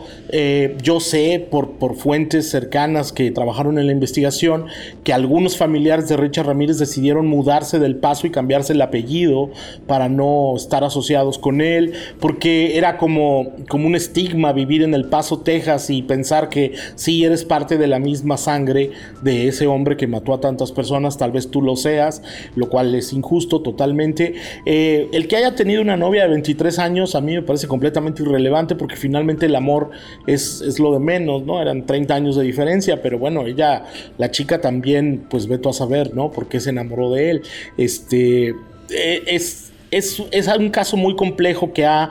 yo 0.82 1.00
sé 1.00 1.46
por, 1.50 1.72
por 1.72 1.96
fuentes 1.96 2.50
cercanas 2.50 3.12
que 3.12 3.30
trabajaron 3.30 3.78
en 3.78 3.86
la 3.86 3.92
investigación 3.92 4.66
que 5.04 5.12
algunos 5.12 5.56
familiares 5.56 6.08
de 6.08 6.16
Richard 6.16 6.46
Ramírez 6.46 6.79
decidieron 6.80 7.28
mudarse 7.28 7.78
del 7.78 7.96
paso 7.96 8.26
y 8.26 8.30
cambiarse 8.30 8.72
el 8.72 8.82
apellido 8.82 9.50
para 9.86 10.08
no 10.08 10.56
estar 10.56 10.82
asociados 10.82 11.38
con 11.38 11.60
él, 11.60 11.92
porque 12.18 12.76
era 12.76 12.96
como, 12.96 13.52
como 13.68 13.86
un 13.86 13.94
estigma 13.94 14.52
vivir 14.52 14.82
en 14.82 14.94
el 14.94 15.04
paso, 15.04 15.40
Texas 15.40 15.90
y 15.90 16.02
pensar 16.02 16.48
que 16.48 16.72
sí 16.96 17.24
eres 17.24 17.44
parte 17.44 17.78
de 17.78 17.86
la 17.86 17.98
misma 17.98 18.36
sangre 18.36 18.90
de 19.22 19.46
ese 19.48 19.66
hombre 19.66 19.96
que 19.96 20.06
mató 20.06 20.34
a 20.34 20.40
tantas 20.40 20.72
personas, 20.72 21.16
tal 21.16 21.30
vez 21.30 21.50
tú 21.50 21.62
lo 21.62 21.76
seas, 21.76 22.22
lo 22.56 22.68
cual 22.68 22.94
es 22.94 23.12
injusto 23.12 23.60
totalmente. 23.62 24.34
Eh, 24.66 25.08
el 25.12 25.28
que 25.28 25.36
haya 25.36 25.54
tenido 25.54 25.82
una 25.82 25.96
novia 25.96 26.22
de 26.22 26.30
23 26.30 26.78
años 26.78 27.14
a 27.14 27.20
mí 27.20 27.34
me 27.34 27.42
parece 27.42 27.66
completamente 27.66 28.22
irrelevante 28.22 28.74
porque 28.74 28.96
finalmente 28.96 29.46
el 29.46 29.54
amor 29.54 29.90
es, 30.26 30.60
es 30.60 30.78
lo 30.78 30.92
de 30.92 31.00
menos, 31.00 31.44
¿no? 31.44 31.60
Eran 31.60 31.86
30 31.86 32.14
años 32.14 32.36
de 32.36 32.44
diferencia, 32.44 33.02
pero 33.02 33.18
bueno, 33.18 33.46
ella, 33.46 33.84
la 34.18 34.30
chica 34.30 34.60
también, 34.60 35.26
pues 35.28 35.46
veto 35.46 35.68
a 35.68 35.72
saber, 35.72 36.14
¿no? 36.14 36.30
Por 36.30 36.48
qué 36.48 36.60
se 36.70 36.72
enamoró 36.72 37.10
de 37.10 37.30
él. 37.30 37.42
Este, 37.76 38.50
eh, 38.90 39.22
es, 39.26 39.72
es, 39.90 40.22
es 40.30 40.46
un 40.48 40.70
caso 40.70 40.96
muy 40.96 41.16
complejo 41.16 41.72
que 41.72 41.84
ha 41.84 42.10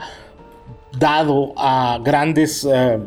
dado 0.98 1.52
a 1.56 1.98
grandes... 2.02 2.64
Eh, 2.64 2.98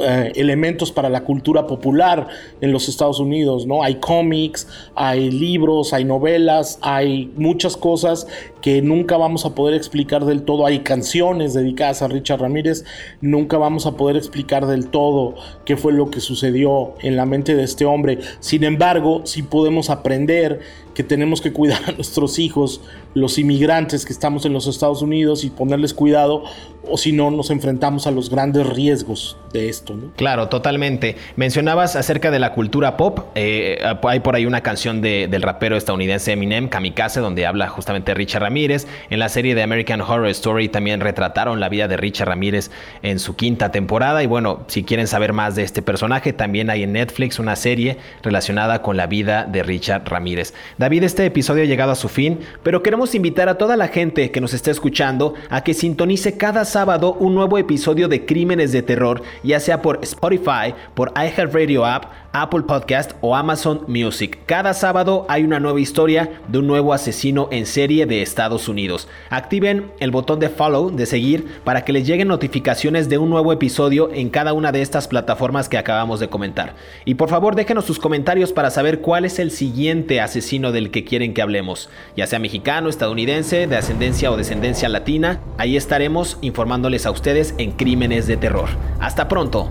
eh, 0.00 0.30
elementos 0.36 0.92
para 0.92 1.08
la 1.08 1.24
cultura 1.24 1.66
popular 1.66 2.28
en 2.60 2.70
los 2.70 2.88
Estados 2.88 3.18
Unidos, 3.18 3.66
¿no? 3.66 3.82
Hay 3.82 3.96
cómics, 3.96 4.68
hay 4.94 5.28
libros, 5.28 5.92
hay 5.92 6.04
novelas, 6.04 6.78
hay 6.82 7.32
muchas 7.34 7.76
cosas 7.76 8.28
que 8.60 8.82
nunca 8.82 9.16
vamos 9.16 9.44
a 9.44 9.54
poder 9.54 9.74
explicar 9.74 10.24
del 10.24 10.42
todo. 10.42 10.66
Hay 10.66 10.80
canciones 10.80 11.54
dedicadas 11.54 12.02
a 12.02 12.08
Richard 12.08 12.40
Ramírez, 12.40 12.84
nunca 13.20 13.58
vamos 13.58 13.86
a 13.86 13.92
poder 13.92 14.16
explicar 14.16 14.66
del 14.66 14.88
todo 14.88 15.34
qué 15.64 15.76
fue 15.76 15.92
lo 15.92 16.10
que 16.10 16.20
sucedió 16.20 16.94
en 17.00 17.16
la 17.16 17.26
mente 17.26 17.54
de 17.54 17.64
este 17.64 17.84
hombre. 17.84 18.18
Sin 18.40 18.64
embargo, 18.64 19.22
sí 19.24 19.42
podemos 19.42 19.90
aprender 19.90 20.60
que 20.98 21.04
tenemos 21.04 21.40
que 21.40 21.52
cuidar 21.52 21.80
a 21.86 21.92
nuestros 21.92 22.40
hijos, 22.40 22.80
los 23.14 23.38
inmigrantes 23.38 24.04
que 24.04 24.12
estamos 24.12 24.44
en 24.46 24.52
los 24.52 24.66
Estados 24.66 25.00
Unidos 25.00 25.44
y 25.44 25.50
ponerles 25.50 25.94
cuidado, 25.94 26.42
o 26.90 26.96
si 26.96 27.12
no, 27.12 27.30
nos 27.30 27.50
enfrentamos 27.50 28.08
a 28.08 28.10
los 28.10 28.30
grandes 28.30 28.66
riesgos 28.66 29.36
de 29.52 29.68
esto. 29.68 29.94
Claro, 30.16 30.48
totalmente. 30.48 31.16
Mencionabas 31.36 31.94
acerca 31.94 32.32
de 32.32 32.40
la 32.40 32.52
cultura 32.52 32.96
pop. 32.96 33.20
Eh, 33.34 33.78
hay 34.02 34.20
por 34.20 34.34
ahí 34.34 34.44
una 34.46 34.62
canción 34.62 35.00
del 35.00 35.42
rapero 35.42 35.76
estadounidense 35.76 36.32
Eminem, 36.32 36.68
Kamikaze, 36.68 37.20
donde 37.20 37.46
habla 37.46 37.68
justamente 37.68 38.12
Richard 38.14 38.42
Ramírez. 38.42 38.47
En 38.48 39.18
la 39.18 39.28
serie 39.28 39.54
de 39.54 39.62
American 39.62 40.00
Horror 40.00 40.28
Story 40.28 40.70
también 40.70 41.00
retrataron 41.00 41.60
la 41.60 41.68
vida 41.68 41.86
de 41.86 41.98
Richard 41.98 42.28
Ramírez 42.28 42.70
en 43.02 43.18
su 43.18 43.36
quinta 43.36 43.70
temporada. 43.70 44.22
Y 44.22 44.26
bueno, 44.26 44.64
si 44.68 44.84
quieren 44.84 45.06
saber 45.06 45.34
más 45.34 45.54
de 45.54 45.64
este 45.64 45.82
personaje, 45.82 46.32
también 46.32 46.70
hay 46.70 46.82
en 46.82 46.92
Netflix 46.92 47.38
una 47.38 47.56
serie 47.56 47.98
relacionada 48.22 48.80
con 48.80 48.96
la 48.96 49.06
vida 49.06 49.44
de 49.44 49.62
Richard 49.62 50.08
Ramírez. 50.08 50.54
David, 50.78 51.02
este 51.04 51.26
episodio 51.26 51.62
ha 51.62 51.66
llegado 51.66 51.92
a 51.92 51.94
su 51.94 52.08
fin, 52.08 52.40
pero 52.62 52.82
queremos 52.82 53.14
invitar 53.14 53.50
a 53.50 53.58
toda 53.58 53.76
la 53.76 53.88
gente 53.88 54.30
que 54.30 54.40
nos 54.40 54.54
está 54.54 54.70
escuchando 54.70 55.34
a 55.50 55.62
que 55.62 55.74
sintonice 55.74 56.38
cada 56.38 56.64
sábado 56.64 57.12
un 57.14 57.34
nuevo 57.34 57.58
episodio 57.58 58.08
de 58.08 58.24
Crímenes 58.24 58.72
de 58.72 58.82
Terror, 58.82 59.22
ya 59.42 59.60
sea 59.60 59.82
por 59.82 60.00
Spotify, 60.02 60.74
por 60.94 61.12
iHeartRadio 61.14 61.84
App, 61.84 62.06
Apple 62.32 62.62
Podcast 62.62 63.12
o 63.20 63.34
Amazon 63.34 63.84
Music. 63.88 64.38
Cada 64.46 64.74
sábado 64.74 65.26
hay 65.28 65.44
una 65.44 65.60
nueva 65.60 65.80
historia 65.80 66.40
de 66.48 66.58
un 66.58 66.66
nuevo 66.66 66.92
asesino 66.92 67.48
en 67.50 67.66
serie 67.66 68.06
de 68.06 68.22
Estados 68.38 68.68
Unidos. 68.68 69.08
Activen 69.30 69.90
el 69.98 70.12
botón 70.12 70.38
de 70.38 70.48
follow, 70.48 70.94
de 70.94 71.06
seguir, 71.06 71.60
para 71.64 71.84
que 71.84 71.92
les 71.92 72.06
lleguen 72.06 72.28
notificaciones 72.28 73.08
de 73.08 73.18
un 73.18 73.30
nuevo 73.30 73.52
episodio 73.52 74.10
en 74.14 74.30
cada 74.30 74.52
una 74.52 74.70
de 74.70 74.80
estas 74.80 75.08
plataformas 75.08 75.68
que 75.68 75.76
acabamos 75.76 76.20
de 76.20 76.28
comentar. 76.28 76.76
Y 77.04 77.14
por 77.14 77.30
favor 77.30 77.56
déjenos 77.56 77.84
sus 77.84 77.98
comentarios 77.98 78.52
para 78.52 78.70
saber 78.70 79.00
cuál 79.00 79.24
es 79.24 79.40
el 79.40 79.50
siguiente 79.50 80.20
asesino 80.20 80.70
del 80.70 80.92
que 80.92 81.02
quieren 81.02 81.34
que 81.34 81.42
hablemos, 81.42 81.90
ya 82.16 82.28
sea 82.28 82.38
mexicano, 82.38 82.88
estadounidense, 82.88 83.66
de 83.66 83.76
ascendencia 83.76 84.30
o 84.30 84.36
descendencia 84.36 84.88
latina. 84.88 85.40
Ahí 85.56 85.76
estaremos 85.76 86.38
informándoles 86.40 87.06
a 87.06 87.10
ustedes 87.10 87.56
en 87.58 87.72
Crímenes 87.72 88.28
de 88.28 88.36
Terror. 88.36 88.68
Hasta 89.00 89.26
pronto. 89.26 89.68